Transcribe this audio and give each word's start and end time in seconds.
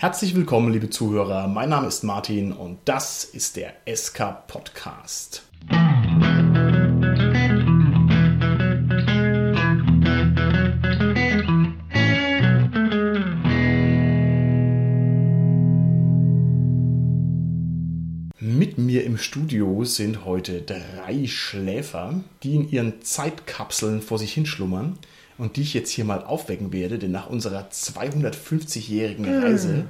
Herzlich 0.00 0.36
willkommen, 0.36 0.72
liebe 0.72 0.90
Zuhörer. 0.90 1.48
Mein 1.48 1.70
Name 1.70 1.88
ist 1.88 2.04
Martin 2.04 2.52
und 2.52 2.78
das 2.84 3.24
ist 3.24 3.56
der 3.56 3.72
SK 3.92 4.46
Podcast. 4.46 5.42
Mit 18.38 18.78
mir 18.78 19.02
im 19.02 19.18
Studio 19.18 19.82
sind 19.82 20.24
heute 20.24 20.62
drei 20.62 21.26
Schläfer, 21.26 22.20
die 22.44 22.54
in 22.54 22.70
ihren 22.70 23.02
Zeitkapseln 23.02 24.00
vor 24.00 24.20
sich 24.20 24.32
hinschlummern 24.32 24.96
und 25.38 25.56
die 25.56 25.62
ich 25.62 25.72
jetzt 25.72 25.90
hier 25.90 26.04
mal 26.04 26.24
aufwecken 26.24 26.72
werde, 26.72 26.98
denn 26.98 27.12
nach 27.12 27.30
unserer 27.30 27.68
250-jährigen 27.72 29.26
hm. 29.26 29.42
Reise 29.42 29.84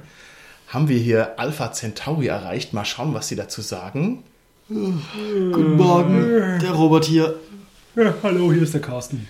haben 0.67 0.87
wir 0.87 0.97
hier 0.97 1.39
Alpha 1.39 1.71
Centauri 1.71 2.27
erreicht. 2.27 2.73
Mal 2.73 2.85
schauen, 2.85 3.13
was 3.13 3.27
sie 3.27 3.35
dazu 3.35 3.61
sagen. 3.61 4.23
Guten 4.67 5.77
Morgen, 5.77 6.59
der 6.61 6.71
Robert 6.71 7.05
hier. 7.05 7.35
Ja, 7.95 8.13
hallo, 8.21 8.53
hier 8.53 8.61
ist 8.61 8.75
der 8.75 8.81
Carsten. 8.81 9.27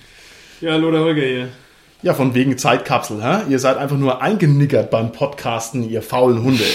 Ja, 0.59 0.73
hallo, 0.73 0.91
der 0.91 0.99
Holger 0.99 1.23
hier. 1.23 1.47
Ja, 2.01 2.13
von 2.13 2.33
wegen 2.33 2.57
Zeitkapsel, 2.57 3.23
hä? 3.23 3.49
Ihr 3.49 3.59
seid 3.59 3.77
einfach 3.77 3.97
nur 3.97 4.21
eingenickert 4.21 4.91
beim 4.91 5.13
Podcasten, 5.13 5.89
ihr 5.89 6.01
faulen 6.01 6.43
Hunde. 6.43 6.65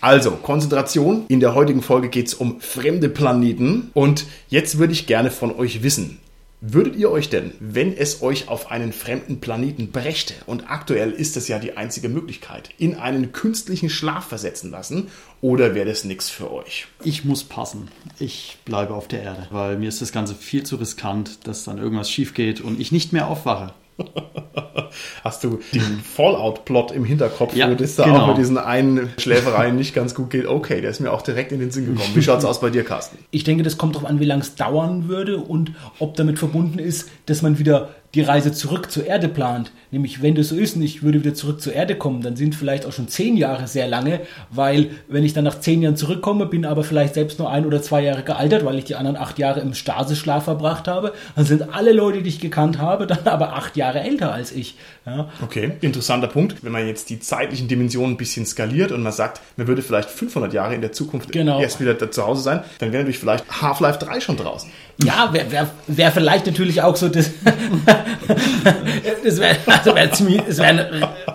Also, 0.00 0.32
Konzentration. 0.32 1.24
In 1.28 1.40
der 1.40 1.54
heutigen 1.54 1.82
Folge 1.82 2.08
geht 2.08 2.28
es 2.28 2.34
um 2.34 2.60
fremde 2.60 3.08
Planeten. 3.08 3.90
Und 3.94 4.26
jetzt 4.48 4.78
würde 4.78 4.92
ich 4.92 5.06
gerne 5.06 5.32
von 5.32 5.54
euch 5.54 5.82
wissen, 5.82 6.18
Würdet 6.64 6.94
ihr 6.94 7.10
euch 7.10 7.28
denn, 7.28 7.54
wenn 7.58 7.92
es 7.92 8.22
euch 8.22 8.46
auf 8.46 8.70
einen 8.70 8.92
fremden 8.92 9.40
Planeten 9.40 9.90
brächte, 9.90 10.34
und 10.46 10.70
aktuell 10.70 11.10
ist 11.10 11.34
das 11.34 11.48
ja 11.48 11.58
die 11.58 11.76
einzige 11.76 12.08
Möglichkeit, 12.08 12.70
in 12.78 12.94
einen 12.94 13.32
künstlichen 13.32 13.90
Schlaf 13.90 14.28
versetzen 14.28 14.70
lassen, 14.70 15.08
oder 15.40 15.74
wäre 15.74 15.88
das 15.88 16.04
nichts 16.04 16.30
für 16.30 16.52
euch? 16.52 16.86
Ich 17.02 17.24
muss 17.24 17.42
passen. 17.42 17.88
Ich 18.20 18.58
bleibe 18.64 18.94
auf 18.94 19.08
der 19.08 19.24
Erde, 19.24 19.48
weil 19.50 19.76
mir 19.76 19.88
ist 19.88 20.02
das 20.02 20.12
Ganze 20.12 20.36
viel 20.36 20.62
zu 20.62 20.76
riskant, 20.76 21.48
dass 21.48 21.64
dann 21.64 21.78
irgendwas 21.78 22.08
schief 22.08 22.32
geht 22.32 22.60
und 22.60 22.78
ich 22.78 22.92
nicht 22.92 23.12
mehr 23.12 23.26
aufwache. 23.26 23.74
Hast 25.24 25.44
du 25.44 25.60
den 25.72 26.00
Fallout-Plot 26.00 26.92
im 26.92 27.04
Hinterkopf, 27.04 27.54
ja, 27.54 27.70
wo 27.70 27.74
das 27.74 27.96
da 27.96 28.04
genau. 28.04 28.20
auch 28.20 28.28
mit 28.28 28.38
diesen 28.38 28.58
einen 28.58 29.10
Schläfereien 29.18 29.76
nicht 29.76 29.94
ganz 29.94 30.14
gut 30.14 30.30
geht? 30.30 30.46
Okay, 30.46 30.80
der 30.80 30.90
ist 30.90 31.00
mir 31.00 31.12
auch 31.12 31.22
direkt 31.22 31.52
in 31.52 31.60
den 31.60 31.70
Sinn 31.70 31.86
gekommen. 31.86 32.10
Wie 32.14 32.22
schaut 32.22 32.40
es 32.40 32.44
aus 32.44 32.60
bei 32.60 32.70
dir, 32.70 32.84
Carsten? 32.84 33.18
Ich 33.30 33.44
denke, 33.44 33.62
das 33.62 33.78
kommt 33.78 33.94
darauf 33.94 34.08
an, 34.08 34.20
wie 34.20 34.24
lange 34.24 34.42
es 34.42 34.54
dauern 34.54 35.08
würde 35.08 35.38
und 35.38 35.72
ob 35.98 36.16
damit 36.16 36.38
verbunden 36.38 36.78
ist, 36.78 37.08
dass 37.26 37.42
man 37.42 37.58
wieder 37.58 37.90
die 38.14 38.20
Reise 38.20 38.52
zurück 38.52 38.90
zur 38.90 39.06
Erde 39.06 39.28
plant. 39.28 39.72
Nämlich, 39.90 40.22
wenn 40.22 40.34
das 40.34 40.48
so 40.48 40.56
ist 40.56 40.76
und 40.76 40.82
ich 40.82 41.02
würde 41.02 41.22
wieder 41.22 41.34
zurück 41.34 41.60
zur 41.60 41.72
Erde 41.72 41.96
kommen, 41.96 42.22
dann 42.22 42.36
sind 42.36 42.54
vielleicht 42.54 42.86
auch 42.86 42.92
schon 42.92 43.08
zehn 43.08 43.36
Jahre 43.36 43.66
sehr 43.66 43.88
lange, 43.88 44.20
weil 44.50 44.90
wenn 45.08 45.24
ich 45.24 45.32
dann 45.32 45.44
nach 45.44 45.60
zehn 45.60 45.82
Jahren 45.82 45.96
zurückkomme, 45.96 46.46
bin 46.46 46.64
aber 46.64 46.84
vielleicht 46.84 47.14
selbst 47.14 47.38
nur 47.38 47.50
ein 47.50 47.64
oder 47.64 47.82
zwei 47.82 48.02
Jahre 48.02 48.22
gealtert, 48.22 48.64
weil 48.64 48.78
ich 48.78 48.84
die 48.84 48.96
anderen 48.96 49.16
acht 49.16 49.38
Jahre 49.38 49.60
im 49.60 49.74
Staseschlaf 49.74 50.44
verbracht 50.44 50.88
habe, 50.88 51.12
dann 51.36 51.44
sind 51.46 51.74
alle 51.74 51.92
Leute, 51.92 52.22
die 52.22 52.28
ich 52.28 52.40
gekannt 52.40 52.78
habe, 52.78 53.06
dann 53.12 53.26
aber 53.26 53.54
acht 53.54 53.76
Jahre 53.76 54.00
älter 54.00 54.32
als 54.32 54.52
ich. 54.52 54.76
Ja. 55.06 55.28
Okay, 55.42 55.72
interessanter 55.80 56.28
Punkt. 56.28 56.62
Wenn 56.62 56.72
man 56.72 56.86
jetzt 56.86 57.10
die 57.10 57.18
zeitlichen 57.18 57.66
Dimensionen 57.66 58.14
ein 58.14 58.16
bisschen 58.16 58.46
skaliert 58.46 58.92
und 58.92 59.02
man 59.02 59.12
sagt, 59.12 59.40
man 59.56 59.66
würde 59.66 59.82
vielleicht 59.82 60.10
500 60.10 60.52
Jahre 60.52 60.74
in 60.74 60.80
der 60.80 60.92
Zukunft 60.92 61.32
genau. 61.32 61.60
erst 61.60 61.80
wieder 61.80 62.10
zu 62.10 62.26
Hause 62.26 62.42
sein, 62.42 62.60
dann 62.78 62.92
wäre 62.92 63.02
natürlich 63.02 63.18
vielleicht 63.18 63.62
Half-Life 63.62 63.98
3 63.98 64.20
schon 64.20 64.36
draußen. 64.36 64.70
Ja, 65.04 65.32
wäre 65.32 65.50
wär, 65.50 65.70
wär 65.86 66.12
vielleicht 66.12 66.46
natürlich 66.46 66.82
auch 66.82 66.96
so 66.96 67.08
das. 67.08 67.30
das 69.24 69.38
wäre 69.38 69.56
also 69.66 69.94
wär 69.94 70.10
wär 70.10 70.66
ein 70.66 70.80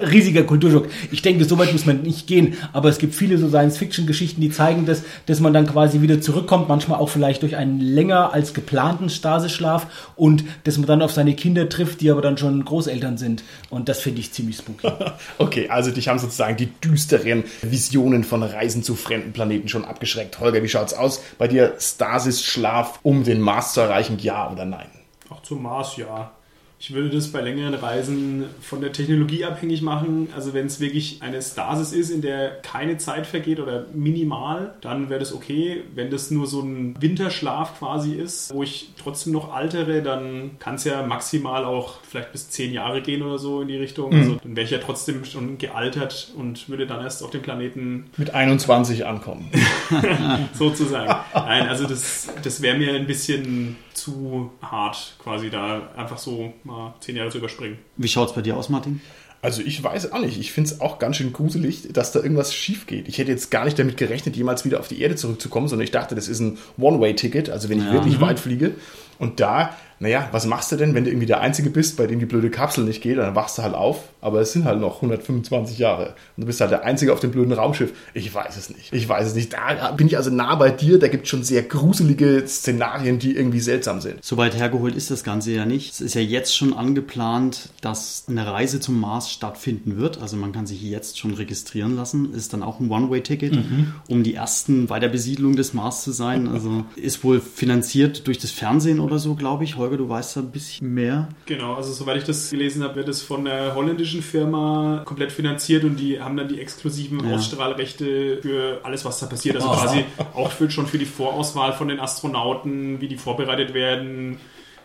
riesiger 0.01 0.43
Kulturschock. 0.43 0.87
Ich 1.11 1.21
denke, 1.21 1.45
so 1.45 1.57
weit 1.57 1.73
muss 1.73 1.85
man 1.85 2.01
nicht 2.01 2.27
gehen. 2.27 2.55
Aber 2.73 2.89
es 2.89 2.97
gibt 2.97 3.15
viele 3.15 3.37
so 3.37 3.49
Science-Fiction-Geschichten, 3.49 4.41
die 4.41 4.49
zeigen, 4.49 4.85
dass, 4.85 5.03
dass 5.25 5.39
man 5.39 5.53
dann 5.53 5.67
quasi 5.67 6.01
wieder 6.01 6.21
zurückkommt, 6.21 6.67
manchmal 6.67 6.99
auch 6.99 7.09
vielleicht 7.09 7.41
durch 7.43 7.55
einen 7.55 7.79
länger 7.79 8.33
als 8.33 8.53
geplanten 8.53 9.09
Staseschlaf 9.09 9.87
und 10.15 10.43
dass 10.63 10.77
man 10.77 10.87
dann 10.87 11.01
auf 11.01 11.11
seine 11.11 11.35
Kinder 11.35 11.69
trifft, 11.69 12.01
die 12.01 12.11
aber 12.11 12.21
dann 12.21 12.37
schon 12.37 12.63
Großeltern 12.63 13.17
sind. 13.17 13.43
Und 13.69 13.89
das 13.89 13.99
finde 13.99 14.21
ich 14.21 14.31
ziemlich 14.31 14.57
spooky. 14.57 14.87
okay, 15.37 15.69
also 15.69 15.91
dich 15.91 16.07
haben 16.07 16.19
sozusagen 16.19 16.57
die 16.57 16.71
düsteren 16.83 17.43
Visionen 17.61 18.23
von 18.23 18.43
Reisen 18.43 18.83
zu 18.83 18.95
fremden 18.95 19.33
Planeten 19.33 19.67
schon 19.67 19.85
abgeschreckt. 19.85 20.39
Holger, 20.39 20.63
wie 20.63 20.69
schaut's 20.69 20.93
aus? 20.93 21.21
Bei 21.37 21.47
dir 21.47 21.75
Stasis-Schlaf 21.79 22.99
um 23.03 23.23
den 23.23 23.41
Mars 23.41 23.56
zu 23.65 23.81
erreichen, 23.81 24.17
ja 24.19 24.51
oder 24.51 24.65
nein? 24.65 24.89
Auch 25.29 25.41
zum 25.41 25.63
Mars, 25.63 25.97
ja. 25.97 26.31
Ich 26.79 26.93
würde 26.93 27.09
das 27.09 27.31
bei 27.31 27.41
längeren 27.41 27.73
Reisen 27.73 28.45
von 28.61 28.81
der 28.81 28.91
Technologie 28.91 29.45
abhängig 29.45 29.81
machen. 29.81 30.29
Also 30.35 30.53
wenn 30.53 30.67
es 30.67 30.79
wirklich 30.79 31.21
eine 31.21 31.41
Stasis 31.41 31.91
ist, 31.91 32.09
in 32.09 32.21
der 32.21 32.61
keine 32.61 32.97
Zeit 32.97 33.25
vergeht 33.25 33.59
oder 33.59 33.85
minimal, 33.93 34.75
dann 34.81 35.09
wäre 35.09 35.19
das 35.19 35.33
okay. 35.33 35.83
Wenn 35.95 36.11
das 36.11 36.29
nur 36.29 36.45
so 36.45 36.61
ein 36.61 36.95
Winterschlaf 36.99 37.79
quasi 37.79 38.13
ist, 38.13 38.53
wo 38.53 38.61
ich 38.63 38.91
trotzdem 39.01 39.33
noch 39.33 39.53
altere, 39.53 40.03
dann 40.03 40.51
kann 40.59 40.75
es 40.75 40.83
ja 40.83 41.05
maximal 41.05 41.65
auch 41.65 41.95
vielleicht 42.03 42.31
bis 42.31 42.49
zehn 42.49 42.71
Jahre 42.71 43.01
gehen 43.01 43.23
oder 43.23 43.39
so 43.39 43.61
in 43.61 43.67
die 43.67 43.77
Richtung. 43.77 44.11
Mhm. 44.11 44.19
Also 44.19 44.37
dann 44.43 44.55
wäre 44.55 44.65
ich 44.65 44.71
ja 44.71 44.79
trotzdem 44.79 45.25
schon 45.25 45.57
gealtert 45.57 46.31
und 46.35 46.69
würde 46.69 46.85
dann 46.85 47.01
erst 47.01 47.23
auf 47.23 47.31
dem 47.31 47.41
Planeten 47.41 48.05
mit 48.17 48.35
21 48.35 49.05
ankommen. 49.05 49.49
sozusagen. 50.53 51.13
Nein, 51.33 51.67
also 51.67 51.87
das, 51.87 52.29
das 52.43 52.61
wäre 52.61 52.77
mir 52.77 52.93
ein 52.93 53.07
bisschen 53.07 53.77
zu 53.93 54.51
hart, 54.61 55.15
quasi 55.21 55.49
da 55.49 55.89
einfach 55.95 56.17
so 56.17 56.53
mal 56.67 56.95
zehn 56.99 57.15
Jahre 57.15 57.31
zu 57.31 57.39
überspringen. 57.39 57.79
Wie 57.95 58.07
schaut 58.07 58.29
es 58.29 58.35
bei 58.35 58.41
dir 58.41 58.55
aus, 58.55 58.69
Martin? 58.69 59.01
Also 59.41 59.61
ich 59.61 59.83
weiß 59.83 60.11
auch 60.11 60.19
nicht. 60.19 60.39
Ich 60.39 60.51
finde 60.51 60.71
es 60.71 60.81
auch 60.81 60.99
ganz 60.99 61.17
schön 61.17 61.31
gruselig, 61.31 61.87
dass 61.93 62.11
da 62.11 62.21
irgendwas 62.21 62.53
schief 62.53 62.87
geht. 62.87 63.07
Ich 63.07 63.17
hätte 63.17 63.31
jetzt 63.31 63.51
gar 63.51 63.65
nicht 63.65 63.77
damit 63.77 63.97
gerechnet, 63.97 64.35
jemals 64.35 64.65
wieder 64.65 64.79
auf 64.79 64.87
die 64.87 65.01
Erde 65.01 65.15
zurückzukommen, 65.15 65.67
sondern 65.67 65.83
ich 65.83 65.91
dachte, 65.91 66.15
das 66.15 66.27
ist 66.27 66.39
ein 66.39 66.57
One-Way-Ticket. 66.79 67.49
Also 67.49 67.69
wenn 67.69 67.79
ich 67.79 67.85
ja. 67.85 67.93
wirklich 67.93 68.17
mhm. 68.17 68.21
weit 68.21 68.39
fliege 68.39 68.75
und 69.19 69.39
da 69.39 69.75
naja, 69.99 70.29
was 70.31 70.45
machst 70.45 70.71
du 70.71 70.75
denn, 70.75 70.93
wenn 70.93 71.03
du 71.03 71.09
irgendwie 71.09 71.25
der 71.25 71.41
Einzige 71.41 71.69
bist, 71.69 71.97
bei 71.97 72.07
dem 72.07 72.19
die 72.19 72.25
blöde 72.25 72.49
Kapsel 72.49 72.83
nicht 72.83 73.01
geht, 73.01 73.17
dann 73.17 73.35
wachst 73.35 73.57
du 73.57 73.63
halt 73.63 73.73
auf, 73.73 74.03
aber 74.21 74.41
es 74.41 74.53
sind 74.53 74.65
halt 74.65 74.79
noch 74.79 74.97
125 74.97 75.77
Jahre 75.79 76.15
und 76.35 76.41
du 76.41 76.45
bist 76.45 76.61
halt 76.61 76.71
der 76.71 76.83
Einzige 76.83 77.13
auf 77.13 77.19
dem 77.19 77.31
blöden 77.31 77.53
Raumschiff. 77.53 77.93
Ich 78.13 78.33
weiß 78.33 78.57
es 78.57 78.69
nicht. 78.69 78.93
Ich 78.93 79.07
weiß 79.07 79.27
es 79.27 79.35
nicht. 79.35 79.53
Da 79.53 79.91
bin 79.91 80.07
ich 80.07 80.17
also 80.17 80.29
nah 80.29 80.55
bei 80.55 80.69
dir, 80.69 80.99
da 80.99 81.07
gibt 81.07 81.23
es 81.23 81.29
schon 81.29 81.43
sehr 81.43 81.63
gruselige 81.63 82.43
Szenarien, 82.47 83.19
die 83.19 83.35
irgendwie 83.35 83.59
seltsam 83.59 84.01
sind. 84.01 84.23
So 84.23 84.37
weit 84.37 84.55
hergeholt 84.55 84.95
ist 84.95 85.09
das 85.09 85.23
Ganze 85.23 85.51
ja 85.51 85.65
nicht. 85.65 85.93
Es 85.93 86.01
ist 86.01 86.13
ja 86.13 86.21
jetzt 86.21 86.55
schon 86.55 86.73
angeplant, 86.73 87.69
dass 87.81 88.25
eine 88.27 88.45
Reise 88.45 88.79
zum 88.79 88.99
Mars 88.99 89.31
stattfinden 89.31 89.97
wird. 89.97 90.21
Also 90.21 90.37
man 90.37 90.51
kann 90.51 90.67
sich 90.67 90.81
jetzt 90.81 91.17
schon 91.17 91.33
registrieren 91.33 91.95
lassen. 91.95 92.33
Ist 92.33 92.53
dann 92.53 92.63
auch 92.63 92.79
ein 92.79 92.89
One-Way-Ticket, 92.89 93.55
mhm. 93.55 93.93
um 94.07 94.23
die 94.23 94.35
ersten 94.35 94.87
bei 94.87 94.99
der 94.99 95.09
Besiedlung 95.09 95.55
des 95.55 95.73
Mars 95.73 96.03
zu 96.03 96.11
sein. 96.11 96.47
Also 96.47 96.85
ist 96.95 97.23
wohl 97.23 97.39
finanziert 97.39 98.27
durch 98.27 98.37
das 98.37 98.51
Fernsehen 98.51 98.99
oder 98.99 99.19
so, 99.19 99.35
glaube 99.35 99.63
ich. 99.63 99.77
Holger, 99.87 99.97
du 99.97 100.09
weißt 100.09 100.35
da 100.35 100.41
ein 100.41 100.51
bisschen 100.51 100.93
mehr. 100.93 101.29
Genau, 101.45 101.75
also 101.75 101.91
soweit 101.91 102.17
ich 102.17 102.23
das 102.23 102.49
gelesen 102.49 102.83
habe, 102.83 102.95
wird 102.95 103.09
es 103.09 103.21
von 103.21 103.45
der 103.45 103.75
holländischen 103.75 104.21
Firma 104.21 105.01
komplett 105.05 105.31
finanziert 105.31 105.83
und 105.83 105.97
die 105.97 106.21
haben 106.21 106.37
dann 106.37 106.47
die 106.47 106.59
exklusiven 106.59 107.27
ja. 107.27 107.35
Ausstrahlrechte 107.35 108.39
für 108.41 108.81
alles, 108.83 109.05
was 109.05 109.19
da 109.19 109.25
passiert. 109.27 109.55
Also 109.55 109.69
oh. 109.69 109.73
quasi 109.73 110.05
auch 110.33 110.51
für, 110.51 110.69
schon 110.69 110.87
für 110.87 110.97
die 110.97 111.05
Vorauswahl 111.05 111.73
von 111.73 111.87
den 111.87 111.99
Astronauten, 111.99 113.01
wie 113.01 113.07
die 113.07 113.17
vorbereitet 113.17 113.73
werden 113.73 114.39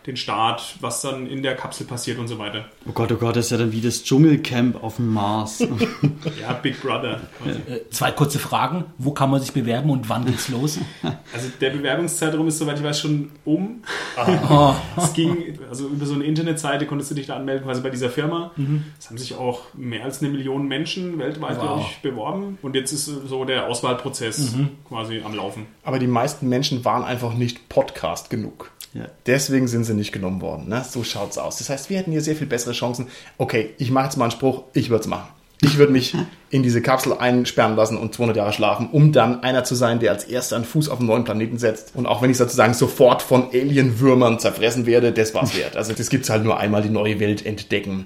den 0.05 0.17
Start, 0.17 0.75
was 0.81 1.01
dann 1.01 1.27
in 1.27 1.43
der 1.43 1.55
Kapsel 1.55 1.85
passiert 1.85 2.19
und 2.19 2.27
so 2.27 2.37
weiter. 2.39 2.65
Oh 2.87 2.91
Gott, 2.91 3.11
oh 3.11 3.15
Gott, 3.15 3.35
das 3.35 3.45
ist 3.45 3.51
ja 3.51 3.57
dann 3.57 3.71
wie 3.71 3.81
das 3.81 4.03
Dschungelcamp 4.03 4.83
auf 4.83 4.97
dem 4.97 5.13
Mars. 5.13 5.59
ja, 6.41 6.53
Big 6.53 6.81
Brother. 6.81 7.21
Äh, 7.45 7.73
äh, 7.73 7.89
zwei 7.89 8.11
kurze 8.11 8.39
Fragen. 8.39 8.85
Wo 8.97 9.11
kann 9.11 9.29
man 9.29 9.41
sich 9.41 9.53
bewerben 9.53 9.89
und 9.89 10.09
wann 10.09 10.25
geht's 10.25 10.49
los? 10.49 10.79
Also 11.33 11.49
der 11.59 11.71
Bewerbungszeitraum 11.71 12.47
ist, 12.47 12.59
soweit 12.59 12.77
ich 12.77 12.83
weiß, 12.83 12.99
schon 12.99 13.31
um. 13.45 13.83
Oh. 14.49 14.73
es 14.97 15.13
ging, 15.13 15.57
also 15.69 15.87
über 15.87 16.05
so 16.05 16.13
eine 16.13 16.23
Internetseite 16.25 16.85
konntest 16.85 17.11
du 17.11 17.15
dich 17.15 17.27
da 17.27 17.35
anmelden, 17.35 17.65
quasi 17.65 17.81
bei 17.81 17.89
dieser 17.89 18.09
Firma. 18.09 18.51
Mhm. 18.55 18.83
Es 18.99 19.09
haben 19.09 19.17
sich 19.17 19.35
auch 19.35 19.61
mehr 19.73 20.03
als 20.03 20.21
eine 20.21 20.31
Million 20.31 20.67
Menschen 20.67 21.17
weltweit, 21.17 21.57
wow. 21.57 21.61
glaube 21.61 21.81
ich, 21.81 22.01
beworben. 22.01 22.57
Und 22.61 22.75
jetzt 22.75 22.91
ist 22.91 23.05
so 23.05 23.45
der 23.45 23.67
Auswahlprozess 23.67 24.55
mhm. 24.55 24.69
quasi 24.87 25.21
am 25.23 25.33
Laufen. 25.33 25.65
Aber 25.83 25.99
die 25.99 26.07
meisten 26.07 26.49
Menschen 26.49 26.85
waren 26.85 27.03
einfach 27.03 27.33
nicht 27.33 27.69
Podcast 27.69 28.29
genug. 28.29 28.71
Ja. 28.93 29.07
Deswegen 29.25 29.67
sind 29.67 29.85
sie 29.85 29.93
nicht 29.93 30.11
genommen 30.11 30.41
worden. 30.41 30.69
Ne? 30.69 30.85
So 30.87 31.01
es 31.01 31.15
aus. 31.15 31.57
Das 31.57 31.69
heißt, 31.69 31.89
wir 31.89 31.97
hätten 31.97 32.11
hier 32.11 32.21
sehr 32.21 32.35
viel 32.35 32.47
bessere 32.47 32.73
Chancen. 32.73 33.07
Okay, 33.37 33.71
ich 33.77 33.91
mache 33.91 34.05
jetzt 34.05 34.17
mal 34.17 34.25
einen 34.25 34.31
Spruch, 34.31 34.63
ich 34.73 34.89
würde 34.89 35.01
es 35.01 35.07
machen. 35.07 35.29
Ich 35.61 35.77
würde 35.77 35.93
mich 35.93 36.13
in 36.51 36.61
diese 36.61 36.81
Kapsel 36.81 37.13
einsperren 37.13 37.75
lassen 37.75 37.97
und 37.97 38.13
200 38.13 38.37
Jahre 38.37 38.53
schlafen, 38.53 38.89
um 38.91 39.11
dann 39.11 39.41
einer 39.41 39.63
zu 39.63 39.75
sein, 39.75 39.99
der 39.99 40.11
als 40.11 40.25
erster 40.25 40.57
einen 40.57 40.65
Fuß 40.65 40.89
auf 40.89 40.99
einen 40.99 41.07
neuen 41.07 41.23
Planeten 41.23 41.57
setzt. 41.57 41.95
Und 41.95 42.05
auch 42.05 42.21
wenn 42.21 42.29
ich 42.29 42.37
sozusagen 42.37 42.73
sofort 42.73 43.21
von 43.21 43.49
Alienwürmern 43.51 44.39
zerfressen 44.39 44.85
werde, 44.85 45.11
das 45.11 45.33
war's 45.33 45.57
wert. 45.57 45.75
Also 45.75 45.93
das 45.93 46.09
gibt's 46.09 46.29
halt 46.29 46.43
nur 46.43 46.59
einmal 46.59 46.83
die 46.83 46.89
neue 46.89 47.19
Welt 47.19 47.45
entdecken. 47.45 48.05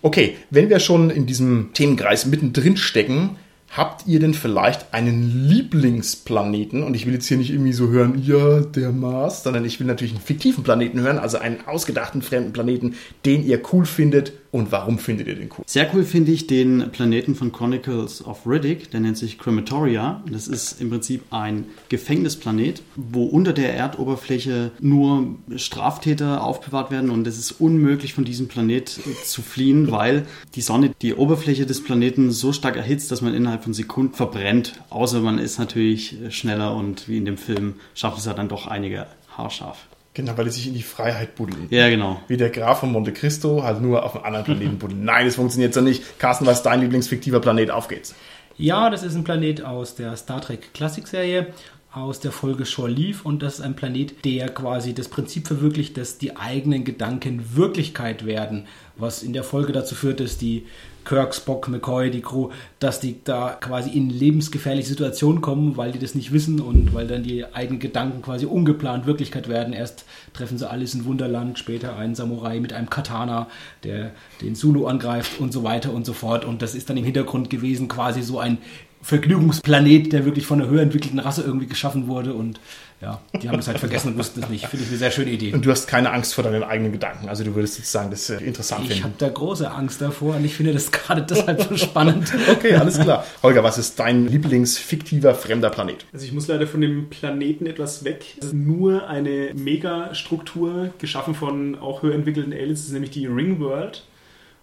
Okay, 0.00 0.36
wenn 0.50 0.68
wir 0.68 0.80
schon 0.80 1.10
in 1.10 1.26
diesem 1.26 1.70
Themenkreis 1.74 2.26
mittendrin 2.26 2.76
stecken, 2.76 3.36
Habt 3.74 4.06
ihr 4.06 4.20
denn 4.20 4.34
vielleicht 4.34 4.92
einen 4.92 5.48
Lieblingsplaneten? 5.48 6.82
Und 6.82 6.92
ich 6.92 7.06
will 7.06 7.14
jetzt 7.14 7.26
hier 7.26 7.38
nicht 7.38 7.50
irgendwie 7.50 7.72
so 7.72 7.88
hören, 7.88 8.22
ja, 8.22 8.60
der 8.60 8.92
Mars, 8.92 9.42
sondern 9.42 9.64
ich 9.64 9.80
will 9.80 9.86
natürlich 9.86 10.12
einen 10.12 10.22
fiktiven 10.22 10.62
Planeten 10.62 11.00
hören, 11.00 11.18
also 11.18 11.38
einen 11.38 11.66
ausgedachten 11.66 12.20
fremden 12.20 12.52
Planeten, 12.52 12.96
den 13.24 13.42
ihr 13.46 13.62
cool 13.72 13.86
findet, 13.86 14.34
und 14.52 14.70
warum 14.70 14.98
findet 14.98 15.26
ihr 15.28 15.34
den 15.34 15.48
cool? 15.56 15.64
Sehr 15.66 15.90
cool 15.94 16.04
finde 16.04 16.30
ich 16.30 16.46
den 16.46 16.90
Planeten 16.92 17.34
von 17.34 17.52
Chronicles 17.52 18.24
of 18.24 18.46
Riddick, 18.46 18.90
der 18.90 19.00
nennt 19.00 19.16
sich 19.16 19.38
Crematoria. 19.38 20.22
Das 20.30 20.46
ist 20.46 20.80
im 20.80 20.90
Prinzip 20.90 21.22
ein 21.30 21.64
Gefängnisplanet, 21.88 22.82
wo 22.94 23.24
unter 23.24 23.54
der 23.54 23.74
Erdoberfläche 23.74 24.70
nur 24.78 25.36
Straftäter 25.56 26.44
aufbewahrt 26.44 26.90
werden 26.90 27.08
und 27.08 27.26
es 27.26 27.38
ist 27.38 27.52
unmöglich 27.52 28.12
von 28.12 28.26
diesem 28.26 28.46
Planet 28.46 29.00
zu 29.24 29.40
fliehen, 29.40 29.90
weil 29.90 30.26
die 30.54 30.60
Sonne 30.60 30.90
die 31.00 31.14
Oberfläche 31.14 31.64
des 31.64 31.82
Planeten 31.82 32.30
so 32.30 32.52
stark 32.52 32.76
erhitzt, 32.76 33.10
dass 33.10 33.22
man 33.22 33.32
innerhalb 33.32 33.64
von 33.64 33.72
Sekunden 33.72 34.12
verbrennt. 34.12 34.82
Außer 34.90 35.20
man 35.20 35.38
ist 35.38 35.58
natürlich 35.58 36.18
schneller 36.28 36.76
und 36.76 37.08
wie 37.08 37.16
in 37.16 37.24
dem 37.24 37.38
Film 37.38 37.76
schafft 37.94 38.18
es 38.18 38.26
ja 38.26 38.34
dann 38.34 38.48
doch 38.48 38.66
einige 38.66 39.06
haarscharf. 39.34 39.88
Genau, 40.14 40.36
weil 40.36 40.44
die 40.44 40.50
sich 40.50 40.66
in 40.66 40.74
die 40.74 40.82
Freiheit 40.82 41.34
buddeln. 41.36 41.68
Ja, 41.70 41.88
genau. 41.88 42.20
Wie 42.28 42.36
der 42.36 42.50
Graf 42.50 42.80
von 42.80 42.92
Monte 42.92 43.12
Cristo, 43.12 43.62
halt 43.62 43.80
nur 43.80 44.04
auf 44.04 44.14
einem 44.14 44.24
anderen 44.26 44.44
Planeten 44.44 44.78
buddeln. 44.78 45.04
Nein, 45.04 45.24
das 45.24 45.36
funktioniert 45.36 45.72
so 45.72 45.80
nicht. 45.80 46.18
Carsten, 46.18 46.44
was 46.44 46.58
ist 46.58 46.64
dein 46.64 46.80
Lieblingsfiktiver 46.80 47.40
Planet? 47.40 47.70
Auf 47.70 47.88
geht's. 47.88 48.14
Ja, 48.58 48.90
das 48.90 49.02
ist 49.02 49.14
ein 49.14 49.24
Planet 49.24 49.64
aus 49.64 49.94
der 49.94 50.14
Star 50.16 50.42
Trek 50.42 50.74
Classic-Serie 50.74 51.46
aus 51.92 52.20
der 52.20 52.32
Folge 52.32 52.64
Shore 52.64 52.90
Leave 52.90 53.18
und 53.22 53.42
das 53.42 53.54
ist 53.54 53.60
ein 53.60 53.76
Planet, 53.76 54.24
der 54.24 54.48
quasi 54.48 54.94
das 54.94 55.08
Prinzip 55.08 55.46
verwirklicht, 55.46 55.96
dass 55.98 56.16
die 56.16 56.36
eigenen 56.36 56.84
Gedanken 56.84 57.54
Wirklichkeit 57.54 58.24
werden, 58.24 58.66
was 58.96 59.22
in 59.22 59.34
der 59.34 59.44
Folge 59.44 59.72
dazu 59.72 59.94
führt, 59.94 60.20
dass 60.20 60.38
die 60.38 60.66
Kirk, 61.04 61.34
Spock, 61.34 61.68
McCoy, 61.68 62.10
die 62.10 62.20
Crew, 62.20 62.50
dass 62.78 63.00
die 63.00 63.16
da 63.24 63.56
quasi 63.60 63.90
in 63.90 64.10
lebensgefährliche 64.10 64.88
Situationen 64.88 65.40
kommen, 65.40 65.76
weil 65.76 65.92
die 65.92 65.98
das 65.98 66.14
nicht 66.14 66.32
wissen 66.32 66.60
und 66.60 66.94
weil 66.94 67.06
dann 67.06 67.22
die 67.22 67.44
eigenen 67.52 67.80
Gedanken 67.80 68.22
quasi 68.22 68.46
ungeplant 68.46 69.06
Wirklichkeit 69.06 69.48
werden. 69.48 69.72
Erst 69.72 70.04
treffen 70.32 70.58
sie 70.58 70.68
alles 70.68 70.94
in 70.94 71.04
Wunderland, 71.04 71.58
später 71.58 71.96
einen 71.96 72.14
Samurai 72.14 72.60
mit 72.60 72.72
einem 72.72 72.90
Katana, 72.90 73.48
der 73.84 74.12
den 74.40 74.54
Zulu 74.54 74.86
angreift 74.86 75.40
und 75.40 75.52
so 75.52 75.64
weiter 75.64 75.92
und 75.92 76.06
so 76.06 76.12
fort. 76.12 76.44
Und 76.44 76.62
das 76.62 76.74
ist 76.74 76.90
dann 76.90 76.96
im 76.96 77.04
Hintergrund 77.04 77.50
gewesen 77.50 77.88
quasi 77.88 78.22
so 78.22 78.38
ein 78.38 78.58
Vergnügungsplanet, 79.02 80.12
der 80.12 80.24
wirklich 80.24 80.46
von 80.46 80.60
einer 80.60 80.70
höher 80.70 80.82
entwickelten 80.82 81.18
Rasse 81.18 81.42
irgendwie 81.42 81.66
geschaffen 81.66 82.06
wurde 82.06 82.34
und 82.34 82.60
ja, 83.02 83.20
die 83.42 83.48
haben 83.48 83.58
es 83.58 83.66
halt 83.66 83.78
vergessen 83.80 84.12
und 84.12 84.18
wussten 84.18 84.42
es 84.44 84.48
nicht. 84.48 84.66
Finde 84.66 84.84
ich 84.84 84.90
eine 84.90 84.98
sehr 84.98 85.10
schöne 85.10 85.30
Idee. 85.32 85.52
Und 85.52 85.66
du 85.66 85.70
hast 85.72 85.88
keine 85.88 86.12
Angst 86.12 86.34
vor 86.34 86.44
deinen 86.44 86.62
eigenen 86.62 86.92
Gedanken. 86.92 87.28
Also 87.28 87.42
du 87.42 87.56
würdest 87.56 87.74
sozusagen 87.74 88.12
das 88.12 88.30
äh, 88.30 88.36
interessant 88.36 88.82
ich 88.82 88.90
finden. 88.90 88.98
Ich 89.00 89.04
habe 89.04 89.14
da 89.18 89.28
große 89.28 89.68
Angst 89.68 90.00
davor 90.00 90.36
und 90.36 90.44
ich 90.44 90.54
finde 90.54 90.72
das 90.72 90.92
gerade 90.92 91.22
deshalb 91.22 91.62
so 91.62 91.76
spannend. 91.84 92.32
okay, 92.48 92.76
alles 92.76 93.00
klar. 93.00 93.26
Holger, 93.42 93.64
was 93.64 93.76
ist 93.76 93.98
dein 93.98 94.28
Lieblingsfiktiver 94.28 95.34
fremder 95.34 95.70
Planet? 95.70 96.06
Also 96.12 96.24
ich 96.24 96.32
muss 96.32 96.46
leider 96.46 96.68
von 96.68 96.80
dem 96.80 97.10
Planeten 97.10 97.66
etwas 97.66 98.04
weg. 98.04 98.24
Es 98.38 98.46
ist 98.46 98.54
nur 98.54 99.08
eine 99.08 99.52
Megastruktur, 99.52 100.94
geschaffen 100.98 101.34
von 101.34 101.76
auch 101.76 102.02
höher 102.02 102.14
entwickelten 102.14 102.52
Aliens. 102.52 102.80
Das 102.80 102.86
ist 102.86 102.92
nämlich 102.92 103.10
die 103.10 103.26
Ring 103.26 103.58
World. 103.58 104.04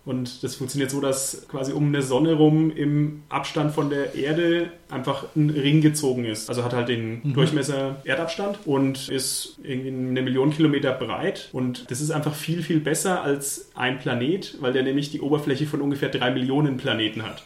Und 0.09 0.43
das 0.43 0.55
funktioniert 0.55 0.89
so, 0.89 1.01
dass 1.01 1.45
quasi 1.49 1.71
um 1.71 1.89
eine 1.89 2.01
Sonne 2.01 2.33
rum 2.33 2.71
im 2.75 3.21
Abstand 3.29 3.75
von 3.75 3.91
der 3.91 4.15
Erde 4.15 4.71
einfach 4.89 5.25
ein 5.35 5.51
Ring 5.51 5.81
gezogen 5.81 6.25
ist. 6.25 6.49
Also 6.49 6.63
hat 6.63 6.73
halt 6.73 6.89
den 6.89 7.21
mhm. 7.21 7.33
Durchmesser 7.35 7.97
Erdabstand 8.05 8.57
und 8.65 9.07
ist 9.09 9.59
irgendwie 9.61 9.89
eine 9.89 10.23
Million 10.23 10.49
Kilometer 10.49 10.93
breit. 10.93 11.49
Und 11.53 11.91
das 11.91 12.01
ist 12.01 12.09
einfach 12.09 12.33
viel, 12.33 12.63
viel 12.63 12.79
besser 12.79 13.21
als 13.21 13.69
ein 13.75 13.99
Planet, 13.99 14.57
weil 14.61 14.73
der 14.73 14.81
nämlich 14.81 15.11
die 15.11 15.21
Oberfläche 15.21 15.67
von 15.67 15.79
ungefähr 15.79 16.09
drei 16.09 16.31
Millionen 16.31 16.77
Planeten 16.77 17.21
hat. 17.21 17.43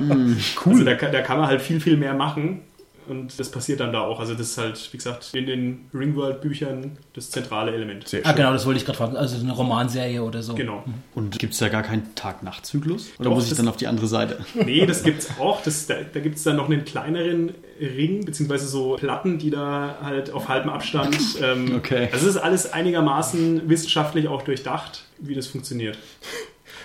Mhm, 0.00 0.38
cool. 0.64 0.72
Also 0.72 0.84
da, 0.84 0.94
da, 0.94 1.20
kann 1.20 1.36
man 1.36 1.46
halt 1.46 1.60
viel, 1.60 1.78
viel 1.78 1.98
mehr 1.98 2.14
machen. 2.14 2.62
Und 3.08 3.38
das 3.38 3.50
passiert 3.50 3.80
dann 3.80 3.92
da 3.92 4.00
auch. 4.00 4.20
Also 4.20 4.34
das 4.34 4.50
ist 4.50 4.58
halt, 4.58 4.88
wie 4.92 4.96
gesagt, 4.96 5.30
in 5.34 5.46
den 5.46 5.86
Ringworld-Büchern 5.94 6.98
das 7.14 7.30
zentrale 7.30 7.72
Element. 7.72 8.08
Sehr 8.08 8.24
ah, 8.24 8.32
genau, 8.32 8.52
das 8.52 8.66
wollte 8.66 8.78
ich 8.78 8.84
gerade 8.84 8.98
fragen. 8.98 9.16
Also 9.16 9.38
eine 9.38 9.52
Romanserie 9.52 10.22
oder 10.22 10.42
so. 10.42 10.54
Genau. 10.54 10.82
Mhm. 10.84 10.94
Und 11.14 11.38
gibt 11.38 11.52
es 11.52 11.58
da 11.58 11.68
gar 11.68 11.82
keinen 11.82 12.14
Tag-Nacht-Zyklus? 12.14 13.10
Oder 13.18 13.30
Doch, 13.30 13.36
muss 13.36 13.50
ich 13.50 13.56
dann 13.56 13.68
auf 13.68 13.76
die 13.76 13.86
andere 13.86 14.06
Seite? 14.06 14.44
Nee, 14.54 14.84
das 14.86 15.02
gibt 15.02 15.20
es 15.20 15.38
auch. 15.38 15.62
Das, 15.62 15.86
da 15.86 15.94
da 16.12 16.20
gibt 16.20 16.36
es 16.36 16.42
dann 16.42 16.56
noch 16.56 16.68
einen 16.68 16.84
kleineren 16.84 17.54
Ring, 17.80 18.24
beziehungsweise 18.24 18.66
so 18.66 18.96
Platten, 18.96 19.38
die 19.38 19.50
da 19.50 19.98
halt 20.02 20.30
auf 20.30 20.48
halbem 20.48 20.70
Abstand. 20.70 21.16
Ähm, 21.40 21.76
okay. 21.76 22.08
Also 22.12 22.28
es 22.28 22.36
ist 22.36 22.42
alles 22.42 22.72
einigermaßen 22.72 23.68
wissenschaftlich 23.68 24.28
auch 24.28 24.42
durchdacht, 24.42 25.04
wie 25.18 25.34
das 25.34 25.46
funktioniert. 25.46 25.98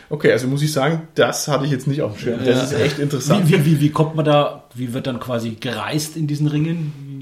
Okay, 0.09 0.31
also 0.31 0.47
muss 0.47 0.61
ich 0.61 0.71
sagen, 0.71 1.07
das 1.15 1.47
hatte 1.47 1.65
ich 1.65 1.71
jetzt 1.71 1.87
nicht 1.87 2.01
auf 2.01 2.13
dem 2.13 2.19
Schirm. 2.19 2.39
Das 2.39 2.47
ja. 2.47 2.63
ist 2.63 2.73
echt 2.73 2.99
interessant. 2.99 3.47
Wie, 3.47 3.53
wie, 3.53 3.65
wie, 3.65 3.81
wie, 3.81 3.89
kommt 3.89 4.15
man 4.15 4.25
da, 4.25 4.63
wie 4.75 4.93
wird 4.93 5.07
dann 5.07 5.19
quasi 5.19 5.51
gereist 5.51 6.17
in 6.17 6.27
diesen 6.27 6.47
Ringen? 6.47 7.13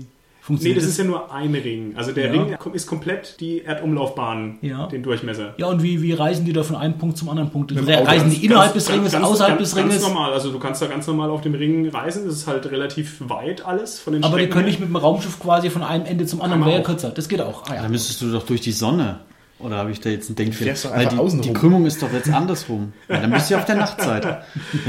Nee, 0.49 0.73
das, 0.73 0.83
das, 0.83 0.93
ist 0.93 0.97
ja 0.97 1.03
nur 1.03 1.31
ein 1.31 1.53
Ring. 1.53 1.93
Also 1.95 2.11
der 2.11 2.33
ja. 2.33 2.43
Ring 2.43 2.57
ist 2.73 2.87
komplett 2.87 3.39
die 3.39 3.61
Erdumlaufbahn, 3.61 4.57
ja. 4.61 4.87
den 4.87 5.03
Durchmesser. 5.03 5.53
Ja, 5.57 5.67
und 5.67 5.83
wie, 5.83 6.01
wie 6.01 6.13
reisen 6.13 6.45
die 6.45 6.53
da 6.53 6.63
von 6.63 6.75
einem 6.75 6.97
Punkt 6.97 7.17
zum 7.17 7.29
anderen 7.29 7.51
Punkt? 7.51 7.71
Reisen 7.75 8.31
die 8.31 8.45
innerhalb 8.45 8.73
ganz, 8.73 8.85
des 8.85 8.93
Ringes, 8.93 9.11
ganz, 9.13 9.25
außerhalb 9.25 9.57
ganz, 9.57 9.69
des 9.69 9.77
Ringes? 9.77 10.01
Ganz 10.01 10.07
normal. 10.07 10.33
Also 10.33 10.51
du 10.51 10.59
kannst 10.59 10.81
da 10.81 10.87
ganz 10.87 11.07
normal 11.07 11.29
auf 11.29 11.41
dem 11.41 11.53
Ring 11.53 11.87
reisen. 11.89 12.25
Das 12.25 12.35
ist 12.35 12.47
halt 12.47 12.69
relativ 12.71 13.17
weit 13.29 13.65
alles 13.65 13.99
von 13.99 14.13
den 14.13 14.23
Aber 14.23 14.39
die 14.39 14.49
können 14.49 14.65
nicht 14.65 14.79
mit 14.79 14.89
dem 14.89 14.95
Raumschiff 14.95 15.39
quasi 15.39 15.69
von 15.69 15.83
einem 15.83 16.05
Ende 16.05 16.25
zum 16.25 16.41
anderen, 16.41 16.65
wäre 16.65 16.81
kürzer. 16.81 17.11
Das 17.11 17.29
geht 17.29 17.41
auch. 17.41 17.63
Ah, 17.69 17.75
ja. 17.75 17.81
Dann 17.83 17.91
müsstest 17.91 18.21
du 18.21 18.31
doch 18.31 18.45
durch 18.45 18.61
die 18.61 18.71
Sonne. 18.71 19.19
Oder 19.63 19.77
habe 19.77 19.91
ich 19.91 19.99
da 19.99 20.09
jetzt 20.09 20.29
einen 20.29 20.35
Denkfehler? 20.35 20.75
Weil 20.93 21.07
die, 21.07 21.41
die 21.41 21.53
Krümmung 21.53 21.85
ist 21.85 22.01
doch 22.01 22.11
jetzt 22.11 22.31
andersrum. 22.31 22.93
Ja, 23.07 23.19
dann 23.19 23.31
bist 23.31 23.49
du 23.49 23.53
ja 23.53 23.59
auf 23.59 23.65
der 23.65 23.75
Nachtseite. 23.75 24.41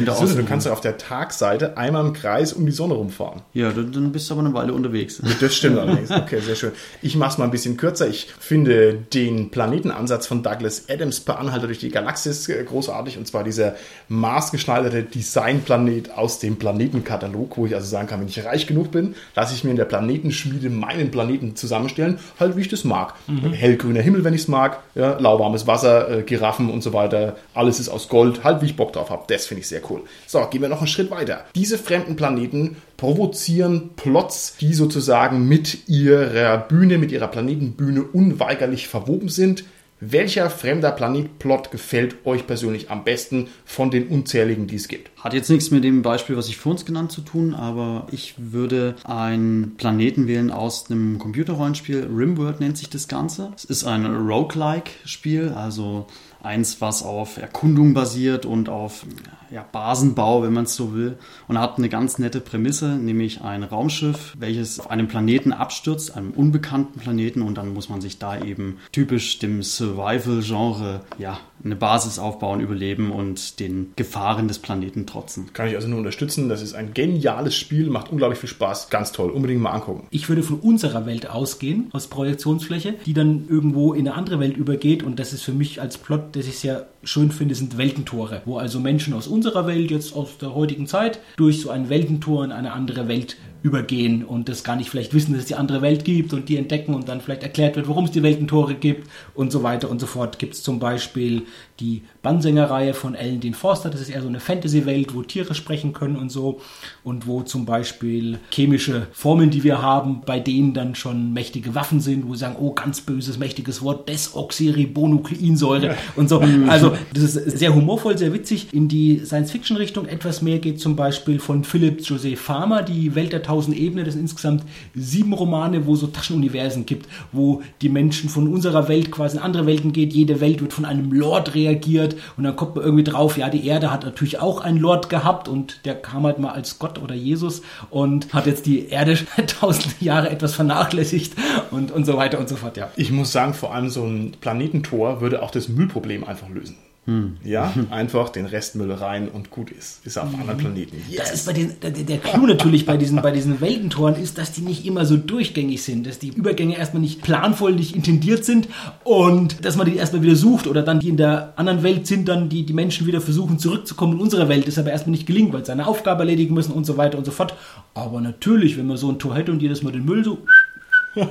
so, 0.06 0.26
du 0.26 0.44
kannst 0.44 0.66
ja 0.66 0.72
auf 0.72 0.80
der 0.80 0.96
Tagseite 0.98 1.76
einmal 1.76 2.06
im 2.06 2.12
Kreis 2.12 2.52
um 2.52 2.66
die 2.66 2.72
Sonne 2.72 2.94
rumfahren. 2.94 3.42
Ja, 3.52 3.70
dann, 3.70 3.92
dann 3.92 4.12
bist 4.12 4.28
du 4.30 4.34
aber 4.34 4.44
eine 4.44 4.54
Weile 4.54 4.72
unterwegs. 4.72 5.20
Das 5.40 5.54
stimmt 5.54 5.78
allerdings. 5.78 6.10
Okay, 6.10 6.40
sehr 6.40 6.56
schön. 6.56 6.72
Ich 7.00 7.16
mache 7.16 7.32
es 7.32 7.38
mal 7.38 7.44
ein 7.44 7.50
bisschen 7.50 7.76
kürzer. 7.76 8.06
Ich 8.08 8.28
finde 8.38 8.94
den 8.94 9.50
Planetenansatz 9.50 10.26
von 10.26 10.42
Douglas 10.42 10.88
Adams 10.88 11.20
per 11.20 11.38
Anhalter 11.38 11.66
durch 11.66 11.78
die 11.78 11.90
Galaxis 11.90 12.48
äh, 12.48 12.62
großartig. 12.64 13.18
Und 13.18 13.26
zwar 13.26 13.44
dieser 13.44 13.74
maßgeschneiderte 14.08 15.02
Designplanet 15.02 16.16
aus 16.16 16.38
dem 16.38 16.56
Planetenkatalog, 16.56 17.56
wo 17.56 17.66
ich 17.66 17.74
also 17.74 17.86
sagen 17.86 18.08
kann, 18.08 18.20
wenn 18.20 18.28
ich 18.28 18.44
reich 18.44 18.66
genug 18.66 18.90
bin, 18.90 19.14
lasse 19.34 19.54
ich 19.54 19.64
mir 19.64 19.70
in 19.70 19.76
der 19.76 19.84
Planetenschmiede 19.84 20.70
meinen 20.70 21.10
Planeten 21.10 21.56
zusammenstellen, 21.56 22.18
halt 22.38 22.56
wie 22.56 22.60
ich 22.60 22.68
das 22.68 22.84
mag. 22.84 23.14
Mhm. 23.26 23.52
Hellgrüner 23.52 24.00
Himmel, 24.00 24.24
wenn 24.24 24.34
ich 24.34 24.42
es 24.42 24.48
mag 24.48 24.61
mag, 24.62 24.78
ja, 24.94 25.18
lauwarmes 25.18 25.66
Wasser, 25.66 26.08
äh, 26.10 26.22
Giraffen 26.22 26.70
und 26.70 26.82
so 26.82 26.92
weiter, 26.92 27.36
alles 27.54 27.80
ist 27.80 27.88
aus 27.88 28.08
Gold, 28.08 28.44
halt 28.44 28.62
wie 28.62 28.66
ich 28.66 28.76
Bock 28.76 28.92
drauf 28.92 29.10
habe. 29.10 29.24
Das 29.28 29.46
finde 29.46 29.62
ich 29.62 29.68
sehr 29.68 29.82
cool. 29.90 30.02
So, 30.26 30.40
gehen 30.50 30.62
wir 30.62 30.68
noch 30.68 30.78
einen 30.78 30.86
Schritt 30.86 31.10
weiter. 31.10 31.44
Diese 31.54 31.78
fremden 31.78 32.16
Planeten 32.16 32.76
provozieren 32.96 33.90
Plots, 33.96 34.56
die 34.60 34.74
sozusagen 34.74 35.48
mit 35.48 35.88
ihrer 35.88 36.58
Bühne, 36.58 36.98
mit 36.98 37.10
ihrer 37.12 37.28
Planetenbühne 37.28 38.02
unweigerlich 38.02 38.86
verwoben 38.86 39.28
sind. 39.28 39.64
Welcher 40.04 40.50
fremder 40.50 40.90
Planetplot 40.90 41.70
gefällt 41.70 42.26
euch 42.26 42.48
persönlich 42.48 42.90
am 42.90 43.04
besten 43.04 43.46
von 43.64 43.92
den 43.92 44.08
unzähligen, 44.08 44.66
die 44.66 44.74
es 44.74 44.88
gibt? 44.88 45.12
Hat 45.22 45.32
jetzt 45.32 45.48
nichts 45.48 45.70
mit 45.70 45.84
dem 45.84 46.02
Beispiel, 46.02 46.36
was 46.36 46.48
ich 46.48 46.56
vor 46.56 46.72
uns 46.72 46.84
genannt 46.84 47.12
zu 47.12 47.20
tun, 47.20 47.54
aber 47.54 48.08
ich 48.10 48.34
würde 48.36 48.96
einen 49.04 49.76
Planeten 49.76 50.26
wählen 50.26 50.50
aus 50.50 50.90
einem 50.90 51.20
Computerrollenspiel. 51.20 52.08
Rimworld 52.12 52.58
nennt 52.58 52.78
sich 52.78 52.90
das 52.90 53.06
Ganze. 53.06 53.52
Es 53.54 53.64
ist 53.64 53.84
ein 53.84 54.04
Roguelike-Spiel, 54.04 55.50
also 55.50 56.08
eins, 56.42 56.80
was 56.80 57.04
auf 57.04 57.36
Erkundung 57.36 57.94
basiert 57.94 58.44
und 58.44 58.68
auf 58.68 59.06
ja, 59.52 59.64
Basenbau, 59.70 60.42
wenn 60.42 60.52
man 60.52 60.64
es 60.64 60.74
so 60.74 60.94
will. 60.94 61.18
Und 61.48 61.58
hat 61.58 61.78
eine 61.78 61.88
ganz 61.88 62.18
nette 62.18 62.40
Prämisse, 62.40 62.96
nämlich 62.96 63.42
ein 63.42 63.62
Raumschiff, 63.62 64.34
welches 64.38 64.80
auf 64.80 64.90
einem 64.90 65.08
Planeten 65.08 65.52
abstürzt, 65.52 66.16
einem 66.16 66.30
unbekannten 66.30 66.98
Planeten. 66.98 67.42
Und 67.42 67.58
dann 67.58 67.74
muss 67.74 67.88
man 67.88 68.00
sich 68.00 68.18
da 68.18 68.40
eben 68.40 68.78
typisch 68.92 69.38
dem 69.38 69.62
Survival-Genre 69.62 71.00
ja, 71.18 71.38
eine 71.64 71.76
Basis 71.76 72.18
aufbauen, 72.18 72.60
überleben 72.60 73.12
und 73.12 73.60
den 73.60 73.92
Gefahren 73.96 74.48
des 74.48 74.58
Planeten 74.58 75.06
trotzen. 75.06 75.52
Kann 75.52 75.68
ich 75.68 75.76
also 75.76 75.88
nur 75.88 75.98
unterstützen. 75.98 76.48
Das 76.48 76.62
ist 76.62 76.74
ein 76.74 76.94
geniales 76.94 77.54
Spiel, 77.54 77.90
macht 77.90 78.10
unglaublich 78.10 78.40
viel 78.40 78.48
Spaß. 78.48 78.90
Ganz 78.90 79.12
toll. 79.12 79.30
Unbedingt 79.30 79.60
mal 79.60 79.70
angucken. 79.70 80.06
Ich 80.10 80.28
würde 80.28 80.42
von 80.42 80.58
unserer 80.60 81.06
Welt 81.06 81.28
ausgehen, 81.28 81.88
aus 81.92 82.08
Projektionsfläche, 82.08 82.94
die 83.06 83.14
dann 83.14 83.46
irgendwo 83.48 83.92
in 83.92 84.08
eine 84.08 84.16
andere 84.16 84.40
Welt 84.40 84.56
übergeht. 84.56 85.02
Und 85.02 85.18
das 85.18 85.32
ist 85.32 85.42
für 85.42 85.52
mich 85.52 85.80
als 85.80 85.98
Plot 85.98 86.22
das 86.32 86.46
ich 86.46 86.58
sehr 86.58 86.86
schön 87.04 87.30
finde, 87.30 87.54
sind 87.54 87.78
Weltentore, 87.78 88.42
wo 88.44 88.58
also 88.58 88.80
Menschen 88.80 89.14
aus 89.14 89.26
unserer 89.26 89.41
Welt, 89.66 89.90
jetzt 89.90 90.14
aus 90.14 90.38
der 90.38 90.54
heutigen 90.54 90.86
Zeit, 90.86 91.20
durch 91.36 91.60
so 91.60 91.70
ein 91.70 91.88
Weltentor 91.88 92.44
in 92.44 92.52
eine 92.52 92.72
andere 92.72 93.08
Welt 93.08 93.36
übergehen 93.62 94.24
und 94.24 94.48
das 94.48 94.64
gar 94.64 94.76
nicht 94.76 94.90
vielleicht 94.90 95.14
wissen, 95.14 95.32
dass 95.32 95.42
es 95.42 95.48
die 95.48 95.54
andere 95.54 95.82
Welt 95.82 96.04
gibt 96.04 96.32
und 96.32 96.48
die 96.48 96.56
entdecken 96.56 96.94
und 96.94 97.08
dann 97.08 97.20
vielleicht 97.20 97.42
erklärt 97.42 97.76
wird, 97.76 97.88
warum 97.88 98.04
es 98.04 98.10
die 98.10 98.22
Weltentore 98.22 98.74
gibt 98.74 99.08
und 99.34 99.52
so 99.52 99.62
weiter 99.62 99.88
und 99.88 100.00
so 100.00 100.06
fort. 100.06 100.38
Gibt 100.38 100.54
es 100.54 100.62
zum 100.62 100.78
Beispiel 100.78 101.42
die 101.78 102.02
Bannsängerreihe 102.22 102.94
von 102.94 103.14
Ellen 103.14 103.40
Dean 103.40 103.54
Forster, 103.54 103.90
das 103.90 104.00
ist 104.00 104.08
eher 104.08 104.22
so 104.22 104.28
eine 104.28 104.40
Fantasy-Welt, 104.40 105.14
wo 105.14 105.22
Tiere 105.22 105.54
sprechen 105.54 105.92
können 105.92 106.16
und 106.16 106.30
so 106.30 106.60
und 107.02 107.26
wo 107.26 107.42
zum 107.42 107.64
Beispiel 107.66 108.38
chemische 108.50 109.08
Formeln, 109.12 109.50
die 109.50 109.64
wir 109.64 109.82
haben, 109.82 110.22
bei 110.24 110.38
denen 110.38 110.74
dann 110.74 110.94
schon 110.94 111.32
mächtige 111.32 111.74
Waffen 111.74 112.00
sind, 112.00 112.28
wo 112.28 112.34
sie 112.34 112.40
sagen, 112.40 112.56
oh, 112.60 112.72
ganz 112.72 113.00
böses, 113.00 113.38
mächtiges 113.38 113.82
Wort, 113.82 114.08
Desoxyribonukleinsäure 114.08 115.96
und 116.16 116.28
so. 116.28 116.42
Also 116.68 116.96
das 117.12 117.36
ist 117.36 117.58
sehr 117.58 117.74
humorvoll, 117.74 118.16
sehr 118.16 118.32
witzig. 118.32 118.68
In 118.72 118.88
die 118.88 119.20
Science-Fiction-Richtung 119.24 120.06
etwas 120.06 120.42
mehr 120.42 120.58
geht 120.58 120.80
zum 120.80 120.96
Beispiel 120.96 121.38
von 121.38 121.64
Philip 121.64 122.00
Joseph 122.02 122.40
Farmer, 122.40 122.82
die 122.82 123.14
Welt 123.14 123.32
der 123.32 123.42
tausend 123.52 123.76
Ebenen. 123.76 124.06
Das 124.06 124.14
sind 124.14 124.22
insgesamt 124.22 124.64
sieben 124.94 125.34
Romane, 125.34 125.86
wo 125.86 125.94
so 125.94 126.06
Taschenuniversen 126.06 126.86
gibt, 126.86 127.06
wo 127.32 127.62
die 127.82 127.90
Menschen 127.90 128.30
von 128.30 128.48
unserer 128.48 128.88
Welt 128.88 129.10
quasi 129.10 129.36
in 129.36 129.42
andere 129.42 129.66
Welten 129.66 129.92
geht. 129.92 130.14
Jede 130.14 130.40
Welt 130.40 130.62
wird 130.62 130.72
von 130.72 130.86
einem 130.86 131.12
Lord 131.12 131.54
reagiert 131.54 132.16
und 132.38 132.44
dann 132.44 132.56
kommt 132.56 132.76
man 132.76 132.84
irgendwie 132.84 133.04
drauf, 133.04 133.36
ja, 133.36 133.50
die 133.50 133.66
Erde 133.66 133.92
hat 133.92 134.04
natürlich 134.04 134.40
auch 134.40 134.62
einen 134.62 134.78
Lord 134.78 135.10
gehabt 135.10 135.48
und 135.48 135.84
der 135.84 135.94
kam 135.94 136.24
halt 136.24 136.38
mal 136.38 136.52
als 136.52 136.78
Gott 136.78 136.98
oder 136.98 137.14
Jesus 137.14 137.60
und 137.90 138.32
hat 138.32 138.46
jetzt 138.46 138.64
die 138.64 138.88
Erde 138.88 139.18
tausend 139.60 140.00
Jahre 140.00 140.30
etwas 140.30 140.54
vernachlässigt 140.54 141.34
und, 141.70 141.90
und 141.90 142.06
so 142.06 142.16
weiter 142.16 142.38
und 142.38 142.48
so 142.48 142.56
fort, 142.56 142.78
ja. 142.78 142.90
Ich 142.96 143.12
muss 143.12 143.32
sagen, 143.32 143.52
vor 143.52 143.74
allem 143.74 143.90
so 143.90 144.04
ein 144.04 144.32
Planetentor 144.40 145.20
würde 145.20 145.42
auch 145.42 145.50
das 145.50 145.68
Müllproblem 145.68 146.24
einfach 146.24 146.48
lösen. 146.48 146.76
Hm. 147.04 147.36
Ja, 147.42 147.74
einfach 147.90 148.28
den 148.28 148.46
Restmüll 148.46 148.92
rein 148.92 149.28
und 149.28 149.50
gut 149.50 149.72
ist. 149.72 150.06
Ist 150.06 150.18
auf 150.18 150.32
hm. 150.32 150.40
anderen 150.40 150.58
Planeten. 150.58 150.96
Yes. 151.10 151.18
Das 151.18 151.34
ist 151.34 151.46
bei 151.46 151.52
den, 151.52 151.74
der, 151.80 151.90
der 151.90 152.18
Clou 152.18 152.46
natürlich 152.46 152.86
bei 152.86 152.96
diesen, 152.96 153.20
bei 153.20 153.32
diesen 153.32 153.60
Weltentoren 153.60 154.14
ist, 154.14 154.38
dass 154.38 154.52
die 154.52 154.60
nicht 154.60 154.86
immer 154.86 155.04
so 155.04 155.16
durchgängig 155.16 155.82
sind, 155.82 156.06
dass 156.06 156.20
die 156.20 156.28
Übergänge 156.28 156.78
erstmal 156.78 157.02
nicht 157.02 157.20
planvoll, 157.20 157.72
nicht 157.72 157.96
intendiert 157.96 158.44
sind 158.44 158.68
und 159.02 159.64
dass 159.64 159.74
man 159.74 159.90
die 159.90 159.96
erstmal 159.96 160.22
wieder 160.22 160.36
sucht 160.36 160.68
oder 160.68 160.82
dann 160.82 161.00
die 161.00 161.08
in 161.08 161.16
der 161.16 161.54
anderen 161.56 161.82
Welt 161.82 162.06
sind, 162.06 162.28
dann 162.28 162.48
die, 162.48 162.64
die 162.64 162.72
Menschen 162.72 163.04
wieder 163.08 163.20
versuchen 163.20 163.58
zurückzukommen 163.58 164.12
in 164.12 164.20
unsere 164.20 164.48
Welt, 164.48 164.68
das 164.68 164.78
aber 164.78 164.92
erstmal 164.92 165.12
nicht 165.12 165.26
gelingt, 165.26 165.52
weil 165.52 165.64
sie 165.64 165.72
seine 165.72 165.88
Aufgabe 165.88 166.20
erledigen 166.20 166.54
müssen 166.54 166.70
und 166.70 166.84
so 166.84 166.96
weiter 166.98 167.18
und 167.18 167.24
so 167.24 167.32
fort. 167.32 167.56
Aber 167.94 168.20
natürlich, 168.20 168.78
wenn 168.78 168.86
man 168.86 168.96
so 168.96 169.10
ein 169.10 169.18
Tor 169.18 169.34
hätte 169.34 169.50
und 169.50 169.60
jedes 169.60 169.82
Mal 169.82 169.92
den 169.92 170.04
Müll 170.04 170.24
so 170.24 170.38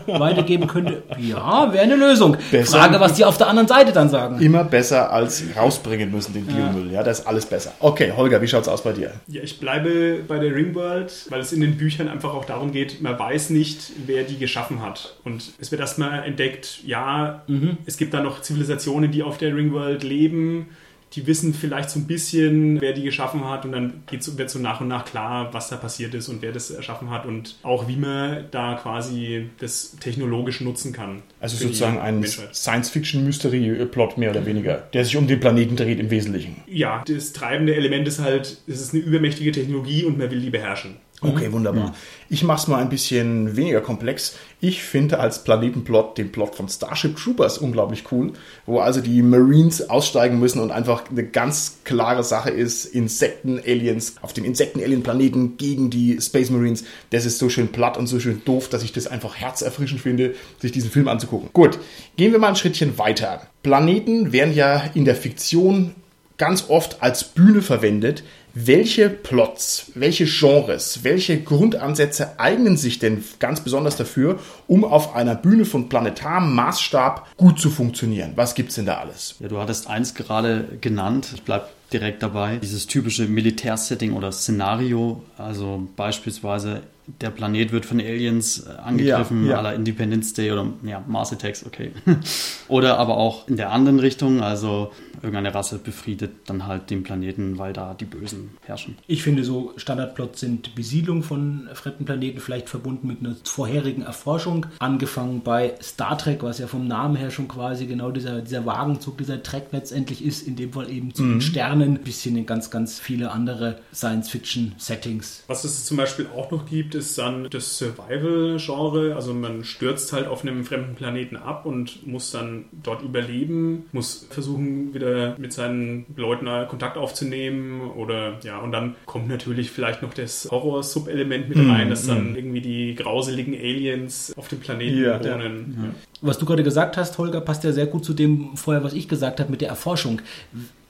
weitergeben 0.08 0.68
könnte, 0.68 1.04
ja, 1.18 1.72
wäre 1.74 1.84
eine 1.84 1.96
Lösung. 1.96 2.38
Besser 2.52 2.80
Frage, 2.80 3.00
was 3.00 3.14
die 3.14 3.26
auf 3.26 3.38
der 3.38 3.48
anderen 3.48 3.68
Seite 3.68 3.92
dann 3.92 4.10
sagen. 4.10 4.40
Immer 4.40 4.64
besser 4.64 5.12
als 5.12 5.44
rausbringen 5.56 6.12
müssen, 6.12 6.34
den 6.34 6.46
Biomüll. 6.46 6.88
Ja, 6.88 7.00
ja 7.00 7.04
das 7.04 7.20
ist 7.20 7.28
alles 7.28 7.46
besser. 7.46 7.74
Okay, 7.80 8.14
Holger, 8.16 8.42
wie 8.42 8.48
schaut 8.48 8.64
es 8.64 8.68
aus 8.68 8.84
bei 8.84 8.94
dir? 8.94 9.12
Ja, 9.28 9.42
ich 9.42 9.60
bleibe 9.60 10.20
bei 10.28 10.40
der 10.40 10.54
Ringworld, 10.54 11.26
weil 11.30 11.42
es 11.42 11.52
in 11.52 11.62
den 11.62 11.78
Büchern 11.78 12.08
einfach 12.08 12.34
auch 12.34 12.46
darum 12.46 12.72
geht, 12.72 13.02
man 13.02 13.18
weiß 13.18 13.50
nicht, 13.50 13.92
wer 14.06 14.24
die 14.24 14.38
geschaffen 14.38 14.82
hat. 14.82 15.16
Und 15.24 15.52
es 15.60 15.72
wird 15.72 15.82
erstmal 15.82 16.24
entdeckt, 16.24 16.80
ja, 16.86 17.42
mhm. 17.48 17.78
es 17.86 17.98
gibt 17.98 18.14
da 18.14 18.22
noch 18.22 18.42
Zivilisationen, 18.42 19.12
die 19.12 19.24
auf 19.24 19.38
der 19.38 19.56
Ringworld 19.56 20.04
leben 20.04 20.70
die 21.14 21.28
wissen 21.28 21.54
vielleicht 21.54 21.90
so 21.90 22.00
ein 22.00 22.08
bisschen, 22.08 22.80
wer 22.80 22.94
die 22.94 23.04
geschaffen 23.04 23.48
hat 23.50 23.66
und 23.66 23.74
dann 23.74 24.04
geht's, 24.10 24.38
wird 24.38 24.50
so 24.50 24.60
nach 24.60 24.80
und 24.82 24.88
nach 24.88 25.06
klar, 25.06 25.54
was 25.54 25.70
da 25.70 25.76
passiert 25.76 26.14
ist 26.14 26.30
und 26.30 26.42
wer 26.42 26.52
das 26.52 26.72
erschaffen 26.72 27.10
hat 27.10 27.26
und 27.26 27.58
auch 27.64 27.88
wie 27.88 27.98
man 27.98 28.46
da 28.52 28.76
quasi 28.76 29.50
das 29.60 29.98
technologisch 30.00 30.62
nutzen 30.62 30.94
kann. 30.94 31.22
Also 31.40 31.58
sozusagen 31.58 32.00
ein 32.00 32.24
Science-Fiction-Mystery-Plot 32.24 34.18
mehr 34.18 34.32
oder 34.32 34.46
weniger, 34.46 34.78
der 34.94 35.04
sich 35.04 35.18
um 35.18 35.28
den 35.28 35.40
Planeten 35.40 35.76
dreht 35.76 36.00
im 36.00 36.10
Wesentlichen. 36.10 36.56
Ja, 36.68 37.04
das 37.06 37.34
treibende 37.34 37.76
Element 37.76 38.08
ist 38.08 38.20
halt, 38.20 38.58
es 38.68 38.82
ist 38.82 38.94
eine 38.94 39.04
übermächtige 39.04 39.52
Technologie 39.52 40.06
und 40.06 40.18
man 40.18 40.32
will 40.32 40.40
die 40.40 40.50
beherrschen. 40.50 40.96
Okay, 41.24 41.50
mhm. 41.50 41.54
wunderbar. 41.54 41.86
Ja. 41.86 41.96
Ich 42.30 42.44
mache 42.44 42.62
es 42.62 42.68
mal 42.68 42.82
ein 42.82 42.90
bisschen 42.90 43.56
weniger 43.56 43.82
komplex. 43.82 44.38
Ich 44.60 44.84
finde 44.84 45.20
als 45.20 45.44
Planetenplot 45.44 46.18
den 46.18 46.32
Plot 46.32 46.56
von 46.56 46.68
Starship 46.68 47.16
Troopers 47.16 47.60
unglaublich 47.60 48.12
cool, 48.12 48.34
wo 48.66 48.80
also 48.80 49.02
die 49.02 49.22
Marines 49.22 49.90
aussteigen 49.90 50.40
müssen 50.40 50.60
und 50.60 50.72
einfach 50.72 51.10
eine 51.10 51.24
ganz 51.24 51.80
klare 51.84 52.24
Sache 52.24 52.50
ist, 52.50 52.86
Insekten-Aliens 52.86 54.16
auf 54.22 54.34
dem 54.34 54.46
Insekten-Alien-Planeten 54.46 55.58
gegen 55.58 55.92
die 55.92 56.20
Space 56.20 56.50
Marines. 56.50 56.86
Das 57.12 57.26
ist 57.26 57.38
so 57.38 57.50
schön 57.50 57.68
platt 57.68 57.98
und 57.98 58.08
so 58.08 58.20
schön 58.20 58.42
doof, 58.44 58.70
dass 58.70 58.84
ich 58.84 58.92
das 58.92 59.06
einfach 59.08 59.36
herzerfrischend 59.36 60.02
finde, 60.02 60.34
sich 60.60 60.72
diesen 60.72 60.90
Film 60.90 61.08
anzugucken. 61.08 61.50
Gut, 61.54 61.78
gehen 62.18 62.32
wir 62.32 62.40
mal 62.40 62.50
ein 62.50 62.56
Schrittchen 62.56 62.98
weiter. 62.98 63.42
Planeten 63.62 64.32
werden 64.32 64.56
ja 64.56 64.90
in 64.96 65.06
der 65.06 65.16
Fiktion 65.16 65.94
ganz 66.42 66.70
oft 66.70 67.04
als 67.04 67.24
Bühne 67.24 67.62
verwendet, 67.62 68.24
welche 68.54 69.10
Plots, 69.10 69.92
welche 69.96 70.26
Genres, 70.26 71.04
welche 71.04 71.42
Grundansätze 71.42 72.40
eignen 72.40 72.78
sich 72.78 73.00
denn 73.00 73.24
ganz 73.40 73.62
besonders 73.62 73.96
dafür, 73.96 74.40
um 74.68 74.84
auf 74.84 75.16
einer 75.16 75.36
Bühne 75.36 75.66
von 75.66 75.90
planetarem 75.90 76.54
Maßstab 76.54 77.38
gut 77.38 77.60
zu 77.60 77.70
funktionieren? 77.70 78.34
Was 78.36 78.56
gibt's 78.56 78.76
denn 78.76 78.86
da 78.86 78.98
alles? 78.98 79.36
Ja, 79.40 79.48
du 79.48 79.60
hattest 79.60 79.88
eins 79.88 80.14
gerade 80.14 80.66
genannt. 80.82 81.30
Ich 81.34 81.44
bleib 81.44 81.70
direkt 81.92 82.24
dabei. 82.24 82.58
Dieses 82.58 82.88
typische 82.88 83.26
Militärsetting 83.26 84.14
oder 84.14 84.32
Szenario, 84.32 85.24
also 85.38 85.88
beispielsweise 85.96 86.84
der 87.08 87.30
Planet 87.30 87.72
wird 87.72 87.86
von 87.86 88.00
Aliens 88.00 88.66
äh, 88.66 88.72
angegriffen, 88.82 89.46
ja, 89.46 89.52
ja. 89.52 89.58
aller 89.58 89.74
Independence 89.74 90.34
Day 90.34 90.52
oder 90.52 90.68
ja, 90.84 91.04
Mars 91.08 91.34
Attacks, 91.34 91.66
okay. 91.66 91.92
oder 92.68 92.98
aber 92.98 93.18
auch 93.18 93.48
in 93.48 93.58
der 93.58 93.72
anderen 93.72 94.00
Richtung, 94.00 94.42
also 94.42 94.92
irgendeine 95.22 95.54
Rasse 95.54 95.78
befriedet 95.78 96.32
dann 96.48 96.66
halt 96.66 96.90
den 96.90 97.04
Planeten, 97.04 97.58
weil 97.58 97.74
da 97.74 97.94
die 97.94 98.06
Bösen 98.06 98.52
herrschen. 98.66 98.98
Ich 99.08 99.24
finde, 99.24 99.44
so 99.44 99.74
Standardplots 99.78 100.40
sind 100.40 100.76
Besiedlung 100.76 101.24
von 101.24 101.70
fremden 101.74 102.06
Planeten, 102.06 102.40
vielleicht 102.40 102.70
verbunden 102.70 103.08
mit 103.08 103.20
einer 103.20 103.36
vorherigen 103.44 104.02
Erforschung. 104.02 104.66
Angefangen 104.80 105.42
bei 105.42 105.76
Star 105.82 106.18
Trek, 106.18 106.44
was 106.44 106.60
ja 106.60 106.68
vom 106.68 106.88
Namen 106.88 107.16
her 107.16 107.32
schon 107.32 107.48
quasi 107.48 107.86
genau 107.86 108.12
dieser, 108.12 108.42
dieser 108.42 108.66
Wagenzug, 108.66 109.18
dieser 109.18 109.44
Track 109.44 109.68
letztendlich 109.72 110.26
ist, 110.26 110.48
in 110.48 110.56
dem 110.56 110.74
Fall 110.74 110.90
eben 110.90 111.14
zu 111.14 111.24
mhm. 111.24 111.34
den 111.34 111.42
Sternen, 111.42 112.00
bisschen 112.00 112.36
in 112.36 112.46
ganz, 112.46 112.72
ganz 112.72 113.00
viele 113.00 113.32
andere 113.32 113.80
Science-Fiction-Settings. 113.94 115.44
Was 115.48 115.64
es 115.64 115.86
zum 115.86 115.98
Beispiel 115.98 116.28
auch 116.36 116.50
noch 116.52 116.66
gibt, 116.66 116.91
ist 116.96 117.18
dann 117.18 117.48
das 117.50 117.78
Survival-Genre. 117.78 119.16
Also 119.16 119.34
man 119.34 119.64
stürzt 119.64 120.14
halt 120.14 120.28
auf 120.28 120.44
einem 120.44 120.64
fremden 120.64 120.96
Planeten 120.96 121.38
ab 121.38 121.66
und 121.66 122.06
muss 122.06 122.32
dann 122.32 122.66
dort 122.72 123.02
überleben, 123.02 123.86
muss 123.92 124.28
versuchen, 124.30 124.94
wieder 124.94 125.36
mit 125.38 125.54
seinen 125.54 126.06
Leuten 126.16 126.48
Kontakt 126.68 126.98
aufzunehmen 126.98 127.92
oder 127.92 128.40
ja, 128.44 128.60
und 128.60 128.72
dann 128.72 128.96
kommt 129.06 129.28
natürlich 129.28 129.72
vielleicht 129.72 130.02
noch 130.02 130.14
das 130.14 130.48
Horror-Sub-Element 130.50 131.50
mit 131.50 131.58
rein, 131.58 131.88
mm, 131.88 131.90
dass 131.90 132.08
dann 132.08 132.34
mm. 132.34 132.36
irgendwie 132.36 132.62
die 132.62 132.96
grauseligen 132.96 133.54
Aliens 133.54 134.34
auf 134.36 134.48
dem 134.48 134.60
Planeten 134.60 135.04
ja, 135.04 135.20
wohnen. 135.20 135.76
Ja. 135.78 135.88
Ja. 135.88 135.94
Was 136.22 136.38
du 136.38 136.46
gerade 136.46 136.64
gesagt 136.64 136.98
hast, 136.98 137.18
Holger, 137.18 137.42
passt 137.42 137.64
ja 137.64 137.72
sehr 137.72 137.88
gut 137.88 138.06
zu 138.06 138.14
dem 138.14 138.56
vorher, 138.56 138.84
was 138.84 138.94
ich 138.94 139.08
gesagt 139.08 139.40
habe 139.40 139.50
mit 139.50 139.62
der 139.62 139.70
Erforschung. 139.70 140.22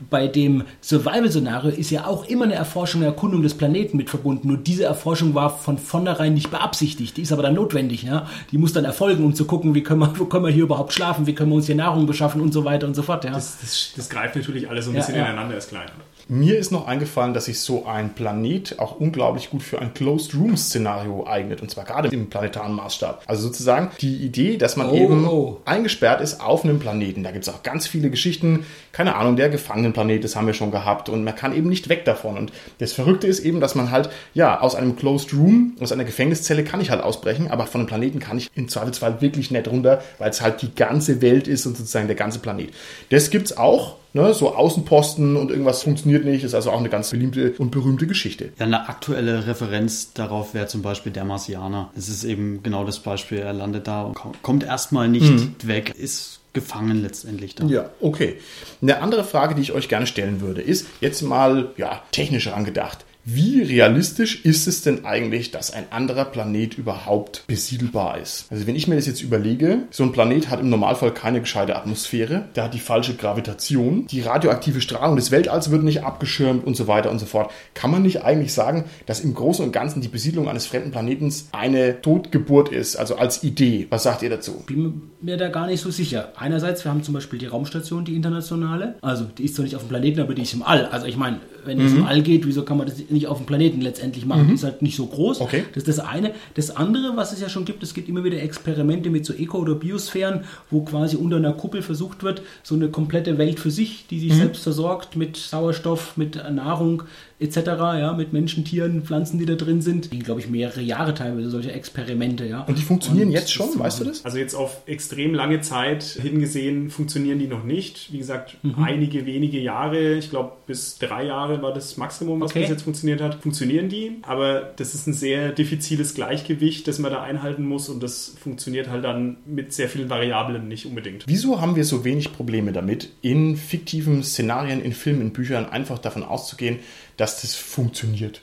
Bei 0.09 0.27
dem 0.27 0.63
Survival-Szenario 0.81 1.71
ist 1.71 1.89
ja 1.91 2.05
auch 2.05 2.25
immer 2.25 2.45
eine 2.45 2.55
Erforschung, 2.55 3.01
eine 3.01 3.11
Erkundung 3.11 3.41
des 3.43 3.53
Planeten 3.53 3.97
mit 3.97 4.09
verbunden. 4.09 4.47
Nur 4.47 4.57
diese 4.57 4.83
Erforschung 4.83 5.33
war 5.35 5.49
von 5.49 5.77
vornherein 5.77 6.33
nicht 6.33 6.49
beabsichtigt. 6.51 7.17
Die 7.17 7.21
ist 7.21 7.31
aber 7.31 7.43
dann 7.43 7.53
notwendig. 7.53 8.03
Ja? 8.03 8.27
Die 8.51 8.57
muss 8.57 8.73
dann 8.73 8.85
erfolgen, 8.85 9.23
um 9.23 9.35
zu 9.35 9.45
gucken, 9.45 9.75
wie 9.75 9.83
können 9.83 9.99
wir, 9.99 10.13
wo 10.17 10.25
können 10.25 10.45
wir 10.45 10.51
hier 10.51 10.63
überhaupt 10.63 10.93
schlafen, 10.93 11.27
wie 11.27 11.35
können 11.35 11.51
wir 11.51 11.55
uns 11.55 11.67
hier 11.67 11.75
Nahrung 11.75 12.05
beschaffen 12.05 12.41
und 12.41 12.51
so 12.51 12.65
weiter 12.65 12.87
und 12.87 12.95
so 12.95 13.03
fort. 13.03 13.23
Ja? 13.25 13.31
Das, 13.31 13.59
das, 13.61 13.93
das 13.95 14.09
greift 14.09 14.35
natürlich 14.35 14.69
alles 14.69 14.85
so 14.85 14.91
ein 14.91 14.95
ja, 14.95 15.01
bisschen 15.01 15.15
ja. 15.15 15.25
ineinander, 15.25 15.57
ist 15.57 15.69
klein. 15.69 15.89
Mir 16.33 16.57
ist 16.57 16.71
noch 16.71 16.87
eingefallen, 16.87 17.33
dass 17.33 17.43
sich 17.43 17.59
so 17.59 17.85
ein 17.85 18.13
Planet 18.13 18.79
auch 18.79 18.97
unglaublich 18.97 19.49
gut 19.49 19.61
für 19.63 19.79
ein 19.79 19.93
Closed 19.93 20.33
Room 20.33 20.55
Szenario 20.55 21.27
eignet. 21.27 21.61
Und 21.61 21.69
zwar 21.69 21.83
gerade 21.83 22.07
im 22.07 22.29
planetaren 22.29 22.73
Maßstab. 22.73 23.25
Also 23.27 23.49
sozusagen 23.49 23.91
die 23.99 24.15
Idee, 24.15 24.55
dass 24.55 24.77
man 24.77 24.89
oh, 24.89 24.95
eben 24.95 25.27
oh. 25.27 25.57
eingesperrt 25.65 26.21
ist 26.21 26.39
auf 26.39 26.63
einem 26.63 26.79
Planeten. 26.79 27.23
Da 27.23 27.31
gibt 27.31 27.45
es 27.45 27.53
auch 27.53 27.63
ganz 27.63 27.85
viele 27.85 28.09
Geschichten. 28.09 28.65
Keine 28.93 29.17
Ahnung, 29.17 29.35
der 29.35 29.49
Gefangenenplanet, 29.49 30.23
das 30.23 30.37
haben 30.37 30.47
wir 30.47 30.53
schon 30.53 30.71
gehabt. 30.71 31.09
Und 31.09 31.25
man 31.25 31.35
kann 31.35 31.53
eben 31.53 31.67
nicht 31.67 31.89
weg 31.89 32.05
davon. 32.05 32.37
Und 32.37 32.53
das 32.77 32.93
Verrückte 32.93 33.27
ist 33.27 33.41
eben, 33.41 33.59
dass 33.59 33.75
man 33.75 33.91
halt, 33.91 34.09
ja, 34.33 34.61
aus 34.61 34.75
einem 34.75 34.95
Closed 34.95 35.33
Room, 35.33 35.75
aus 35.81 35.91
einer 35.91 36.05
Gefängniszelle 36.05 36.63
kann 36.63 36.79
ich 36.79 36.91
halt 36.91 37.03
ausbrechen. 37.03 37.51
Aber 37.51 37.67
von 37.67 37.81
einem 37.81 37.89
Planeten 37.89 38.21
kann 38.21 38.37
ich 38.37 38.49
im 38.55 38.69
Zweifelsfall 38.69 39.19
wirklich 39.19 39.51
nicht 39.51 39.67
runter, 39.67 40.01
weil 40.17 40.29
es 40.29 40.39
halt 40.39 40.61
die 40.61 40.73
ganze 40.73 41.21
Welt 41.21 41.49
ist 41.49 41.65
und 41.65 41.75
sozusagen 41.75 42.07
der 42.07 42.15
ganze 42.15 42.39
Planet. 42.39 42.69
Das 43.09 43.31
gibt's 43.31 43.57
auch 43.57 43.97
Ne, 44.13 44.33
so 44.33 44.53
Außenposten 44.53 45.37
und 45.37 45.51
irgendwas 45.51 45.83
funktioniert 45.83 46.25
nicht, 46.25 46.43
ist 46.43 46.53
also 46.53 46.71
auch 46.71 46.79
eine 46.79 46.89
ganz 46.89 47.11
beliebte 47.11 47.53
und 47.57 47.71
berühmte 47.71 48.07
Geschichte. 48.07 48.51
Ja, 48.59 48.65
eine 48.65 48.89
aktuelle 48.89 49.47
Referenz 49.47 50.11
darauf 50.13 50.53
wäre 50.53 50.67
zum 50.67 50.81
Beispiel 50.81 51.13
der 51.13 51.23
Marsianer. 51.23 51.91
Es 51.95 52.09
ist 52.09 52.25
eben 52.25 52.61
genau 52.61 52.83
das 52.83 52.99
Beispiel, 52.99 53.37
er 53.37 53.53
landet 53.53 53.87
da 53.87 54.03
und 54.03 54.17
kommt 54.41 54.63
erstmal 54.65 55.07
nicht 55.07 55.31
mhm. 55.31 55.55
weg, 55.63 55.95
ist 55.97 56.41
gefangen 56.53 57.01
letztendlich 57.01 57.55
da. 57.55 57.65
Ja, 57.65 57.89
okay. 58.01 58.37
Eine 58.81 59.01
andere 59.01 59.23
Frage, 59.23 59.55
die 59.55 59.61
ich 59.61 59.71
euch 59.71 59.87
gerne 59.87 60.07
stellen 60.07 60.41
würde, 60.41 60.61
ist 60.61 60.87
jetzt 60.99 61.21
mal 61.21 61.69
ja, 61.77 62.01
technisch 62.11 62.47
angedacht. 62.49 63.05
Wie 63.23 63.61
realistisch 63.61 64.43
ist 64.45 64.67
es 64.67 64.81
denn 64.81 65.05
eigentlich, 65.05 65.51
dass 65.51 65.71
ein 65.71 65.85
anderer 65.91 66.25
Planet 66.25 66.75
überhaupt 66.75 67.43
besiedelbar 67.45 68.17
ist? 68.17 68.47
Also 68.49 68.65
wenn 68.65 68.75
ich 68.75 68.87
mir 68.87 68.95
das 68.95 69.05
jetzt 69.05 69.21
überlege, 69.21 69.83
so 69.91 70.03
ein 70.03 70.11
Planet 70.11 70.49
hat 70.49 70.59
im 70.59 70.69
Normalfall 70.69 71.13
keine 71.13 71.39
gescheite 71.39 71.75
Atmosphäre, 71.75 72.45
der 72.55 72.63
hat 72.63 72.73
die 72.73 72.79
falsche 72.79 73.15
Gravitation, 73.15 74.07
die 74.07 74.21
radioaktive 74.21 74.81
Strahlung 74.81 75.17
des 75.17 75.29
Weltalls 75.29 75.69
wird 75.69 75.83
nicht 75.83 76.03
abgeschirmt 76.03 76.65
und 76.65 76.75
so 76.75 76.87
weiter 76.87 77.11
und 77.11 77.19
so 77.19 77.27
fort. 77.27 77.51
Kann 77.75 77.91
man 77.91 78.01
nicht 78.01 78.23
eigentlich 78.23 78.53
sagen, 78.53 78.85
dass 79.05 79.19
im 79.19 79.35
Großen 79.35 79.63
und 79.63 79.71
Ganzen 79.71 80.01
die 80.01 80.07
Besiedlung 80.07 80.49
eines 80.49 80.65
fremden 80.65 80.89
Planetens 80.89 81.49
eine 81.51 82.01
Totgeburt 82.01 82.69
ist, 82.69 82.95
also 82.95 83.17
als 83.17 83.43
Idee? 83.43 83.85
Was 83.91 84.01
sagt 84.01 84.23
ihr 84.23 84.31
dazu? 84.31 84.63
Bin 84.65 85.03
mir 85.21 85.37
da 85.37 85.49
gar 85.49 85.67
nicht 85.67 85.81
so 85.81 85.91
sicher. 85.91 86.33
Einerseits, 86.37 86.83
wir 86.83 86.91
haben 86.91 87.03
zum 87.03 87.13
Beispiel 87.13 87.37
die 87.37 87.45
Raumstation, 87.45 88.03
die 88.03 88.15
internationale, 88.15 88.95
also 89.01 89.25
die 89.25 89.45
ist 89.45 89.55
zwar 89.55 89.63
nicht 89.63 89.75
auf 89.75 89.83
dem 89.83 89.89
Planeten, 89.89 90.21
aber 90.21 90.33
die 90.33 90.41
ist 90.41 90.53
im 90.53 90.63
All. 90.63 90.87
Also 90.87 91.05
ich 91.05 91.17
meine, 91.17 91.39
wenn 91.65 91.79
es 91.79 91.93
im 91.93 92.05
All 92.05 92.23
geht, 92.23 92.47
wieso 92.47 92.63
kann 92.63 92.77
man 92.77 92.87
das 92.87 92.99
nicht 93.11 93.27
auf 93.27 93.37
dem 93.37 93.45
Planeten 93.45 93.81
letztendlich 93.81 94.25
machen? 94.25 94.47
Die 94.47 94.53
ist 94.53 94.63
halt 94.63 94.81
nicht 94.81 94.95
so 94.95 95.05
groß. 95.05 95.41
Okay. 95.41 95.65
Das 95.73 95.83
ist 95.83 95.97
das 95.97 95.99
eine. 95.99 96.33
Das 96.55 96.75
andere, 96.75 97.15
was 97.15 97.33
es 97.33 97.41
ja 97.41 97.49
schon 97.49 97.65
gibt, 97.65 97.83
es 97.83 97.93
gibt 97.93 98.09
immer 98.09 98.23
wieder 98.23 98.41
Experimente 98.41 99.09
mit 99.09 99.25
so 99.25 99.33
Eco- 99.33 99.59
oder 99.59 99.75
Biosphären, 99.75 100.45
wo 100.69 100.81
quasi 100.81 101.15
unter 101.15 101.37
einer 101.37 101.53
Kuppel 101.53 101.81
versucht 101.81 102.23
wird, 102.23 102.41
so 102.63 102.75
eine 102.75 102.89
komplette 102.89 103.37
Welt 103.37 103.59
für 103.59 103.71
sich, 103.71 104.05
die 104.09 104.19
sich 104.19 104.33
selbst 104.33 104.63
versorgt 104.63 105.15
mit 105.15 105.37
Sauerstoff, 105.37 106.17
mit 106.17 106.35
Nahrung 106.51 107.03
etc., 107.41 107.57
ja, 107.67 108.13
mit 108.13 108.33
Menschen, 108.33 108.63
Tieren, 108.63 109.03
Pflanzen, 109.03 109.39
die 109.39 109.45
da 109.45 109.55
drin 109.55 109.81
sind. 109.81 110.13
Die, 110.13 110.19
glaube 110.19 110.39
ich, 110.41 110.49
mehrere 110.49 110.81
Jahre 110.81 111.13
teilweise 111.13 111.49
solche 111.49 111.71
Experimente, 111.71 112.45
ja. 112.45 112.61
Und 112.61 112.77
die 112.77 112.83
funktionieren 112.83 113.29
Und 113.29 113.33
jetzt 113.33 113.51
schon, 113.51 113.67
weißt 113.77 113.99
du 114.01 114.03
das? 114.05 114.23
Also 114.23 114.37
jetzt 114.37 114.53
auf 114.53 114.81
extrem 114.85 115.33
lange 115.33 115.61
Zeit 115.61 116.03
hingesehen 116.03 116.89
funktionieren 116.89 117.39
die 117.39 117.47
noch 117.47 117.63
nicht. 117.63 118.11
Wie 118.13 118.17
gesagt, 118.19 118.57
Mhm. 118.63 118.75
einige 118.83 119.25
wenige 119.25 119.59
Jahre, 119.59 120.15
ich 120.15 120.29
glaube 120.29 120.51
bis 120.67 120.97
drei 120.99 121.25
Jahre 121.25 121.61
war 121.61 121.73
das 121.73 121.97
Maximum, 121.97 122.39
was 122.41 122.51
Okay. 122.51 122.61
bis 122.61 122.69
jetzt 122.69 122.83
funktioniert 122.83 123.21
hat, 123.21 123.35
funktionieren 123.41 123.89
die. 123.89 124.17
Aber 124.21 124.71
das 124.77 124.93
ist 124.93 125.07
ein 125.07 125.13
sehr 125.13 125.51
diffiziles 125.51 126.13
Gleichgewicht, 126.13 126.87
das 126.87 126.99
man 126.99 127.11
da 127.11 127.23
einhalten 127.23 127.65
muss 127.65 127.89
und 127.89 128.01
das 128.03 128.35
funktioniert 128.39 128.89
halt 128.89 129.03
dann 129.03 129.37
mit 129.45 129.73
sehr 129.73 129.89
vielen 129.89 130.09
Variablen 130.09 130.67
nicht 130.67 130.85
unbedingt. 130.85 131.23
Wieso 131.27 131.59
haben 131.61 131.75
wir 131.75 131.83
so 131.85 132.03
wenig 132.05 132.33
Probleme 132.33 132.71
damit, 132.71 133.09
in 133.21 133.57
fiktiven 133.57 134.23
Szenarien, 134.23 134.81
in 134.81 134.93
Filmen, 134.93 135.21
in 135.21 135.31
Büchern 135.31 135.65
einfach 135.65 135.97
davon 135.99 136.23
auszugehen, 136.23 136.79
dass 137.21 137.41
das 137.41 137.55
funktioniert? 137.55 138.41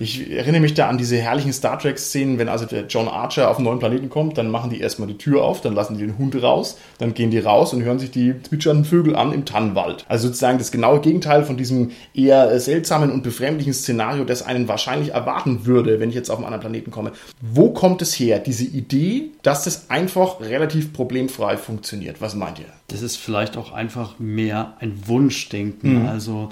Ich 0.00 0.30
erinnere 0.30 0.60
mich 0.60 0.74
da 0.74 0.88
an 0.88 0.96
diese 0.96 1.16
herrlichen 1.16 1.52
Star 1.52 1.76
Trek-Szenen, 1.76 2.38
wenn 2.38 2.48
also 2.48 2.66
der 2.66 2.86
John 2.86 3.08
Archer 3.08 3.50
auf 3.50 3.56
einen 3.56 3.64
neuen 3.64 3.80
Planeten 3.80 4.08
kommt, 4.08 4.38
dann 4.38 4.48
machen 4.48 4.70
die 4.70 4.78
erstmal 4.80 5.08
die 5.08 5.18
Tür 5.18 5.42
auf, 5.42 5.60
dann 5.60 5.74
lassen 5.74 5.98
die 5.98 6.06
den 6.06 6.18
Hund 6.18 6.40
raus, 6.40 6.78
dann 6.98 7.14
gehen 7.14 7.32
die 7.32 7.40
raus 7.40 7.72
und 7.72 7.82
hören 7.82 7.98
sich 7.98 8.12
die 8.12 8.40
zwitschernden 8.40 8.84
Vögel 8.84 9.16
an 9.16 9.32
im 9.32 9.44
Tannenwald. 9.44 10.04
Also 10.08 10.28
sozusagen 10.28 10.58
das 10.58 10.70
genaue 10.70 11.00
Gegenteil 11.00 11.42
von 11.42 11.56
diesem 11.56 11.90
eher 12.14 12.60
seltsamen 12.60 13.10
und 13.10 13.24
befremdlichen 13.24 13.72
Szenario, 13.74 14.24
das 14.24 14.42
einen 14.42 14.68
wahrscheinlich 14.68 15.14
erwarten 15.14 15.66
würde, 15.66 15.98
wenn 15.98 16.10
ich 16.10 16.14
jetzt 16.14 16.30
auf 16.30 16.36
einen 16.36 16.46
anderen 16.46 16.60
Planeten 16.60 16.92
komme. 16.92 17.10
Wo 17.40 17.70
kommt 17.70 18.00
es 18.00 18.14
her, 18.14 18.38
diese 18.38 18.64
Idee, 18.64 19.30
dass 19.42 19.64
das 19.64 19.90
einfach 19.90 20.40
relativ 20.40 20.92
problemfrei 20.92 21.56
funktioniert? 21.56 22.20
Was 22.20 22.36
meint 22.36 22.60
ihr? 22.60 22.77
Das 22.88 23.02
ist 23.02 23.16
vielleicht 23.16 23.56
auch 23.58 23.72
einfach 23.72 24.18
mehr 24.18 24.74
ein 24.80 25.06
Wunschdenken. 25.06 26.06
Also 26.08 26.48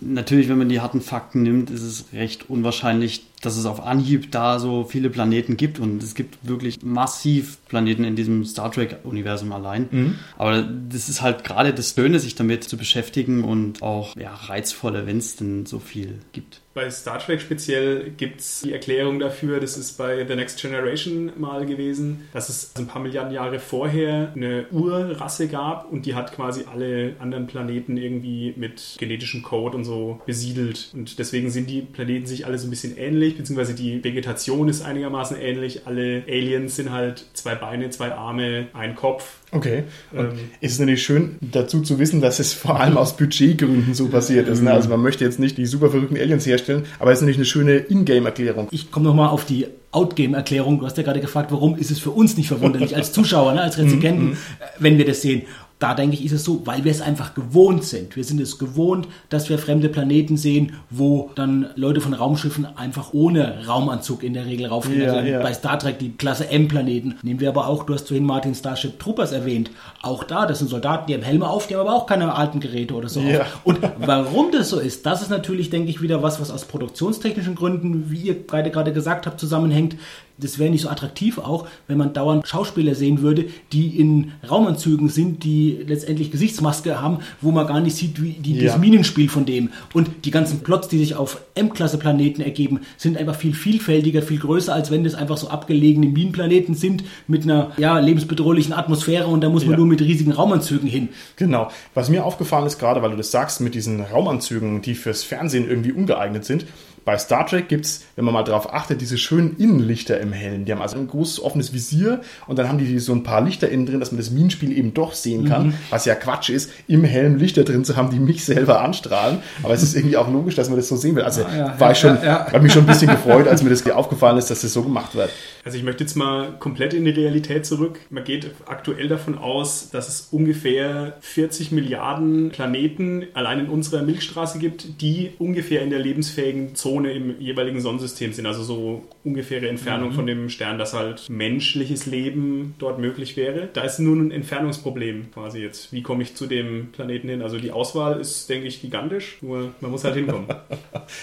natürlich, 0.00 0.48
wenn 0.48 0.58
man 0.58 0.68
die 0.68 0.80
harten 0.80 1.00
Fakten 1.00 1.42
nimmt, 1.42 1.68
ist 1.68 1.82
es 1.82 2.12
recht 2.12 2.48
unwahrscheinlich, 2.48 3.24
dass 3.42 3.56
es 3.56 3.66
auf 3.66 3.84
Anhieb 3.84 4.30
da 4.30 4.60
so 4.60 4.84
viele 4.84 5.10
Planeten 5.10 5.56
gibt. 5.56 5.80
Und 5.80 6.02
es 6.02 6.14
gibt 6.14 6.38
wirklich 6.46 6.82
massiv 6.82 7.58
Planeten 7.70 8.04
in 8.04 8.16
diesem 8.16 8.44
Star 8.44 8.70
Trek-Universum 8.70 9.52
allein. 9.52 10.18
Aber 10.36 10.62
das 10.62 11.08
ist 11.08 11.22
halt 11.22 11.44
gerade 11.44 11.72
das 11.72 11.94
Schöne, 11.94 12.18
sich 12.18 12.34
damit 12.34 12.64
zu 12.64 12.76
beschäftigen 12.76 13.44
und 13.44 13.82
auch 13.82 14.16
ja, 14.16 14.34
reizvoller, 14.34 15.06
wenn 15.06 15.18
es 15.18 15.36
denn 15.36 15.64
so 15.66 15.78
viel 15.78 16.18
gibt. 16.32 16.60
Bei 16.72 16.88
Star 16.88 17.18
Trek 17.18 17.40
speziell 17.40 18.10
gibt 18.16 18.40
es 18.40 18.60
die 18.60 18.72
Erklärung 18.72 19.18
dafür, 19.18 19.58
das 19.58 19.76
ist 19.76 19.98
bei 19.98 20.24
The 20.24 20.36
Next 20.36 20.62
Generation 20.62 21.32
mal 21.36 21.66
gewesen, 21.66 22.28
dass 22.32 22.48
es 22.48 22.76
ein 22.76 22.86
paar 22.86 23.02
Milliarden 23.02 23.34
Jahre 23.34 23.58
vorher 23.58 24.32
eine 24.36 24.66
Urrasse 24.70 25.48
gab 25.48 25.90
und 25.90 26.06
die 26.06 26.14
hat 26.14 26.32
quasi 26.32 26.64
alle 26.72 27.16
anderen 27.18 27.48
Planeten 27.48 27.96
irgendwie 27.96 28.54
mit 28.56 28.96
genetischem 28.98 29.42
Code 29.42 29.76
und 29.76 29.84
so 29.84 30.20
besiedelt. 30.26 30.90
Und 30.94 31.18
deswegen 31.18 31.50
sind 31.50 31.68
die 31.68 31.82
Planeten 31.82 32.26
sich 32.26 32.46
alle 32.46 32.56
so 32.56 32.68
ein 32.68 32.70
bisschen 32.70 32.96
ähnlich, 32.96 33.36
beziehungsweise 33.36 33.74
die 33.74 34.04
Vegetation 34.04 34.68
ist 34.68 34.82
einigermaßen 34.82 35.36
ähnlich. 35.36 35.88
Alle 35.88 36.22
Aliens 36.28 36.76
sind 36.76 36.92
halt 36.92 37.26
zwei 37.32 37.56
Beine, 37.60 37.90
zwei 37.90 38.12
Arme, 38.12 38.66
ein 38.72 38.94
Kopf. 38.94 39.36
Okay. 39.52 39.84
Und 40.12 40.18
Ähm. 40.18 40.30
es 40.60 40.72
ist 40.72 40.80
natürlich 40.80 41.02
schön 41.02 41.36
dazu 41.40 41.82
zu 41.82 41.98
wissen, 41.98 42.20
dass 42.20 42.38
es 42.38 42.52
vor 42.52 42.80
allem 42.80 42.96
aus 42.96 43.16
Budgetgründen 43.16 43.94
so 43.94 44.08
passiert 44.08 44.48
ist. 44.48 44.62
Ne? 44.62 44.72
Also 44.72 44.88
man 44.88 45.00
möchte 45.00 45.24
jetzt 45.24 45.38
nicht 45.38 45.58
die 45.58 45.66
super 45.66 45.90
verrückten 45.90 46.16
Aliens 46.16 46.46
herstellen, 46.46 46.84
aber 46.98 47.12
es 47.12 47.18
ist 47.18 47.22
natürlich 47.22 47.38
eine 47.38 47.44
schöne 47.46 47.76
Ingame-Erklärung. 47.76 48.68
Ich 48.70 48.90
komme 48.90 49.06
nochmal 49.06 49.28
auf 49.28 49.44
die 49.44 49.66
Outgame-Erklärung. 49.92 50.78
Du 50.78 50.86
hast 50.86 50.96
ja 50.96 51.02
gerade 51.02 51.20
gefragt, 51.20 51.50
warum 51.50 51.76
ist 51.76 51.90
es 51.90 51.98
für 51.98 52.10
uns 52.10 52.36
nicht 52.36 52.48
verwunderlich 52.48 52.94
als 52.94 53.12
Zuschauer, 53.12 53.52
ne, 53.54 53.62
als 53.62 53.76
Rezipienten, 53.76 54.32
äh, 54.34 54.36
wenn 54.78 54.98
wir 54.98 55.04
das 55.04 55.20
sehen. 55.22 55.42
Da 55.80 55.94
denke 55.94 56.14
ich, 56.14 56.24
ist 56.24 56.32
es 56.32 56.44
so, 56.44 56.60
weil 56.66 56.84
wir 56.84 56.92
es 56.92 57.00
einfach 57.00 57.34
gewohnt 57.34 57.84
sind. 57.84 58.14
Wir 58.14 58.22
sind 58.22 58.40
es 58.40 58.58
gewohnt, 58.58 59.08
dass 59.30 59.48
wir 59.48 59.58
fremde 59.58 59.88
Planeten 59.88 60.36
sehen, 60.36 60.74
wo 60.90 61.30
dann 61.34 61.70
Leute 61.74 62.02
von 62.02 62.12
Raumschiffen 62.12 62.66
einfach 62.76 63.14
ohne 63.14 63.66
Raumanzug 63.66 64.22
in 64.22 64.34
der 64.34 64.44
Regel 64.44 64.66
raufgehen. 64.66 65.00
Ja, 65.00 65.14
also 65.14 65.26
ja. 65.26 65.40
bei 65.40 65.54
Star 65.54 65.78
Trek 65.78 65.98
die 65.98 66.12
Klasse 66.12 66.50
M-Planeten. 66.50 67.16
Nehmen 67.22 67.40
wir 67.40 67.48
aber 67.48 67.66
auch, 67.66 67.84
du 67.84 67.94
hast 67.94 68.08
vorhin 68.08 68.26
Martin 68.26 68.54
Starship 68.54 69.00
Troopers 69.00 69.32
erwähnt. 69.32 69.70
Auch 70.02 70.22
da, 70.22 70.44
das 70.44 70.58
sind 70.58 70.68
Soldaten, 70.68 71.06
die 71.06 71.14
haben 71.14 71.22
Helme 71.22 71.48
auf, 71.48 71.66
die 71.66 71.74
haben 71.74 71.88
aber 71.88 71.96
auch 71.96 72.06
keine 72.06 72.34
alten 72.34 72.60
Geräte 72.60 72.94
oder 72.94 73.08
so. 73.08 73.20
Ja. 73.20 73.46
Und 73.64 73.78
warum 73.98 74.52
das 74.52 74.68
so 74.68 74.78
ist, 74.78 75.06
das 75.06 75.22
ist 75.22 75.30
natürlich, 75.30 75.70
denke 75.70 75.88
ich, 75.88 76.02
wieder 76.02 76.22
was, 76.22 76.40
was 76.42 76.50
aus 76.50 76.66
produktionstechnischen 76.66 77.54
Gründen, 77.54 78.10
wie 78.10 78.20
ihr 78.20 78.46
beide 78.46 78.70
gerade 78.70 78.92
gesagt 78.92 79.26
habt, 79.26 79.40
zusammenhängt. 79.40 79.96
Das 80.40 80.58
wäre 80.58 80.70
nicht 80.70 80.82
so 80.82 80.88
attraktiv 80.88 81.38
auch, 81.38 81.66
wenn 81.86 81.98
man 81.98 82.12
dauernd 82.12 82.46
Schauspieler 82.48 82.94
sehen 82.94 83.20
würde, 83.22 83.46
die 83.72 83.98
in 84.00 84.32
Raumanzügen 84.48 85.08
sind, 85.08 85.44
die 85.44 85.78
letztendlich 85.86 86.30
Gesichtsmaske 86.30 87.00
haben, 87.00 87.18
wo 87.40 87.50
man 87.50 87.66
gar 87.66 87.80
nicht 87.80 87.96
sieht, 87.96 88.22
wie 88.22 88.32
die, 88.32 88.54
Ja. 88.56 88.72
das 88.72 88.78
Minenspiel 88.78 89.28
von 89.28 89.44
dem. 89.44 89.70
Und 89.92 90.08
die 90.24 90.30
ganzen 90.30 90.60
Plots, 90.60 90.88
die 90.88 90.98
sich 90.98 91.14
auf 91.14 91.40
M-Klasse-Planeten 91.54 92.42
ergeben, 92.42 92.80
sind 92.96 93.16
einfach 93.16 93.34
viel 93.34 93.54
vielfältiger, 93.54 94.22
viel 94.22 94.38
größer, 94.38 94.72
als 94.74 94.90
wenn 94.90 95.04
das 95.04 95.14
einfach 95.14 95.36
so 95.36 95.48
abgelegene 95.48 96.06
Minenplaneten 96.06 96.74
sind 96.74 97.04
mit 97.26 97.44
einer 97.44 97.72
ja, 97.78 97.98
lebensbedrohlichen 97.98 98.72
Atmosphäre 98.72 99.26
und 99.26 99.40
da 99.42 99.48
muss 99.48 99.62
man 99.64 99.72
Ja. 99.72 99.76
nur 99.78 99.86
mit 99.86 100.00
riesigen 100.00 100.32
Raumanzügen 100.32 100.88
hin. 100.88 101.08
Genau. 101.36 101.68
Was 101.94 102.08
mir 102.10 102.24
aufgefallen 102.24 102.66
ist, 102.66 102.78
gerade 102.78 103.02
weil 103.02 103.10
du 103.10 103.16
das 103.16 103.30
sagst, 103.30 103.60
mit 103.60 103.74
diesen 103.74 104.00
Raumanzügen, 104.00 104.82
die 104.82 104.94
fürs 104.94 105.22
Fernsehen 105.22 105.68
irgendwie 105.68 105.92
ungeeignet 105.92 106.44
sind, 106.44 106.64
bei 107.04 107.16
Star 107.18 107.46
Trek 107.46 107.68
gibt 107.68 107.86
es, 107.86 108.04
wenn 108.16 108.24
man 108.24 108.34
mal 108.34 108.44
darauf 108.44 108.72
achtet, 108.72 109.00
diese 109.00 109.18
schönen 109.18 109.56
Innenlichter 109.56 110.20
im 110.20 110.32
Helm. 110.32 110.64
Die 110.64 110.72
haben 110.72 110.82
also 110.82 110.96
ein 110.96 111.08
großes 111.08 111.42
offenes 111.42 111.72
Visier 111.72 112.20
und 112.46 112.58
dann 112.58 112.68
haben 112.68 112.78
die 112.78 112.98
so 112.98 113.12
ein 113.12 113.22
paar 113.22 113.40
Lichter 113.40 113.68
innen 113.68 113.86
drin, 113.86 114.00
dass 114.00 114.12
man 114.12 114.18
das 114.18 114.30
Minenspiel 114.30 114.76
eben 114.76 114.94
doch 114.94 115.14
sehen 115.14 115.48
kann. 115.48 115.68
Mhm. 115.68 115.74
Was 115.90 116.04
ja 116.04 116.14
Quatsch 116.14 116.50
ist, 116.50 116.70
im 116.88 117.04
Helm 117.04 117.36
Lichter 117.36 117.64
drin 117.64 117.84
zu 117.84 117.96
haben, 117.96 118.10
die 118.10 118.18
mich 118.18 118.44
selber 118.44 118.82
anstrahlen. 118.82 119.38
Aber 119.62 119.74
es 119.74 119.82
ist 119.82 119.96
irgendwie 119.96 120.16
auch 120.16 120.30
logisch, 120.30 120.54
dass 120.54 120.68
man 120.68 120.76
das 120.76 120.88
so 120.88 120.96
sehen 120.96 121.16
will. 121.16 121.22
Also 121.22 121.44
Ah, 121.44 121.56
ja, 121.56 121.80
war 121.80 121.88
ja, 121.88 121.92
ich 121.92 121.98
schon, 121.98 122.16
ja, 122.16 122.24
ja. 122.24 122.46
habe 122.46 122.60
mich 122.60 122.72
schon 122.72 122.82
ein 122.82 122.86
bisschen 122.86 123.10
gefreut, 123.10 123.48
als 123.48 123.62
mir 123.62 123.70
das 123.70 123.88
aufgefallen 123.90 124.38
ist, 124.38 124.50
dass 124.50 124.60
das 124.60 124.72
so 124.72 124.82
gemacht 124.82 125.14
wird. 125.14 125.30
Also 125.64 125.76
ich 125.78 125.84
möchte 125.84 126.04
jetzt 126.04 126.16
mal 126.16 126.52
komplett 126.58 126.94
in 126.94 127.04
die 127.04 127.10
Realität 127.10 127.66
zurück. 127.66 127.98
Man 128.10 128.24
geht 128.24 128.50
aktuell 128.66 129.08
davon 129.08 129.38
aus, 129.38 129.90
dass 129.90 130.08
es 130.08 130.28
ungefähr 130.30 131.14
40 131.20 131.72
Milliarden 131.72 132.50
Planeten 132.50 133.24
allein 133.34 133.60
in 133.60 133.68
unserer 133.68 134.02
Milchstraße 134.02 134.58
gibt, 134.58 135.00
die 135.00 135.32
ungefähr 135.38 135.82
in 135.82 135.90
der 135.90 135.98
lebensfähigen 135.98 136.74
Zone 136.74 136.89
im 136.98 137.40
jeweiligen 137.40 137.80
Sonnensystem 137.80 138.32
sind. 138.32 138.46
Also 138.46 138.62
so 138.62 139.04
ungefähre 139.24 139.68
Entfernung 139.68 140.12
von 140.12 140.26
dem 140.26 140.48
Stern, 140.48 140.78
dass 140.78 140.94
halt 140.94 141.28
menschliches 141.28 142.06
Leben 142.06 142.74
dort 142.78 142.98
möglich 142.98 143.36
wäre. 143.36 143.68
Da 143.72 143.82
ist 143.82 143.98
nur 143.98 144.16
ein 144.16 144.30
Entfernungsproblem 144.30 145.32
quasi 145.32 145.60
jetzt. 145.60 145.92
Wie 145.92 146.02
komme 146.02 146.22
ich 146.22 146.34
zu 146.34 146.46
dem 146.46 146.88
Planeten 146.92 147.28
hin? 147.28 147.42
Also 147.42 147.58
die 147.58 147.72
Auswahl 147.72 148.20
ist, 148.20 148.48
denke 148.48 148.66
ich, 148.66 148.80
gigantisch. 148.80 149.38
Nur 149.40 149.74
man 149.80 149.90
muss 149.90 150.04
halt 150.04 150.14
hinkommen. 150.14 150.46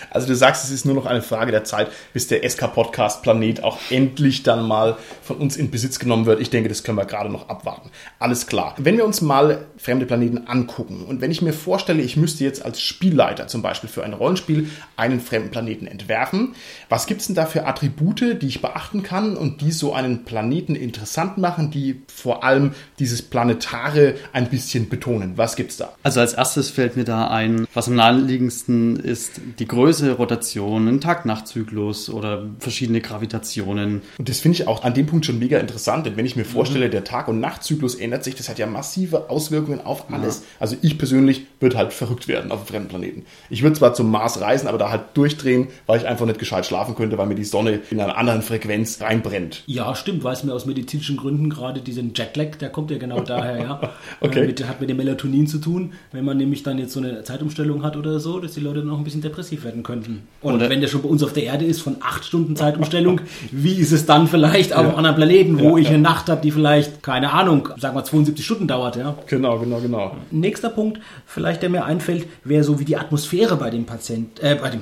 Also 0.09 0.27
du 0.27 0.35
sagst, 0.35 0.65
es 0.65 0.71
ist 0.71 0.85
nur 0.85 0.95
noch 0.95 1.05
eine 1.05 1.21
Frage 1.21 1.51
der 1.51 1.63
Zeit, 1.63 1.87
bis 2.11 2.27
der 2.27 2.47
SK-Podcast 2.47 3.23
Planet 3.23 3.63
auch 3.63 3.79
endlich 3.89 4.43
dann 4.43 4.67
mal 4.67 4.97
von 5.23 5.37
uns 5.37 5.55
in 5.55 5.71
Besitz 5.71 5.99
genommen 5.99 6.25
wird. 6.25 6.41
Ich 6.41 6.49
denke, 6.49 6.67
das 6.67 6.83
können 6.83 6.97
wir 6.97 7.05
gerade 7.05 7.29
noch 7.29 7.47
abwarten. 7.47 7.89
Alles 8.19 8.47
klar. 8.47 8.75
Wenn 8.77 8.97
wir 8.97 9.05
uns 9.05 9.21
mal 9.21 9.65
fremde 9.77 10.05
Planeten 10.05 10.47
angucken 10.47 11.05
und 11.07 11.21
wenn 11.21 11.31
ich 11.31 11.41
mir 11.41 11.53
vorstelle, 11.53 12.01
ich 12.01 12.17
müsste 12.17 12.43
jetzt 12.43 12.65
als 12.65 12.81
Spielleiter 12.81 13.47
zum 13.47 13.61
Beispiel 13.61 13.89
für 13.89 14.03
ein 14.03 14.13
Rollenspiel 14.13 14.69
einen 14.95 15.19
fremden 15.19 15.51
Planeten 15.57 15.87
entwerfen, 15.87 16.53
was 16.87 17.07
gibt 17.07 17.21
es 17.21 17.27
denn 17.27 17.35
da 17.35 17.47
für 17.47 17.65
Attribute, 17.65 18.39
die 18.41 18.47
ich 18.47 18.61
beachten 18.61 19.01
kann 19.01 19.35
und 19.35 19.61
die 19.61 19.71
so 19.71 19.91
einen 19.93 20.23
Planeten 20.23 20.75
interessant 20.75 21.39
machen, 21.39 21.71
die 21.71 22.01
vor 22.07 22.43
allem 22.43 22.73
dieses 22.99 23.23
Planetare 23.23 24.13
ein 24.33 24.49
bisschen 24.49 24.87
betonen? 24.87 25.33
Was 25.35 25.55
gibt's 25.55 25.77
da? 25.77 25.93
Also 26.03 26.19
als 26.19 26.33
erstes 26.33 26.69
fällt 26.69 26.95
mir 26.95 27.05
da 27.05 27.29
ein, 27.29 27.67
was 27.73 27.87
am 27.87 27.95
naheliegendsten 27.95 28.99
ist, 28.99 29.41
die 29.57 29.67
Größe, 29.67 30.11
Rotation, 30.11 30.87
ein 30.87 31.01
Tag-Nacht-Zyklus 31.01 32.11
oder 32.11 32.45
verschiedene 32.59 33.01
Gravitationen. 33.01 34.03
Und 34.19 34.29
das 34.29 34.39
finde 34.39 34.57
ich 34.59 34.67
auch 34.67 34.83
an 34.83 34.93
dem 34.93 35.07
Punkt 35.07 35.25
schon 35.25 35.39
mega 35.39 35.57
interessant, 35.57 36.05
denn 36.05 36.17
wenn 36.17 36.25
ich 36.27 36.35
mir 36.35 36.45
vorstelle, 36.45 36.91
der 36.91 37.03
Tag- 37.03 37.29
und 37.29 37.39
Nachtzyklus 37.39 37.95
ändert 37.95 38.23
sich, 38.23 38.35
das 38.35 38.47
hat 38.47 38.59
ja 38.59 38.67
massive 38.67 39.31
Auswirkungen 39.31 39.83
auf 39.83 40.11
alles. 40.11 40.43
Also 40.59 40.75
ich 40.83 40.99
persönlich 40.99 41.47
würde 41.59 41.77
halt 41.77 41.93
verrückt 41.93 42.27
werden 42.27 42.51
auf 42.51 42.59
einem 42.59 42.67
fremden 42.67 42.89
Planeten. 42.89 43.25
Ich 43.49 43.63
würde 43.63 43.75
zwar 43.75 43.95
zum 43.95 44.11
Mars 44.11 44.39
reisen, 44.39 44.67
aber 44.67 44.77
da 44.77 44.91
halt 44.91 45.01
durchdrehen 45.15 45.46
durchdrehen, 45.47 45.67
weil 45.85 45.99
ich 45.99 46.07
einfach 46.07 46.25
nicht 46.25 46.39
gescheit 46.39 46.65
schlafen 46.65 46.95
könnte, 46.95 47.17
weil 47.17 47.27
mir 47.27 47.35
die 47.35 47.43
Sonne 47.43 47.81
in 47.89 47.99
einer 47.99 48.17
anderen 48.17 48.41
Frequenz 48.41 49.01
reinbrennt. 49.01 49.63
Ja, 49.65 49.95
stimmt, 49.95 50.23
weiß 50.23 50.43
mir 50.43 50.53
aus 50.53 50.65
medizinischen 50.65 51.17
Gründen 51.17 51.49
gerade 51.49 51.81
diesen 51.81 52.13
Jetlag, 52.13 52.57
der 52.57 52.69
kommt 52.69 52.91
ja 52.91 52.97
genau 52.97 53.21
daher, 53.21 53.59
ja. 53.59 53.81
okay. 54.21 54.43
Äh, 54.43 54.47
mit, 54.47 54.67
hat 54.67 54.81
mit 54.81 54.89
dem 54.89 54.97
Melatonin 54.97 55.47
zu 55.47 55.59
tun, 55.59 55.93
wenn 56.11 56.25
man 56.25 56.37
nämlich 56.37 56.63
dann 56.63 56.77
jetzt 56.77 56.93
so 56.93 56.99
eine 56.99 57.23
Zeitumstellung 57.23 57.83
hat 57.83 57.95
oder 57.95 58.19
so, 58.19 58.39
dass 58.39 58.53
die 58.53 58.59
Leute 58.59 58.79
dann 58.79 58.89
auch 58.89 58.97
ein 58.97 59.03
bisschen 59.03 59.21
depressiv 59.21 59.63
werden 59.63 59.83
könnten. 59.83 60.27
Und 60.41 60.55
oder 60.55 60.69
wenn 60.69 60.81
der 60.81 60.87
schon 60.87 61.01
bei 61.01 61.09
uns 61.09 61.23
auf 61.23 61.33
der 61.33 61.43
Erde 61.43 61.65
ist 61.65 61.81
von 61.81 61.97
acht 62.01 62.25
Stunden 62.25 62.55
Zeitumstellung, 62.55 63.21
wie 63.51 63.75
ist 63.75 63.91
es 63.91 64.05
dann 64.05 64.27
vielleicht 64.27 64.73
auf 64.73 64.83
ja. 64.83 64.87
einem 64.89 64.97
anderen 64.97 65.15
Planeten, 65.15 65.59
wo 65.59 65.77
ja, 65.77 65.83
ich 65.83 65.89
eine 65.89 65.99
Nacht 65.99 66.29
habe, 66.29 66.41
die 66.41 66.51
vielleicht, 66.51 67.03
keine 67.03 67.31
Ahnung, 67.31 67.69
sagen 67.77 67.95
wir 67.95 68.03
72 68.03 68.43
Stunden 68.43 68.67
dauert, 68.67 68.95
ja? 68.95 69.17
Genau, 69.27 69.59
genau, 69.59 69.79
genau. 69.79 70.15
Nächster 70.31 70.69
Punkt, 70.69 70.99
vielleicht 71.25 71.61
der 71.61 71.69
mir 71.69 71.85
einfällt, 71.85 72.27
wäre 72.43 72.63
so 72.63 72.79
wie 72.79 72.85
die 72.85 72.97
Atmosphäre 72.97 73.55
bei 73.55 73.69
dem 73.69 73.85
Patient, 73.85 74.41
äh, 74.41 74.55
bei 74.55 74.69
dem 74.69 74.81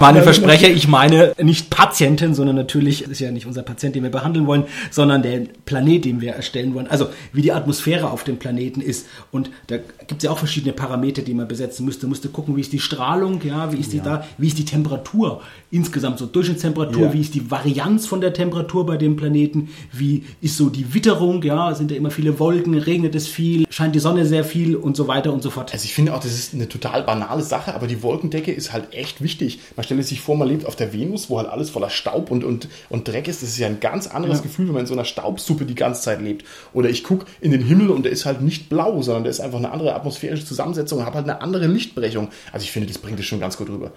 Meine 0.00 0.22
Versprecher, 0.22 0.68
ich 0.68 0.88
meine 0.88 1.32
nicht 1.40 1.70
Patienten, 1.70 2.34
sondern 2.34 2.56
natürlich 2.56 3.02
ist 3.02 3.20
ja 3.20 3.30
nicht 3.30 3.46
unser 3.46 3.62
Patient, 3.62 3.94
den 3.94 4.02
wir 4.02 4.10
behandeln 4.10 4.46
wollen, 4.46 4.64
sondern 4.90 5.22
der 5.22 5.42
Planet, 5.64 6.04
den 6.04 6.20
wir 6.20 6.32
erstellen 6.32 6.74
wollen. 6.74 6.86
Also 6.86 7.08
wie 7.32 7.42
die 7.42 7.52
Atmosphäre 7.52 8.10
auf 8.10 8.24
dem 8.24 8.38
Planeten 8.38 8.80
ist. 8.80 9.06
Und 9.30 9.50
da 9.68 9.76
gibt 9.76 10.18
es 10.18 10.22
ja 10.24 10.30
auch 10.30 10.38
verschiedene 10.38 10.72
Parameter, 10.72 11.22
die 11.22 11.34
man 11.34 11.48
besetzen 11.48 11.84
müsste. 11.84 12.06
Man 12.06 12.10
müsste 12.10 12.28
gucken, 12.28 12.56
wie 12.56 12.60
ist 12.60 12.72
die 12.72 12.80
Strahlung, 12.80 13.40
ja, 13.44 13.72
wie 13.72 13.78
ist 13.78 13.92
die 13.92 13.98
ja. 13.98 14.04
da, 14.04 14.26
wie 14.38 14.48
ist 14.48 14.58
die 14.58 14.64
Temperatur 14.64 15.42
insgesamt, 15.70 16.18
so 16.18 16.26
Durchschnittstemperatur, 16.26 17.06
ja. 17.06 17.12
wie 17.12 17.20
ist 17.20 17.34
die 17.34 17.50
Varianz 17.50 18.06
von 18.06 18.20
der 18.20 18.32
Temperatur 18.32 18.84
bei 18.84 18.96
dem 18.96 19.16
Planeten, 19.16 19.70
wie 19.92 20.24
ist 20.40 20.56
so 20.56 20.68
die 20.68 20.94
Witterung, 20.94 21.42
ja, 21.42 21.74
sind 21.74 21.90
da 21.90 21.94
immer 21.94 22.10
viele 22.10 22.38
Wolken, 22.38 22.74
regnet 22.74 23.14
es 23.14 23.26
viel, 23.26 23.64
scheint 23.70 23.94
die 23.94 23.98
Sonne 23.98 24.26
sehr 24.26 24.44
viel 24.44 24.76
und 24.76 24.96
so 24.96 25.08
weiter 25.08 25.32
und 25.32 25.42
so 25.42 25.50
fort. 25.50 25.72
Also 25.72 25.84
ich 25.84 25.94
finde 25.94 26.14
auch, 26.14 26.20
das 26.20 26.32
ist 26.32 26.54
eine 26.54 26.68
total 26.68 27.02
banale 27.02 27.42
Sache, 27.42 27.74
aber 27.74 27.86
die 27.86 28.02
Wolkendecke 28.02 28.52
ist 28.52 28.72
halt 28.72 28.92
echt 28.92 29.22
wichtig. 29.22 29.60
Man 29.76 29.81
stelle 29.82 30.02
sich 30.02 30.20
vor, 30.20 30.36
man 30.36 30.48
lebt 30.48 30.66
auf 30.66 30.76
der 30.76 30.92
Venus, 30.92 31.30
wo 31.30 31.38
halt 31.38 31.48
alles 31.48 31.70
voller 31.70 31.90
Staub 31.90 32.30
und, 32.30 32.44
und, 32.44 32.68
und 32.88 33.08
Dreck 33.08 33.28
ist. 33.28 33.42
Das 33.42 33.50
ist 33.50 33.58
ja 33.58 33.66
ein 33.66 33.80
ganz 33.80 34.06
anderes 34.06 34.38
ja. 34.38 34.42
Gefühl, 34.44 34.66
wenn 34.66 34.74
man 34.74 34.80
in 34.82 34.86
so 34.86 34.94
einer 34.94 35.04
Staubsuppe 35.04 35.64
die 35.64 35.74
ganze 35.74 36.02
Zeit 36.02 36.20
lebt. 36.20 36.44
Oder 36.72 36.88
ich 36.88 37.04
gucke 37.04 37.26
in 37.40 37.50
den 37.50 37.62
Himmel 37.62 37.90
und 37.90 38.04
der 38.04 38.12
ist 38.12 38.26
halt 38.26 38.40
nicht 38.40 38.68
blau, 38.68 39.02
sondern 39.02 39.24
der 39.24 39.30
ist 39.30 39.40
einfach 39.40 39.58
eine 39.58 39.70
andere 39.70 39.94
atmosphärische 39.94 40.44
Zusammensetzung 40.44 40.98
und 40.98 41.06
habe 41.06 41.16
halt 41.16 41.28
eine 41.28 41.40
andere 41.40 41.66
Lichtbrechung. 41.66 42.28
Also 42.52 42.64
ich 42.64 42.72
finde, 42.72 42.88
das 42.88 42.98
bringt 42.98 43.18
es 43.18 43.26
schon 43.26 43.40
ganz 43.40 43.56
gut 43.56 43.68
rüber. 43.68 43.92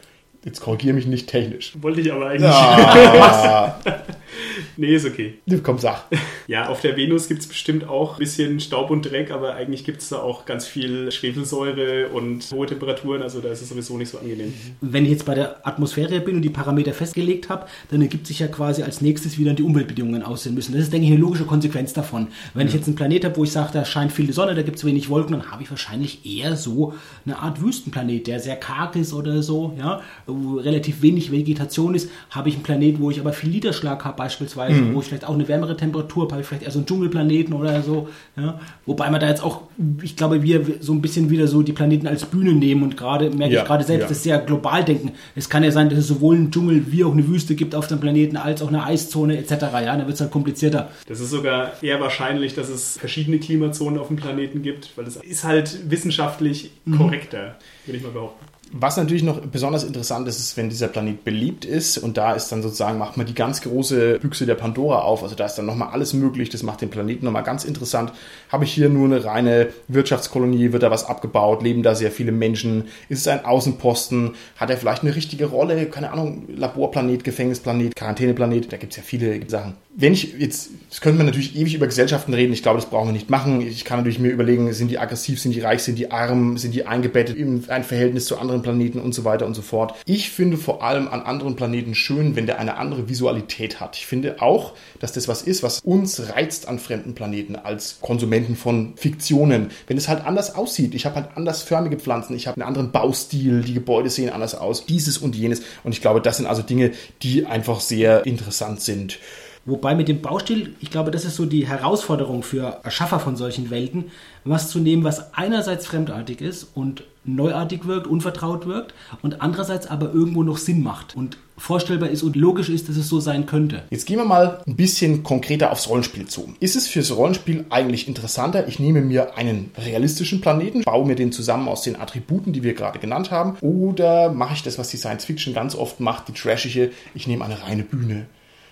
Jetzt 0.45 0.61
korrigiere 0.61 0.93
mich 0.93 1.07
nicht 1.07 1.27
technisch. 1.27 1.73
Wollte 1.81 2.01
ich 2.01 2.13
aber 2.13 2.27
eigentlich. 2.27 2.51
Ja. 2.51 3.79
nee, 4.77 4.95
ist 4.95 5.05
okay. 5.05 5.35
Komm, 5.63 5.79
sag. 5.79 6.05
Ja, 6.47 6.69
auf 6.69 6.79
der 6.79 6.95
Venus 6.95 7.27
gibt 7.27 7.41
es 7.41 7.47
bestimmt 7.47 7.87
auch 7.87 8.13
ein 8.13 8.19
bisschen 8.19 8.59
Staub 8.59 8.91
und 8.91 9.01
Dreck, 9.01 9.31
aber 9.31 9.55
eigentlich 9.55 9.83
gibt 9.83 10.01
es 10.01 10.09
da 10.09 10.17
auch 10.17 10.45
ganz 10.45 10.67
viel 10.67 11.11
Schwefelsäure 11.11 12.09
und 12.09 12.43
hohe 12.51 12.67
Temperaturen, 12.67 13.23
also 13.23 13.41
da 13.41 13.49
ist 13.49 13.63
es 13.63 13.69
sowieso 13.69 13.97
nicht 13.97 14.09
so 14.09 14.19
angenehm. 14.19 14.53
Wenn 14.79 15.05
ich 15.05 15.11
jetzt 15.11 15.25
bei 15.25 15.33
der 15.33 15.65
Atmosphäre 15.67 16.19
bin 16.19 16.35
und 16.35 16.41
die 16.43 16.51
Parameter 16.51 16.93
festgelegt 16.93 17.49
habe, 17.49 17.65
dann 17.89 17.99
ergibt 18.01 18.27
sich 18.27 18.39
ja 18.39 18.47
quasi 18.47 18.83
als 18.83 19.01
nächstes 19.01 19.39
wieder 19.39 19.53
die 19.53 19.63
Umweltbedingungen 19.63 20.21
aussehen 20.21 20.53
müssen. 20.53 20.73
Das 20.73 20.83
ist, 20.83 20.93
denke 20.93 21.07
ich, 21.07 21.13
eine 21.13 21.19
logische 21.19 21.45
Konsequenz 21.45 21.93
davon. 21.93 22.27
Wenn 22.53 22.67
ja. 22.67 22.67
ich 22.67 22.73
jetzt 22.75 22.87
einen 22.87 22.95
Planet 22.95 23.25
habe, 23.25 23.37
wo 23.37 23.43
ich 23.43 23.51
sage, 23.51 23.71
da 23.73 23.83
scheint 23.83 24.11
viel 24.11 24.27
die 24.27 24.33
Sonne, 24.33 24.53
da 24.53 24.61
gibt 24.61 24.77
es 24.77 24.85
wenig 24.85 25.09
Wolken, 25.09 25.31
dann 25.39 25.51
habe 25.51 25.63
ich 25.63 25.71
wahrscheinlich 25.71 26.25
eher 26.25 26.55
so 26.55 26.93
eine 27.25 27.39
Art 27.39 27.61
Wüstenplanet, 27.61 28.27
der 28.27 28.39
sehr 28.39 28.55
karg 28.55 28.95
ist 28.95 29.13
oder 29.13 29.41
so, 29.41 29.73
ja, 29.79 30.01
wo 30.27 30.57
relativ 30.57 31.01
wenig 31.01 31.31
Vegetation 31.31 31.95
ist, 31.95 32.09
habe 32.29 32.49
ich 32.49 32.55
einen 32.55 32.63
Planet, 32.63 32.99
wo 32.99 33.09
ich 33.09 33.19
aber 33.19 33.33
viel 33.33 33.49
Niederschlag 33.49 34.05
habe 34.05 34.21
beispielsweise, 34.25 34.81
mhm. 34.81 34.95
wo 34.95 35.01
ich 35.01 35.05
vielleicht 35.05 35.25
auch 35.25 35.35
eine 35.35 35.47
wärmere 35.47 35.77
Temperatur 35.77 36.23
habe, 36.23 36.31
habe 36.31 36.41
ich 36.41 36.47
vielleicht 36.47 36.63
eher 36.63 36.71
so 36.71 36.79
einen 36.79 36.87
Dschungelplaneten 36.87 37.53
oder 37.53 37.83
so. 37.83 38.09
Ja? 38.35 38.59
Wobei 38.87 39.11
man 39.11 39.21
da 39.21 39.27
jetzt 39.27 39.43
auch, 39.43 39.61
ich 40.01 40.15
glaube, 40.15 40.41
wir 40.41 40.65
so 40.79 40.93
ein 40.93 41.01
bisschen 41.01 41.29
wieder 41.29 41.47
so 41.47 41.61
die 41.61 41.73
Planeten 41.73 42.07
als 42.07 42.25
Bühne 42.25 42.53
nehmen 42.53 42.81
und 42.81 42.97
gerade 42.97 43.29
merke 43.29 43.53
ja, 43.53 43.61
ich 43.61 43.67
gerade 43.67 43.83
selbst, 43.83 44.03
ja. 44.05 44.09
das 44.09 44.23
sehr 44.23 44.39
global 44.39 44.83
denken. 44.83 45.11
Es 45.35 45.47
kann 45.47 45.63
ja 45.63 45.69
sein, 45.69 45.89
dass 45.89 45.99
es 45.99 46.07
sowohl 46.07 46.37
einen 46.37 46.49
Dschungel 46.49 46.91
wie 46.91 47.03
auch 47.03 47.11
eine 47.11 47.27
Wüste 47.27 47.53
gibt 47.53 47.75
auf 47.75 47.85
dem 47.85 47.99
Planeten, 47.99 48.35
als 48.35 48.63
auch 48.63 48.69
eine 48.69 48.83
Eiszone 48.83 49.37
etc. 49.37 49.51
Ja, 49.51 49.95
da 49.95 50.07
wird 50.07 50.15
es 50.15 50.21
halt 50.21 50.31
komplizierter. 50.31 50.89
Das 51.07 51.19
ist 51.19 51.29
sogar 51.29 51.73
eher 51.83 51.99
wahrscheinlich, 51.99 52.55
dass 52.55 52.69
es 52.69 52.97
verschiedene 52.97 53.37
Klimazonen 53.37 53.99
auf 53.99 54.07
dem 54.07 54.17
Planeten 54.17 54.63
gibt, 54.63 54.97
weil 54.97 55.05
es 55.05 55.17
ist 55.17 55.43
halt 55.43 55.91
wissenschaftlich 55.91 56.71
mhm. 56.85 56.97
korrekter, 56.97 57.57
würde 57.85 57.97
ich 57.97 58.03
mal 58.03 58.11
behaupten. 58.11 58.54
Was 58.77 58.97
natürlich 58.97 59.23
noch 59.23 59.39
besonders 59.39 59.85
interessant 59.85 60.27
ist, 60.27 60.37
ist, 60.37 60.57
wenn 60.57 60.67
dieser 60.67 60.89
Planet 60.89 61.23
beliebt 61.23 61.63
ist 61.63 61.97
und 61.97 62.17
da 62.17 62.33
ist 62.33 62.49
dann 62.51 62.61
sozusagen, 62.61 62.97
macht 62.97 63.15
man 63.15 63.25
die 63.25 63.33
ganz 63.33 63.61
große 63.61 64.19
Büchse 64.19 64.45
der 64.45 64.55
Pandora 64.55 64.99
auf. 64.99 65.23
Also 65.23 65.33
da 65.33 65.45
ist 65.45 65.55
dann 65.55 65.65
nochmal 65.65 65.91
alles 65.93 66.13
möglich. 66.13 66.49
Das 66.49 66.61
macht 66.61 66.81
den 66.81 66.89
Planeten 66.89 67.23
nochmal 67.23 67.43
ganz 67.43 67.63
interessant. 67.63 68.11
Habe 68.49 68.65
ich 68.65 68.73
hier 68.73 68.89
nur 68.89 69.05
eine 69.05 69.23
reine 69.23 69.69
Wirtschaftskolonie? 69.87 70.73
Wird 70.73 70.83
da 70.83 70.91
was 70.91 71.05
abgebaut? 71.05 71.63
Leben 71.63 71.83
da 71.83 71.95
sehr 71.95 72.11
viele 72.11 72.33
Menschen? 72.33 72.89
Ist 73.07 73.21
es 73.21 73.27
ein 73.29 73.45
Außenposten? 73.45 74.31
Hat 74.57 74.69
er 74.69 74.75
vielleicht 74.75 75.03
eine 75.03 75.15
richtige 75.15 75.45
Rolle? 75.45 75.85
Keine 75.85 76.11
Ahnung, 76.11 76.43
Laborplanet, 76.53 77.23
Gefängnisplanet, 77.23 77.95
Quarantäneplanet. 77.95 78.73
Da 78.73 78.75
gibt 78.75 78.91
es 78.91 78.97
ja 78.97 79.03
viele 79.03 79.39
Sachen. 79.47 79.75
Wenn 79.95 80.11
ich 80.11 80.33
jetzt, 80.37 80.71
das 80.89 80.99
könnte 80.99 81.17
man 81.17 81.27
natürlich 81.27 81.55
ewig 81.55 81.75
über 81.75 81.85
Gesellschaften 81.85 82.33
reden. 82.33 82.51
Ich 82.51 82.61
glaube, 82.61 82.79
das 82.81 82.89
brauchen 82.89 83.07
wir 83.07 83.13
nicht 83.13 83.29
machen. 83.29 83.61
Ich 83.61 83.85
kann 83.85 83.99
natürlich 83.99 84.19
mir 84.19 84.31
überlegen, 84.31 84.73
sind 84.73 84.91
die 84.91 84.99
aggressiv, 84.99 85.39
sind 85.39 85.55
die 85.55 85.61
reich, 85.61 85.83
sind 85.83 85.97
die 85.97 86.11
arm, 86.11 86.57
sind 86.57 86.75
die 86.75 86.85
eingebettet 86.85 87.37
in 87.37 87.63
ein 87.69 87.85
Verhältnis 87.85 88.25
zu 88.25 88.37
anderen 88.37 88.64
Planeten 88.65 88.99
und 88.99 89.13
so 89.13 89.25
weiter 89.25 89.45
und 89.45 89.53
so 89.53 89.61
fort. 89.61 89.93
Ich 90.07 90.31
finde 90.31 90.57
vor 90.57 90.81
allem 90.81 91.07
an 91.07 91.21
anderen 91.21 91.55
Planeten 91.55 91.93
schön, 91.93 92.35
wenn 92.35 92.47
der 92.47 92.59
eine 92.59 92.77
andere 92.77 93.07
Visualität 93.07 93.79
hat. 93.79 93.95
Ich 93.95 94.07
finde 94.07 94.41
auch, 94.41 94.73
dass 94.99 95.13
das 95.13 95.27
was 95.27 95.43
ist, 95.43 95.61
was 95.61 95.81
uns 95.81 96.31
reizt 96.31 96.67
an 96.67 96.79
fremden 96.79 97.13
Planeten 97.13 97.55
als 97.55 97.99
Konsumenten 98.01 98.55
von 98.55 98.93
Fiktionen. 98.97 99.69
Wenn 99.85 99.97
es 99.97 100.07
halt 100.07 100.25
anders 100.25 100.55
aussieht. 100.55 100.95
Ich 100.95 101.05
habe 101.05 101.15
halt 101.15 101.37
andersförmige 101.37 101.97
Pflanzen, 101.97 102.35
ich 102.35 102.47
habe 102.47 102.59
einen 102.59 102.67
anderen 102.67 102.91
Baustil, 102.91 103.61
die 103.61 103.75
Gebäude 103.75 104.09
sehen 104.09 104.31
anders 104.31 104.55
aus, 104.55 104.87
dieses 104.87 105.19
und 105.19 105.35
jenes. 105.35 105.61
Und 105.83 105.91
ich 105.91 106.01
glaube, 106.01 106.21
das 106.21 106.37
sind 106.37 106.47
also 106.47 106.63
Dinge, 106.63 106.91
die 107.21 107.45
einfach 107.45 107.79
sehr 107.79 108.25
interessant 108.25 108.81
sind. 108.81 109.19
Wobei 109.65 109.93
mit 109.93 110.07
dem 110.07 110.21
Baustil, 110.21 110.75
ich 110.79 110.89
glaube, 110.89 111.11
das 111.11 111.25
ist 111.25 111.35
so 111.35 111.45
die 111.45 111.67
Herausforderung 111.67 112.41
für 112.41 112.79
Erschaffer 112.83 113.19
von 113.19 113.35
solchen 113.35 113.69
Welten, 113.69 114.05
was 114.43 114.69
zu 114.69 114.79
nehmen, 114.79 115.03
was 115.03 115.33
einerseits 115.35 115.85
fremdartig 115.85 116.41
ist 116.41 116.67
und 116.75 117.03
neuartig 117.25 117.85
wirkt, 117.85 118.07
unvertraut 118.07 118.65
wirkt 118.65 118.93
und 119.21 119.41
andererseits 119.41 119.87
aber 119.87 120.13
irgendwo 120.13 120.43
noch 120.43 120.57
Sinn 120.57 120.83
macht 120.83 121.15
und 121.15 121.37
vorstellbar 121.57 122.09
ist 122.09 122.23
und 122.23 122.35
logisch 122.35 122.69
ist, 122.69 122.89
dass 122.89 122.97
es 122.97 123.07
so 123.07 123.19
sein 123.19 123.45
könnte. 123.45 123.83
Jetzt 123.89 124.05
gehen 124.05 124.17
wir 124.17 124.25
mal 124.25 124.61
ein 124.67 124.75
bisschen 124.75 125.23
konkreter 125.23 125.71
aufs 125.71 125.87
Rollenspiel 125.87 126.27
zu. 126.27 126.53
Ist 126.59 126.75
es 126.75 126.87
fürs 126.87 127.15
Rollenspiel 127.15 127.65
eigentlich 127.69 128.07
interessanter, 128.07 128.67
ich 128.67 128.79
nehme 128.79 129.01
mir 129.01 129.37
einen 129.37 129.71
realistischen 129.77 130.41
Planeten, 130.41 130.83
baue 130.83 131.07
mir 131.07 131.15
den 131.15 131.31
zusammen 131.31 131.67
aus 131.67 131.83
den 131.83 131.95
Attributen, 131.95 132.53
die 132.53 132.63
wir 132.63 132.73
gerade 132.73 132.99
genannt 132.99 133.31
haben, 133.31 133.57
oder 133.61 134.31
mache 134.31 134.55
ich 134.55 134.63
das, 134.63 134.77
was 134.77 134.89
die 134.89 134.97
Science 134.97 135.25
Fiction 135.25 135.53
ganz 135.53 135.75
oft 135.75 135.99
macht, 135.99 136.27
die 136.27 136.33
trashige, 136.33 136.91
ich 137.13 137.27
nehme 137.27 137.45
eine 137.45 137.61
reine 137.63 137.83
Bühne 137.83 138.25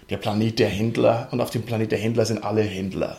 der 0.09 0.17
Planet 0.17 0.59
der 0.59 0.69
Händler 0.69 1.29
und 1.31 1.41
auf 1.41 1.49
dem 1.49 1.63
Planet 1.63 1.91
der 1.91 1.99
Händler 1.99 2.25
sind 2.25 2.43
alle 2.43 2.61
Händler. 2.61 3.17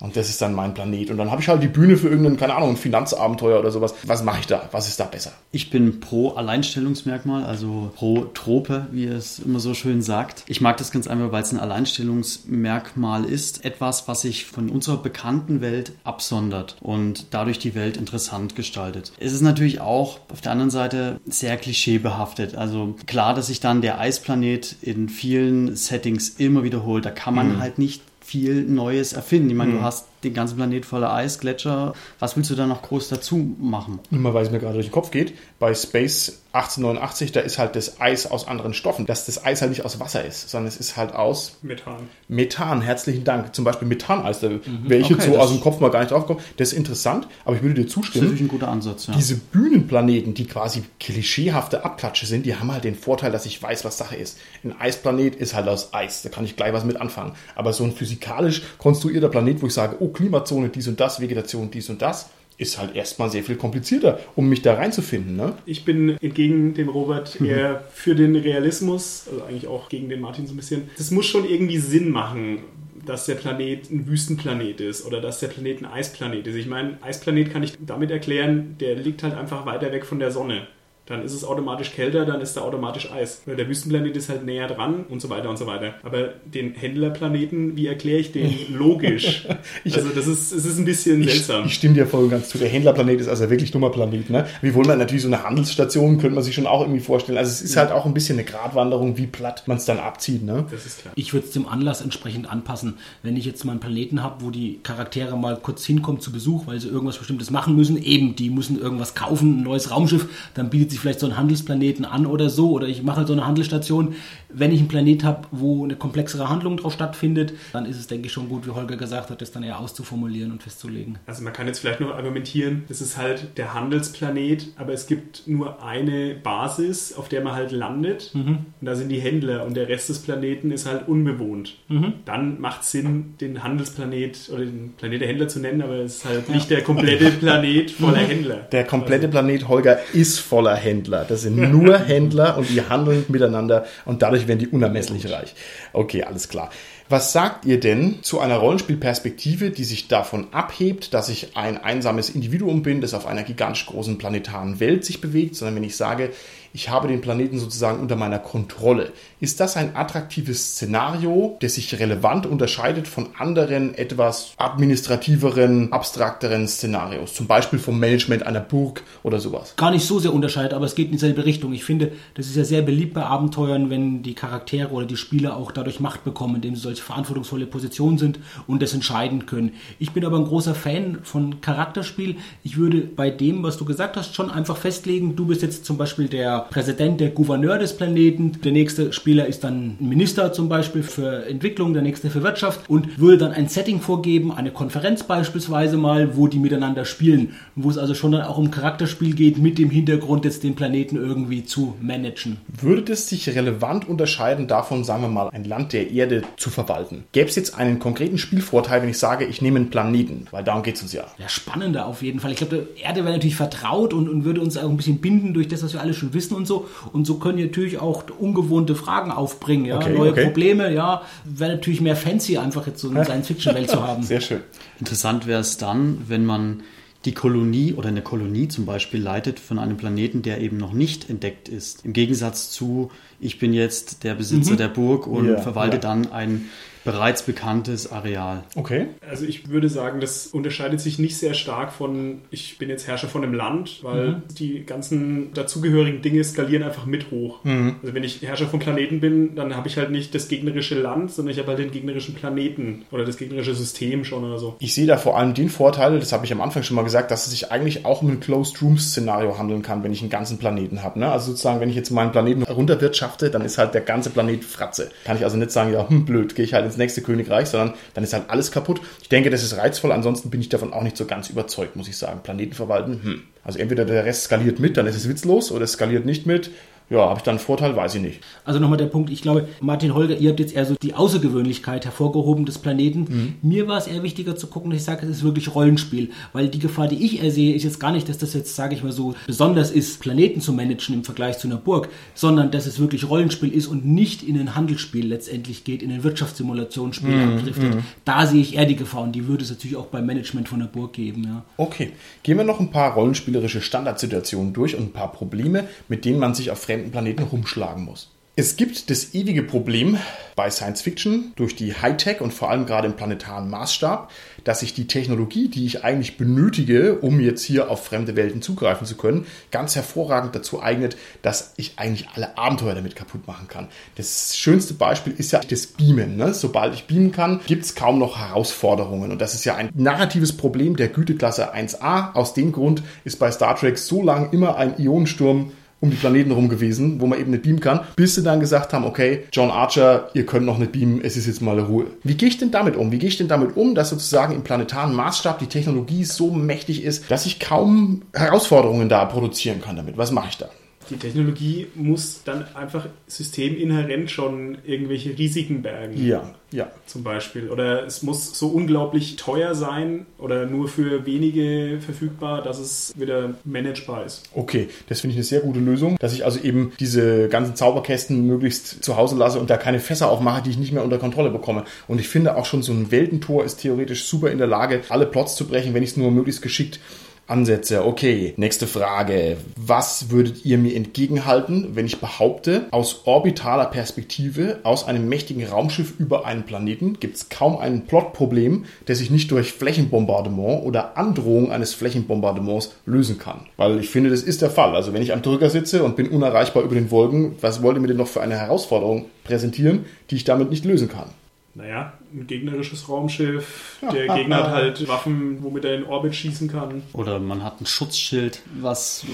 Und 0.00 0.16
das 0.16 0.28
ist 0.28 0.40
dann 0.40 0.54
mein 0.54 0.74
Planet. 0.74 1.10
Und 1.10 1.18
dann 1.18 1.30
habe 1.30 1.42
ich 1.42 1.48
halt 1.48 1.62
die 1.62 1.68
Bühne 1.68 1.96
für 1.96 2.08
irgendein, 2.08 2.36
keine 2.36 2.54
Ahnung, 2.54 2.70
ein 2.70 2.76
Finanzabenteuer 2.76 3.58
oder 3.58 3.70
sowas. 3.70 3.94
Was 4.04 4.22
mache 4.22 4.40
ich 4.40 4.46
da? 4.46 4.68
Was 4.70 4.88
ist 4.88 5.00
da 5.00 5.04
besser? 5.04 5.32
Ich 5.50 5.70
bin 5.70 6.00
pro 6.00 6.30
Alleinstellungsmerkmal, 6.30 7.44
also 7.44 7.90
pro 7.96 8.26
Trope, 8.34 8.86
wie 8.92 9.06
es 9.06 9.40
immer 9.40 9.58
so 9.58 9.74
schön 9.74 10.00
sagt. 10.02 10.44
Ich 10.46 10.60
mag 10.60 10.76
das 10.76 10.92
ganz 10.92 11.08
einfach, 11.08 11.32
weil 11.32 11.42
es 11.42 11.52
ein 11.52 11.58
Alleinstellungsmerkmal 11.58 13.24
ist. 13.24 13.64
Etwas, 13.64 14.06
was 14.06 14.22
sich 14.22 14.46
von 14.46 14.70
unserer 14.70 14.98
bekannten 14.98 15.60
Welt 15.60 15.92
absondert 16.04 16.76
und 16.80 17.26
dadurch 17.32 17.58
die 17.58 17.74
Welt 17.74 17.96
interessant 17.96 18.54
gestaltet. 18.54 19.12
Es 19.18 19.32
ist 19.32 19.42
natürlich 19.42 19.80
auch 19.80 20.20
auf 20.28 20.40
der 20.40 20.52
anderen 20.52 20.70
Seite 20.70 21.20
sehr 21.26 21.56
klischeebehaftet. 21.56 22.54
Also 22.54 22.94
klar, 23.06 23.34
dass 23.34 23.48
sich 23.48 23.60
dann 23.60 23.82
der 23.82 23.98
Eisplanet 23.98 24.76
in 24.80 25.08
vielen 25.08 25.74
Settings 25.74 26.28
immer 26.28 26.62
wiederholt. 26.62 27.04
Da 27.04 27.10
kann 27.10 27.34
man 27.34 27.54
mhm. 27.54 27.60
halt 27.60 27.78
nicht 27.78 28.02
viel 28.28 28.62
Neues 28.62 29.14
erfinden. 29.14 29.48
Ich 29.48 29.56
meine, 29.56 29.72
mhm. 29.72 29.78
du 29.78 29.82
hast 29.82 30.06
den 30.22 30.34
ganzen 30.34 30.56
Planet 30.56 30.84
voller 30.84 31.14
Eis, 31.14 31.38
Gletscher. 31.38 31.94
Was 32.18 32.36
willst 32.36 32.50
du 32.50 32.54
da 32.54 32.66
noch 32.66 32.82
groß 32.82 33.08
dazu 33.08 33.56
machen? 33.58 34.00
Nur 34.10 34.20
mal, 34.20 34.34
weil 34.34 34.44
es 34.44 34.50
mir 34.50 34.58
gerade 34.58 34.74
durch 34.74 34.88
den 34.88 34.92
Kopf 34.92 35.10
geht. 35.10 35.32
Bei 35.58 35.74
Space 35.74 36.42
1889, 36.52 37.32
da 37.32 37.40
ist 37.40 37.58
halt 37.58 37.76
das 37.76 38.00
Eis 38.00 38.26
aus 38.26 38.48
anderen 38.48 38.72
Stoffen. 38.72 39.04
Dass 39.04 39.26
das 39.26 39.44
Eis 39.44 39.60
halt 39.60 39.70
nicht 39.70 39.84
aus 39.84 40.00
Wasser 40.00 40.24
ist, 40.24 40.48
sondern 40.48 40.68
es 40.68 40.78
ist 40.78 40.96
halt 40.96 41.14
aus 41.14 41.58
Methan. 41.60 42.08
Methan, 42.28 42.80
herzlichen 42.80 43.24
Dank. 43.24 43.54
Zum 43.54 43.64
Beispiel 43.64 43.86
Methaneis, 43.86 44.40
da 44.40 44.48
mhm. 44.48 44.62
wäre 44.84 45.00
ich 45.00 45.06
okay, 45.06 45.14
jetzt 45.14 45.26
so 45.26 45.38
aus 45.38 45.50
dem 45.50 45.60
Kopf 45.60 45.80
mal 45.80 45.90
gar 45.90 46.00
nicht 46.00 46.10
drauf 46.10 46.26
gekommen. 46.26 46.40
Das 46.56 46.72
ist 46.72 46.78
interessant, 46.78 47.28
aber 47.44 47.56
ich 47.56 47.62
würde 47.62 47.82
dir 47.82 47.86
zustimmen. 47.86 48.24
Das 48.24 48.32
ist 48.32 48.40
natürlich 48.40 48.52
ein 48.52 48.58
guter 48.58 48.68
Ansatz, 48.68 49.08
ja. 49.08 49.14
Diese 49.14 49.36
Bühnenplaneten, 49.36 50.32
die 50.32 50.46
quasi 50.46 50.84
klischeehafte 50.98 51.84
Abklatsche 51.84 52.24
sind, 52.24 52.46
die 52.46 52.56
haben 52.56 52.72
halt 52.72 52.84
den 52.84 52.94
Vorteil, 52.94 53.30
dass 53.30 53.44
ich 53.44 53.62
weiß, 53.62 53.84
was 53.84 53.98
Sache 53.98 54.16
ist. 54.16 54.38
Ein 54.64 54.74
Eisplanet 54.80 55.36
ist 55.36 55.54
halt 55.54 55.68
aus 55.68 55.92
Eis, 55.92 56.22
da 56.22 56.30
kann 56.30 56.46
ich 56.46 56.56
gleich 56.56 56.72
was 56.72 56.84
mit 56.84 56.98
anfangen. 56.98 57.32
Aber 57.56 57.74
so 57.74 57.84
ein 57.84 57.92
physikalisch 57.92 58.62
konstruierter 58.78 59.28
Planet, 59.28 59.60
wo 59.60 59.66
ich 59.66 59.74
sage, 59.74 59.96
oh, 60.00 60.08
Klimazone, 60.08 60.70
dies 60.70 60.88
und 60.88 60.98
das, 60.98 61.20
Vegetation, 61.20 61.70
dies 61.70 61.90
und 61.90 62.00
das, 62.00 62.30
ist 62.58 62.78
halt 62.78 62.94
erstmal 62.94 63.30
sehr 63.30 63.44
viel 63.44 63.56
komplizierter, 63.56 64.18
um 64.34 64.48
mich 64.48 64.62
da 64.62 64.74
reinzufinden. 64.74 65.36
Ne? 65.36 65.54
Ich 65.64 65.84
bin 65.84 66.16
entgegen 66.20 66.74
dem 66.74 66.88
Robert 66.88 67.40
eher 67.40 67.84
für 67.92 68.14
den 68.14 68.36
Realismus, 68.36 69.26
also 69.30 69.44
eigentlich 69.44 69.68
auch 69.68 69.88
gegen 69.88 70.08
den 70.08 70.20
Martin 70.20 70.46
so 70.46 70.54
ein 70.54 70.56
bisschen. 70.56 70.90
Das 70.98 71.10
muss 71.10 71.26
schon 71.26 71.48
irgendwie 71.48 71.78
Sinn 71.78 72.10
machen 72.10 72.58
dass 73.06 73.24
der 73.24 73.36
Planet 73.36 73.90
ein 73.90 74.06
Wüstenplanet 74.06 74.82
ist 74.82 75.06
oder 75.06 75.22
dass 75.22 75.40
der 75.40 75.48
Planet 75.48 75.80
ein 75.80 75.86
Eisplanet 75.86 76.46
ist. 76.46 76.56
Ich 76.56 76.66
meine, 76.66 76.98
Eisplanet 77.00 77.50
kann 77.50 77.62
ich 77.62 77.72
damit 77.80 78.10
erklären, 78.10 78.76
der 78.80 78.96
liegt 78.96 79.22
halt 79.22 79.34
einfach 79.34 79.64
weiter 79.64 79.92
weg 79.92 80.04
von 80.04 80.18
der 80.18 80.30
Sonne 80.30 80.66
dann 81.08 81.22
ist 81.22 81.32
es 81.32 81.42
automatisch 81.42 81.92
kälter, 81.92 82.26
dann 82.26 82.40
ist 82.42 82.56
da 82.56 82.60
automatisch 82.60 83.10
Eis. 83.10 83.42
Weil 83.46 83.56
der 83.56 83.66
Wüstenplanet 83.66 84.14
ist 84.16 84.28
halt 84.28 84.44
näher 84.44 84.68
dran 84.68 85.06
und 85.08 85.22
so 85.22 85.30
weiter 85.30 85.48
und 85.48 85.56
so 85.56 85.66
weiter. 85.66 85.94
Aber 86.02 86.34
den 86.44 86.74
Händlerplaneten, 86.74 87.76
wie 87.76 87.86
erkläre 87.86 88.18
ich 88.18 88.32
den 88.32 88.54
logisch? 88.74 89.46
ich, 89.84 89.96
also 89.96 90.10
das 90.10 90.26
ist, 90.26 90.52
es 90.52 90.66
ist 90.66 90.78
ein 90.78 90.84
bisschen 90.84 91.24
seltsam. 91.24 91.62
Ich, 91.62 91.68
ich 91.68 91.74
stimme 91.74 91.94
dir 91.94 92.06
voll 92.06 92.24
und 92.24 92.30
ganz 92.30 92.50
zu. 92.50 92.58
Der 92.58 92.68
Händlerplanet 92.68 93.20
ist 93.20 93.28
also 93.28 93.48
wirklich 93.48 93.70
dummer 93.70 93.90
Planet. 93.90 94.28
Ne? 94.28 94.46
Wie 94.60 94.74
wollen 94.74 94.86
wir 94.86 94.96
natürlich 94.96 95.22
so 95.22 95.28
eine 95.28 95.42
Handelsstation, 95.42 96.18
könnte 96.18 96.34
man 96.34 96.44
sich 96.44 96.54
schon 96.54 96.66
auch 96.66 96.82
irgendwie 96.82 97.00
vorstellen. 97.00 97.38
Also 97.38 97.50
es 97.50 97.62
ist 97.62 97.76
halt 97.78 97.90
auch 97.90 98.04
ein 98.04 98.12
bisschen 98.12 98.38
eine 98.38 98.44
Gratwanderung, 98.44 99.16
wie 99.16 99.26
platt 99.26 99.62
man 99.66 99.78
es 99.78 99.86
dann 99.86 99.98
abzieht. 99.98 100.42
Ne? 100.42 100.66
Das 100.70 100.84
ist 100.84 101.00
klar. 101.00 101.14
Ich 101.16 101.32
würde 101.32 101.46
es 101.46 101.52
dem 101.52 101.66
Anlass 101.66 102.02
entsprechend 102.02 102.50
anpassen. 102.52 102.98
Wenn 103.22 103.36
ich 103.36 103.46
jetzt 103.46 103.64
mal 103.64 103.72
einen 103.72 103.80
Planeten 103.80 104.22
habe, 104.22 104.44
wo 104.44 104.50
die 104.50 104.80
Charaktere 104.82 105.38
mal 105.38 105.56
kurz 105.56 105.86
hinkommen 105.86 106.20
zu 106.20 106.32
Besuch, 106.32 106.66
weil 106.66 106.78
sie 106.80 106.88
irgendwas 106.88 107.16
Bestimmtes 107.16 107.50
machen 107.50 107.74
müssen, 107.76 107.96
eben, 107.96 108.36
die 108.36 108.50
müssen 108.50 108.78
irgendwas 108.78 109.14
kaufen, 109.14 109.60
ein 109.60 109.62
neues 109.62 109.90
Raumschiff, 109.90 110.28
dann 110.52 110.68
bietet 110.68 110.90
sich 110.90 110.97
sich 110.98 111.02
vielleicht 111.02 111.20
so 111.20 111.26
einen 111.26 111.36
Handelsplaneten 111.36 112.04
an 112.04 112.26
oder 112.26 112.50
so, 112.50 112.72
oder 112.72 112.86
ich 112.86 113.02
mache 113.02 113.26
so 113.26 113.32
eine 113.32 113.46
Handelsstation. 113.46 114.14
Wenn 114.48 114.72
ich 114.72 114.80
einen 114.80 114.88
Planet 114.88 115.24
habe, 115.24 115.48
wo 115.50 115.84
eine 115.84 115.96
komplexere 115.96 116.48
Handlung 116.48 116.76
drauf 116.76 116.92
stattfindet, 116.92 117.52
dann 117.72 117.86
ist 117.86 117.98
es, 117.98 118.06
denke 118.06 118.26
ich, 118.26 118.32
schon 118.32 118.48
gut, 118.48 118.66
wie 118.66 118.70
Holger 118.70 118.96
gesagt 118.96 119.30
hat, 119.30 119.40
das 119.40 119.52
dann 119.52 119.62
eher 119.62 119.78
auszuformulieren 119.78 120.52
und 120.52 120.62
festzulegen. 120.62 121.18
Also 121.26 121.44
man 121.44 121.52
kann 121.52 121.66
jetzt 121.66 121.78
vielleicht 121.80 122.00
noch 122.00 122.14
argumentieren, 122.14 122.84
das 122.88 123.00
ist 123.00 123.16
halt 123.16 123.56
der 123.56 123.74
Handelsplanet, 123.74 124.68
aber 124.76 124.92
es 124.92 125.06
gibt 125.06 125.46
nur 125.46 125.82
eine 125.82 126.34
Basis, 126.34 127.12
auf 127.12 127.28
der 127.28 127.42
man 127.42 127.54
halt 127.54 127.70
landet. 127.70 128.30
Mhm. 128.34 128.58
Und 128.80 128.86
da 128.86 128.94
sind 128.94 129.10
die 129.10 129.20
Händler 129.20 129.64
und 129.64 129.76
der 129.76 129.88
Rest 129.88 130.08
des 130.08 130.20
Planeten 130.20 130.70
ist 130.70 130.86
halt 130.86 131.08
unbewohnt. 131.08 131.76
Mhm. 131.88 132.14
Dann 132.24 132.60
macht 132.60 132.82
es 132.82 132.90
Sinn, 132.90 133.34
den 133.40 133.62
Handelsplanet 133.62 134.50
oder 134.52 134.64
den 134.64 134.94
Planet 134.96 135.20
der 135.20 135.28
Händler 135.28 135.48
zu 135.48 135.60
nennen, 135.60 135.82
aber 135.82 135.96
es 135.96 136.16
ist 136.16 136.24
halt 136.24 136.48
ja. 136.48 136.54
nicht 136.54 136.70
der 136.70 136.82
komplette 136.82 137.30
Planet 137.40 137.90
voller 137.90 138.22
mhm. 138.22 138.26
Händler. 138.26 138.56
Der 138.72 138.84
komplette 138.84 139.26
also. 139.26 139.30
Planet, 139.30 139.68
Holger, 139.68 139.98
ist 140.12 140.40
voller 140.40 140.74
Händler. 140.74 140.87
Händler. 140.88 141.24
Das 141.28 141.42
sind 141.42 141.56
nur 141.72 141.98
Händler 141.98 142.56
und 142.56 142.68
die 142.70 142.82
handeln 142.82 143.24
miteinander 143.28 143.84
und 144.04 144.22
dadurch 144.22 144.48
werden 144.48 144.58
die 144.58 144.68
unermesslich 144.68 145.30
reich. 145.30 145.54
Okay, 145.92 146.22
alles 146.22 146.48
klar. 146.48 146.70
Was 147.10 147.32
sagt 147.32 147.64
ihr 147.64 147.80
denn 147.80 148.18
zu 148.22 148.38
einer 148.38 148.56
Rollenspielperspektive, 148.56 149.70
die 149.70 149.84
sich 149.84 150.08
davon 150.08 150.48
abhebt, 150.52 151.14
dass 151.14 151.30
ich 151.30 151.56
ein 151.56 151.78
einsames 151.78 152.28
Individuum 152.28 152.82
bin, 152.82 153.00
das 153.00 153.14
auf 153.14 153.26
einer 153.26 153.44
gigantisch 153.44 153.86
großen 153.86 154.18
planetaren 154.18 154.78
Welt 154.78 155.06
sich 155.06 155.22
bewegt, 155.22 155.56
sondern 155.56 155.76
wenn 155.76 155.84
ich 155.84 155.96
sage, 155.96 156.30
ich 156.72 156.88
habe 156.88 157.08
den 157.08 157.20
Planeten 157.20 157.58
sozusagen 157.58 158.00
unter 158.00 158.16
meiner 158.16 158.38
Kontrolle. 158.38 159.12
Ist 159.40 159.60
das 159.60 159.76
ein 159.76 159.96
attraktives 159.96 160.72
Szenario, 160.72 161.56
das 161.60 161.76
sich 161.76 161.98
relevant 161.98 162.46
unterscheidet 162.46 163.06
von 163.06 163.28
anderen 163.38 163.94
etwas 163.94 164.52
administrativeren, 164.56 165.92
abstrakteren 165.92 166.66
Szenarios? 166.66 167.34
Zum 167.34 167.46
Beispiel 167.46 167.78
vom 167.78 167.98
Management 167.98 168.44
einer 168.44 168.60
Burg 168.60 169.02
oder 169.22 169.40
sowas? 169.40 169.74
Gar 169.76 169.92
nicht 169.92 170.04
so 170.04 170.18
sehr 170.18 170.34
unterscheidet, 170.34 170.72
aber 170.72 170.86
es 170.86 170.94
geht 170.94 171.06
in 171.06 171.12
dieselbe 171.12 171.44
Richtung. 171.44 171.72
Ich 171.72 171.84
finde, 171.84 172.12
das 172.34 172.46
ist 172.46 172.56
ja 172.56 172.64
sehr 172.64 172.82
beliebt 172.82 173.14
bei 173.14 173.22
Abenteuern, 173.22 173.90
wenn 173.90 174.22
die 174.22 174.34
Charaktere 174.34 174.90
oder 174.90 175.06
die 175.06 175.16
Spieler 175.16 175.56
auch 175.56 175.72
dadurch 175.72 176.00
Macht 176.00 176.24
bekommen, 176.24 176.56
indem 176.56 176.74
sie 176.74 176.82
solche 176.82 177.02
verantwortungsvolle 177.02 177.66
Positionen 177.66 178.18
sind 178.18 178.40
und 178.66 178.82
das 178.82 178.92
entscheiden 178.92 179.46
können. 179.46 179.72
Ich 179.98 180.12
bin 180.12 180.24
aber 180.24 180.36
ein 180.36 180.44
großer 180.44 180.74
Fan 180.74 181.18
von 181.22 181.60
Charakterspiel. 181.60 182.36
Ich 182.64 182.76
würde 182.76 183.00
bei 183.00 183.30
dem, 183.30 183.62
was 183.62 183.76
du 183.76 183.84
gesagt 183.84 184.16
hast, 184.16 184.34
schon 184.34 184.50
einfach 184.50 184.76
festlegen, 184.76 185.36
du 185.36 185.46
bist 185.46 185.62
jetzt 185.62 185.84
zum 185.84 185.96
Beispiel 185.96 186.28
der 186.28 186.57
Präsident, 186.60 187.20
der 187.20 187.30
Gouverneur 187.30 187.78
des 187.78 187.96
Planeten. 187.96 188.60
Der 188.64 188.72
nächste 188.72 189.12
Spieler 189.12 189.46
ist 189.46 189.64
dann 189.64 189.96
ein 190.00 190.08
Minister 190.08 190.52
zum 190.52 190.68
Beispiel 190.68 191.02
für 191.02 191.46
Entwicklung, 191.46 191.92
der 191.92 192.02
nächste 192.02 192.30
für 192.30 192.42
Wirtschaft 192.42 192.88
und 192.88 193.18
würde 193.18 193.38
dann 193.38 193.52
ein 193.52 193.68
Setting 193.68 194.00
vorgeben, 194.00 194.52
eine 194.52 194.70
Konferenz 194.70 195.22
beispielsweise 195.22 195.96
mal, 195.96 196.36
wo 196.36 196.46
die 196.46 196.58
miteinander 196.58 197.04
spielen, 197.04 197.54
wo 197.74 197.90
es 197.90 197.98
also 197.98 198.14
schon 198.14 198.32
dann 198.32 198.42
auch 198.42 198.58
um 198.58 198.70
Charakterspiel 198.70 199.34
geht, 199.34 199.58
mit 199.58 199.78
dem 199.78 199.90
Hintergrund 199.90 200.44
jetzt 200.44 200.64
den 200.64 200.74
Planeten 200.74 201.16
irgendwie 201.16 201.64
zu 201.64 201.94
managen. 202.00 202.58
Würde 202.68 203.12
es 203.12 203.28
sich 203.28 203.48
relevant 203.48 204.08
unterscheiden 204.08 204.66
davon, 204.66 205.04
sagen 205.04 205.22
wir 205.22 205.28
mal, 205.28 205.48
ein 205.50 205.64
Land 205.64 205.92
der 205.92 206.10
Erde 206.10 206.42
zu 206.56 206.70
verwalten? 206.70 207.24
Gäbe 207.32 207.48
es 207.48 207.56
jetzt 207.56 207.76
einen 207.76 207.98
konkreten 207.98 208.38
Spielvorteil, 208.38 209.02
wenn 209.02 209.08
ich 209.08 209.18
sage, 209.18 209.44
ich 209.44 209.62
nehme 209.62 209.78
einen 209.78 209.90
Planeten? 209.90 210.46
Weil 210.50 210.64
darum 210.64 210.82
geht 210.82 210.96
es 210.96 211.02
uns 211.02 211.12
ja. 211.12 211.24
Ja, 211.38 211.48
spannender 211.48 212.06
auf 212.06 212.22
jeden 212.22 212.40
Fall. 212.40 212.52
Ich 212.52 212.58
glaube, 212.58 212.88
die 212.96 213.02
Erde 213.02 213.24
wäre 213.24 213.32
natürlich 213.32 213.56
vertraut 213.56 214.12
und, 214.12 214.28
und 214.28 214.44
würde 214.44 214.60
uns 214.60 214.76
auch 214.76 214.88
ein 214.88 214.96
bisschen 214.96 215.18
binden 215.18 215.54
durch 215.54 215.68
das, 215.68 215.82
was 215.82 215.92
wir 215.92 216.00
alle 216.00 216.14
schon 216.14 216.34
wissen 216.34 216.47
und 216.52 216.66
so. 216.66 216.88
Und 217.12 217.26
so 217.26 217.34
können 217.36 217.58
natürlich 217.58 217.98
auch 217.98 218.24
ungewohnte 218.38 218.94
Fragen 218.94 219.30
aufbringen, 219.30 219.84
ja, 219.84 219.96
okay, 219.96 220.14
neue 220.16 220.32
okay. 220.32 220.44
Probleme, 220.44 220.92
ja. 220.92 221.22
Wäre 221.44 221.72
natürlich 221.72 222.00
mehr 222.00 222.16
fancy, 222.16 222.58
einfach 222.58 222.86
jetzt 222.86 223.00
so 223.00 223.10
eine 223.10 223.24
Science-Fiction-Welt 223.26 223.90
zu 223.90 224.02
haben. 224.02 224.22
Sehr 224.22 224.40
schön. 224.40 224.60
Interessant 224.98 225.46
wäre 225.46 225.60
es 225.60 225.76
dann, 225.76 226.22
wenn 226.28 226.44
man 226.44 226.82
die 227.24 227.34
Kolonie 227.34 227.94
oder 227.94 228.08
eine 228.08 228.22
Kolonie 228.22 228.68
zum 228.68 228.86
Beispiel 228.86 229.20
leitet 229.20 229.58
von 229.58 229.78
einem 229.78 229.96
Planeten, 229.96 230.42
der 230.42 230.60
eben 230.60 230.76
noch 230.76 230.92
nicht 230.92 231.28
entdeckt 231.28 231.68
ist. 231.68 232.04
Im 232.04 232.12
Gegensatz 232.12 232.70
zu, 232.70 233.10
ich 233.40 233.58
bin 233.58 233.72
jetzt 233.72 234.22
der 234.24 234.34
Besitzer 234.34 234.72
mhm. 234.72 234.76
der 234.76 234.88
Burg 234.88 235.26
und 235.26 235.48
ja, 235.48 235.58
verwalte 235.58 235.96
ja. 235.96 236.00
dann 236.00 236.30
ein 236.30 236.68
bereits 237.08 237.42
bekanntes 237.42 238.12
Areal. 238.12 238.64
Okay. 238.76 239.06
Also 239.28 239.46
ich 239.46 239.70
würde 239.70 239.88
sagen, 239.88 240.20
das 240.20 240.46
unterscheidet 240.46 241.00
sich 241.00 241.18
nicht 241.18 241.38
sehr 241.38 241.54
stark 241.54 241.90
von, 241.90 242.42
ich 242.50 242.76
bin 242.76 242.90
jetzt 242.90 243.06
Herrscher 243.06 243.28
von 243.28 243.42
einem 243.42 243.54
Land, 243.54 244.00
weil 244.02 244.28
mhm. 244.28 244.42
die 244.58 244.84
ganzen 244.84 245.54
dazugehörigen 245.54 246.20
Dinge 246.20 246.44
skalieren 246.44 246.82
einfach 246.82 247.06
mit 247.06 247.30
hoch. 247.30 247.64
Mhm. 247.64 247.96
Also 248.02 248.14
wenn 248.14 248.24
ich 248.24 248.42
Herrscher 248.42 248.66
von 248.66 248.78
Planeten 248.78 249.20
bin, 249.20 249.54
dann 249.54 249.74
habe 249.74 249.88
ich 249.88 249.96
halt 249.96 250.10
nicht 250.10 250.34
das 250.34 250.48
gegnerische 250.48 251.00
Land, 251.00 251.32
sondern 251.32 251.52
ich 251.52 251.58
habe 251.58 251.68
halt 251.68 251.78
den 251.78 251.92
gegnerischen 251.92 252.34
Planeten 252.34 253.06
oder 253.10 253.24
das 253.24 253.38
gegnerische 253.38 253.74
System 253.74 254.24
schon 254.24 254.44
oder 254.44 254.58
so. 254.58 254.76
Ich 254.78 254.92
sehe 254.92 255.06
da 255.06 255.16
vor 255.16 255.38
allem 255.38 255.54
den 255.54 255.70
Vorteil, 255.70 256.20
das 256.20 256.32
habe 256.32 256.44
ich 256.44 256.52
am 256.52 256.60
Anfang 256.60 256.82
schon 256.82 256.96
mal 256.96 257.04
gesagt, 257.04 257.30
dass 257.30 257.46
es 257.46 257.52
sich 257.52 257.72
eigentlich 257.72 258.04
auch 258.04 258.20
um 258.20 258.28
ein 258.28 258.40
Closed 258.40 258.82
Room 258.82 258.98
Szenario 258.98 259.56
handeln 259.58 259.80
kann, 259.80 260.02
wenn 260.02 260.12
ich 260.12 260.20
einen 260.20 260.30
ganzen 260.30 260.58
Planeten 260.58 261.02
habe. 261.02 261.18
Ne? 261.18 261.32
Also 261.32 261.52
sozusagen, 261.52 261.80
wenn 261.80 261.88
ich 261.88 261.96
jetzt 261.96 262.10
meinen 262.10 262.32
Planeten 262.32 262.64
runterwirtschafte, 262.64 263.48
dann 263.48 263.62
ist 263.62 263.78
halt 263.78 263.94
der 263.94 264.02
ganze 264.02 264.28
Planet 264.28 264.62
Fratze. 264.62 265.08
Kann 265.24 265.38
ich 265.38 265.44
also 265.44 265.56
nicht 265.56 265.70
sagen, 265.70 265.94
ja, 265.94 266.06
hm, 266.06 266.26
blöd, 266.26 266.54
gehe 266.54 266.66
ich 266.66 266.74
halt 266.74 266.84
ins 266.84 266.97
nächste 266.98 267.22
Königreich, 267.22 267.68
sondern 267.68 267.94
dann 268.14 268.24
ist 268.24 268.32
halt 268.32 268.50
alles 268.50 268.70
kaputt. 268.70 269.00
Ich 269.22 269.28
denke, 269.28 269.50
das 269.50 269.62
ist 269.62 269.76
reizvoll, 269.76 270.12
ansonsten 270.12 270.50
bin 270.50 270.60
ich 270.60 270.68
davon 270.68 270.92
auch 270.92 271.02
nicht 271.02 271.16
so 271.16 271.24
ganz 271.24 271.48
überzeugt, 271.48 271.96
muss 271.96 272.08
ich 272.08 272.16
sagen. 272.16 272.40
Planeten 272.42 272.74
verwalten, 272.74 273.20
hm. 273.22 273.42
Also 273.64 273.78
entweder 273.80 274.04
der 274.04 274.24
Rest 274.24 274.44
skaliert 274.44 274.78
mit, 274.78 274.96
dann 274.96 275.06
ist 275.06 275.16
es 275.16 275.28
witzlos, 275.28 275.70
oder 275.72 275.84
es 275.84 275.92
skaliert 275.92 276.24
nicht 276.24 276.46
mit, 276.46 276.70
ja, 277.10 277.20
habe 277.20 277.38
ich 277.38 277.42
dann 277.42 277.52
einen 277.52 277.58
Vorteil? 277.58 277.96
Weiß 277.96 278.14
ich 278.14 278.20
nicht. 278.20 278.40
Also 278.64 278.80
nochmal 278.80 278.98
der 278.98 279.06
Punkt, 279.06 279.30
ich 279.30 279.40
glaube, 279.40 279.66
Martin 279.80 280.14
Holger, 280.14 280.36
ihr 280.36 280.50
habt 280.50 280.60
jetzt 280.60 280.74
eher 280.74 280.84
so 280.84 280.94
die 280.94 281.14
Außergewöhnlichkeit 281.14 282.04
hervorgehoben 282.04 282.66
des 282.66 282.78
Planeten. 282.78 283.20
Mhm. 283.20 283.54
Mir 283.62 283.88
war 283.88 283.96
es 283.96 284.06
eher 284.06 284.22
wichtiger 284.22 284.56
zu 284.56 284.66
gucken, 284.66 284.90
dass 284.90 285.00
ich 285.00 285.06
sage, 285.06 285.24
es 285.24 285.38
ist 285.38 285.42
wirklich 285.42 285.74
Rollenspiel. 285.74 286.30
Weil 286.52 286.68
die 286.68 286.78
Gefahr, 286.78 287.08
die 287.08 287.24
ich 287.24 287.42
ersehe, 287.42 287.74
ist 287.74 287.84
jetzt 287.84 287.98
gar 287.98 288.12
nicht, 288.12 288.28
dass 288.28 288.36
das 288.36 288.52
jetzt, 288.52 288.76
sage 288.76 288.94
ich 288.94 289.02
mal 289.02 289.12
so, 289.12 289.34
besonders 289.46 289.90
ist, 289.90 290.20
Planeten 290.20 290.60
zu 290.60 290.74
managen 290.74 291.14
im 291.14 291.24
Vergleich 291.24 291.58
zu 291.58 291.66
einer 291.66 291.78
Burg, 291.78 292.10
sondern 292.34 292.70
dass 292.70 292.86
es 292.86 292.98
wirklich 292.98 293.28
Rollenspiel 293.28 293.72
ist 293.72 293.86
und 293.86 294.04
nicht 294.04 294.42
in 294.42 294.58
ein 294.60 294.74
Handelsspiel 294.74 295.26
letztendlich 295.26 295.84
geht, 295.84 296.02
in 296.02 296.12
ein 296.12 296.24
Wirtschaftssimulationsspiel 296.24 297.30
mhm. 297.30 297.56
abdriftet. 297.56 297.94
Mhm. 297.94 298.04
Da 298.26 298.46
sehe 298.46 298.60
ich 298.60 298.76
eher 298.76 298.84
die 298.84 298.96
Gefahr 298.96 299.22
und 299.22 299.32
die 299.32 299.46
würde 299.46 299.64
es 299.64 299.70
natürlich 299.70 299.96
auch 299.96 300.06
beim 300.06 300.26
Management 300.26 300.68
von 300.68 300.82
einer 300.82 300.90
Burg 300.90 301.14
geben. 301.14 301.44
Ja. 301.44 301.64
Okay, 301.78 302.12
gehen 302.42 302.58
wir 302.58 302.64
noch 302.64 302.80
ein 302.80 302.90
paar 302.90 303.14
rollenspielerische 303.14 303.80
Standardsituationen 303.80 304.74
durch 304.74 304.94
und 304.94 305.04
ein 305.04 305.12
paar 305.12 305.32
Probleme, 305.32 305.84
mit 306.08 306.26
denen 306.26 306.38
man 306.38 306.54
sich 306.54 306.70
auf 306.70 306.78
fremden 306.82 306.97
Planeten 307.04 307.42
rumschlagen 307.42 308.04
muss. 308.04 308.30
Es 308.60 308.74
gibt 308.74 309.08
das 309.08 309.34
ewige 309.34 309.62
Problem 309.62 310.18
bei 310.56 310.68
Science 310.68 311.02
Fiction 311.02 311.52
durch 311.54 311.76
die 311.76 311.94
Hightech 311.94 312.40
und 312.40 312.52
vor 312.52 312.70
allem 312.70 312.86
gerade 312.86 313.06
im 313.06 313.14
planetaren 313.14 313.70
Maßstab, 313.70 314.32
dass 314.64 314.80
sich 314.80 314.94
die 314.94 315.06
Technologie, 315.06 315.68
die 315.68 315.86
ich 315.86 316.02
eigentlich 316.02 316.38
benötige, 316.38 317.20
um 317.20 317.38
jetzt 317.38 317.62
hier 317.62 317.88
auf 317.88 318.04
fremde 318.04 318.34
Welten 318.34 318.60
zugreifen 318.60 319.06
zu 319.06 319.16
können, 319.16 319.46
ganz 319.70 319.94
hervorragend 319.94 320.56
dazu 320.56 320.82
eignet, 320.82 321.16
dass 321.40 321.74
ich 321.76 322.00
eigentlich 322.00 322.30
alle 322.34 322.58
Abenteuer 322.58 322.96
damit 322.96 323.14
kaputt 323.14 323.46
machen 323.46 323.68
kann. 323.68 323.86
Das 324.16 324.56
schönste 324.56 324.94
Beispiel 324.94 325.34
ist 325.38 325.52
ja 325.52 325.60
das 325.60 325.86
Beamen. 325.86 326.36
Ne? 326.36 326.52
Sobald 326.52 326.94
ich 326.94 327.04
beamen 327.04 327.30
kann, 327.30 327.60
gibt 327.64 327.84
es 327.84 327.94
kaum 327.94 328.18
noch 328.18 328.40
Herausforderungen. 328.40 329.30
Und 329.30 329.40
das 329.40 329.54
ist 329.54 329.66
ja 329.66 329.76
ein 329.76 329.90
narratives 329.94 330.56
Problem 330.56 330.96
der 330.96 331.10
Güteklasse 331.10 331.76
1a. 331.76 332.34
Aus 332.34 332.54
dem 332.54 332.72
Grund 332.72 333.04
ist 333.22 333.38
bei 333.38 333.52
Star 333.52 333.76
Trek 333.76 333.98
so 333.98 334.20
lange 334.20 334.48
immer 334.50 334.76
ein 334.76 334.98
Ionensturm 334.98 335.70
um 336.00 336.10
die 336.10 336.16
Planeten 336.16 336.52
rum 336.52 336.68
gewesen, 336.68 337.20
wo 337.20 337.26
man 337.26 337.40
eben 337.40 337.50
nicht 337.50 337.62
beamen 337.62 337.80
kann, 337.80 338.00
bis 338.16 338.34
sie 338.34 338.42
dann 338.42 338.60
gesagt 338.60 338.92
haben, 338.92 339.04
okay, 339.04 339.44
John 339.52 339.70
Archer, 339.70 340.30
ihr 340.34 340.46
könnt 340.46 340.66
noch 340.66 340.78
nicht 340.78 340.92
beamen, 340.92 341.20
es 341.22 341.36
ist 341.36 341.46
jetzt 341.46 341.60
mal 341.60 341.78
Ruhe. 341.78 342.06
Wie 342.22 342.36
gehe 342.36 342.48
ich 342.48 342.58
denn 342.58 342.70
damit 342.70 342.96
um? 342.96 343.10
Wie 343.10 343.18
gehe 343.18 343.28
ich 343.28 343.38
denn 343.38 343.48
damit 343.48 343.76
um, 343.76 343.94
dass 343.94 344.10
sozusagen 344.10 344.54
im 344.54 344.62
planetaren 344.62 345.14
Maßstab 345.14 345.58
die 345.58 345.66
Technologie 345.66 346.24
so 346.24 346.50
mächtig 346.50 347.02
ist, 347.02 347.30
dass 347.30 347.46
ich 347.46 347.58
kaum 347.58 348.22
Herausforderungen 348.32 349.08
da 349.08 349.24
produzieren 349.24 349.80
kann 349.80 349.96
damit? 349.96 350.16
Was 350.16 350.30
mache 350.30 350.48
ich 350.50 350.58
da? 350.58 350.68
Die 351.10 351.16
Technologie 351.16 351.86
muss 351.94 352.42
dann 352.44 352.64
einfach 352.74 353.06
systeminhärent 353.26 354.30
schon 354.30 354.78
irgendwelche 354.84 355.36
Risiken 355.38 355.82
bergen. 355.82 356.22
Ja, 356.24 356.54
ja. 356.70 356.90
Zum 357.06 357.22
Beispiel. 357.22 357.70
Oder 357.70 358.04
es 358.04 358.22
muss 358.22 358.58
so 358.58 358.68
unglaublich 358.68 359.36
teuer 359.36 359.74
sein 359.74 360.26
oder 360.38 360.66
nur 360.66 360.88
für 360.88 361.24
wenige 361.24 361.98
verfügbar, 362.00 362.62
dass 362.62 362.78
es 362.78 363.14
wieder 363.16 363.54
managebar 363.64 364.24
ist. 364.26 364.42
Okay, 364.54 364.88
das 365.08 365.20
finde 365.20 365.32
ich 365.32 365.38
eine 365.38 365.44
sehr 365.44 365.60
gute 365.60 365.80
Lösung, 365.80 366.16
dass 366.18 366.34
ich 366.34 366.44
also 366.44 366.60
eben 366.60 366.92
diese 367.00 367.48
ganzen 367.48 367.74
Zauberkästen 367.74 368.46
möglichst 368.46 369.02
zu 369.02 369.16
Hause 369.16 369.36
lasse 369.36 369.58
und 369.58 369.70
da 369.70 369.78
keine 369.78 370.00
Fässer 370.00 370.30
aufmache, 370.30 370.62
die 370.62 370.70
ich 370.70 370.78
nicht 370.78 370.92
mehr 370.92 371.04
unter 371.04 371.18
Kontrolle 371.18 371.50
bekomme. 371.50 371.84
Und 372.06 372.20
ich 372.20 372.28
finde 372.28 372.56
auch 372.56 372.66
schon 372.66 372.82
so 372.82 372.92
ein 372.92 373.10
Weltentor 373.10 373.64
ist 373.64 373.80
theoretisch 373.80 374.24
super 374.24 374.50
in 374.50 374.58
der 374.58 374.66
Lage, 374.66 375.02
alle 375.08 375.26
Plots 375.26 375.56
zu 375.56 375.66
brechen, 375.66 375.94
wenn 375.94 376.02
ich 376.02 376.10
es 376.10 376.16
nur 376.16 376.30
möglichst 376.30 376.60
geschickt 376.60 377.00
Ansätze. 377.48 378.04
Okay, 378.04 378.52
nächste 378.58 378.86
Frage. 378.86 379.56
Was 379.76 380.30
würdet 380.30 380.66
ihr 380.66 380.76
mir 380.76 380.94
entgegenhalten, 380.94 381.96
wenn 381.96 382.04
ich 382.04 382.20
behaupte, 382.20 382.84
aus 382.90 383.22
orbitaler 383.24 383.86
Perspektive, 383.86 384.80
aus 384.82 385.08
einem 385.08 385.28
mächtigen 385.28 385.64
Raumschiff 385.66 386.12
über 386.18 386.44
einen 386.44 386.64
Planeten 386.64 387.18
gibt 387.20 387.36
es 387.36 387.48
kaum 387.48 387.78
ein 387.78 388.06
Plotproblem, 388.06 388.84
das 389.06 389.18
sich 389.18 389.30
nicht 389.30 389.50
durch 389.50 389.72
Flächenbombardement 389.72 390.84
oder 390.84 391.16
Androhung 391.16 391.72
eines 391.72 391.94
Flächenbombardements 391.94 392.94
lösen 393.06 393.38
kann? 393.38 393.66
Weil 393.78 393.98
ich 393.98 394.10
finde, 394.10 394.28
das 394.28 394.42
ist 394.42 394.60
der 394.60 394.70
Fall. 394.70 394.94
Also 394.94 395.14
wenn 395.14 395.22
ich 395.22 395.32
am 395.32 395.42
Drücker 395.42 395.70
sitze 395.70 396.04
und 396.04 396.16
bin 396.16 396.28
unerreichbar 396.28 396.82
über 396.82 396.94
den 396.94 397.10
Wolken, 397.10 397.56
was 397.62 397.82
wollt 397.82 397.96
ihr 397.96 398.00
mir 398.00 398.08
denn 398.08 398.18
noch 398.18 398.28
für 398.28 398.42
eine 398.42 398.58
Herausforderung 398.58 399.24
präsentieren, 399.44 400.04
die 400.30 400.36
ich 400.36 400.44
damit 400.44 400.70
nicht 400.70 400.84
lösen 400.84 401.08
kann? 401.08 401.30
Naja, 401.78 402.12
ein 402.34 402.46
gegnerisches 402.48 403.08
Raumschiff. 403.08 403.98
Der 404.02 404.26
Gegner 404.34 404.56
hat 404.56 404.70
halt 404.70 405.08
Waffen, 405.08 405.62
womit 405.62 405.84
er 405.84 405.94
in 405.94 406.04
Orbit 406.04 406.34
schießen 406.34 406.68
kann. 406.68 407.02
Oder 407.12 407.38
man 407.38 407.62
hat 407.62 407.80
ein 407.80 407.86
Schutzschild, 407.86 408.60
was. 408.80 409.24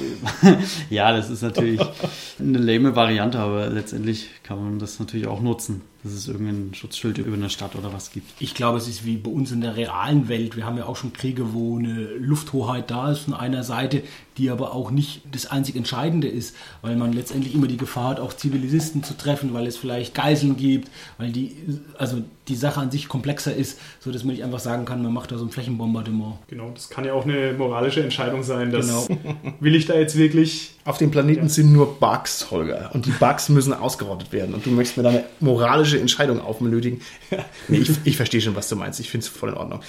ja, 0.91 1.17
das 1.17 1.31
ist 1.31 1.43
natürlich 1.43 1.81
eine 2.39 2.59
lame 2.59 2.95
Variante, 2.95 3.39
aber 3.39 3.69
letztendlich 3.69 4.29
kann 4.43 4.63
man 4.63 4.79
das 4.79 5.01
natürlich 5.01 5.27
auch 5.27 5.41
nutzen 5.41 5.81
dass 6.05 6.13
es 6.13 6.29
irgendein 6.29 6.75
Schutzschild 6.75 7.17
über 7.17 7.35
eine 7.35 7.49
Stadt 7.49 7.75
oder 7.77 7.93
was 7.93 8.13
gibt. 8.13 8.31
Ich 8.39 8.55
glaube, 8.55 8.77
es 8.77 8.87
ist 8.87 9.07
wie 9.07 9.17
bei 9.17 9.31
uns 9.31 9.51
in 9.53 9.63
der 9.63 9.75
realen 9.75 10.29
Welt. 10.29 10.55
Wir 10.55 10.67
haben 10.67 10.77
ja 10.77 10.85
auch 10.85 10.97
schon 10.97 11.15
Kriege, 11.15 11.55
wo 11.55 11.79
eine 11.79 12.05
Lufthoheit 12.19 12.91
da 12.91 13.11
ist 13.11 13.21
von 13.21 13.33
einer 13.33 13.65
Seite, 13.65 14.03
die 14.37 14.51
aber 14.51 14.75
auch 14.75 14.91
nicht 14.91 15.23
das 15.33 15.47
einzig 15.47 15.77
Entscheidende 15.77 16.29
ist, 16.29 16.55
weil 16.83 16.97
man 16.97 17.15
letztendlich 17.15 17.55
immer 17.55 17.69
die 17.69 17.79
Gefahr 17.79 18.11
hat, 18.11 18.21
auch 18.21 18.35
Zivilisten 18.35 19.03
zu 19.03 19.17
treffen, 19.17 19.55
weil 19.55 19.67
es 19.67 19.79
vielleicht 19.79 20.15
Geiseln 20.15 20.59
gibt, 20.59 20.91
weil 21.17 21.33
die, 21.33 21.57
also 21.97 22.23
die 22.49 22.57
Sache 22.57 22.81
an 22.81 22.91
sich 22.91 23.09
komplexer 23.09 23.55
ist, 23.55 23.79
so 24.01 24.13
dass 24.13 24.25
man 24.25 24.35
nicht 24.35 24.45
einfach 24.45 24.59
sagen 24.59 24.85
kann, 24.85 25.03
man 25.03 25.13
macht 25.13 25.33
da 25.33 25.39
so 25.39 25.47
ein 25.47 25.51
Flächenbombardement. 25.51 26.35
Genau, 26.49 26.71
das 26.75 26.91
kann 26.91 27.07
ja 27.07 27.15
auch 27.15 27.25
eine 27.25 27.55
moralische 27.55 28.03
Entscheidung 28.03 28.43
sein, 28.43 28.71
dass 28.71 29.07
genau. 29.07 29.21
will 29.61 29.75
ich 29.75 29.87
da 29.87 29.95
jetzt 29.95 30.17
wirklich 30.17 30.75
auf 30.87 30.99
dem 30.99 31.11
Planeten 31.11 31.45
ja. 31.45 31.49
sind 31.49 31.73
nur 31.73 31.99
Bugs, 31.99 32.51
Holger. 32.51 32.91
Und 32.93 33.07
die 33.07 33.11
Bugs 33.11 33.49
müssen 33.49 33.73
ausgerottet 33.73 34.33
werden. 34.33 34.55
Und 34.55 34.67
du 34.67 34.71
möchtest 34.71 34.99
mir 34.99 35.03
da 35.03 35.09
eine 35.09 35.25
moralische 35.41 35.94
Entscheidung 35.99 36.41
aufmötigen. 36.41 37.01
nee, 37.69 37.79
ich, 37.79 37.91
ich 38.05 38.17
verstehe 38.17 38.41
schon, 38.41 38.57
was 38.57 38.69
du 38.69 38.77
meinst. 38.77 39.01
Ich 39.01 39.11
finde 39.11 39.27
es 39.27 39.29
voll 39.29 39.51
in 39.51 39.57
Ordnung. 39.57 39.81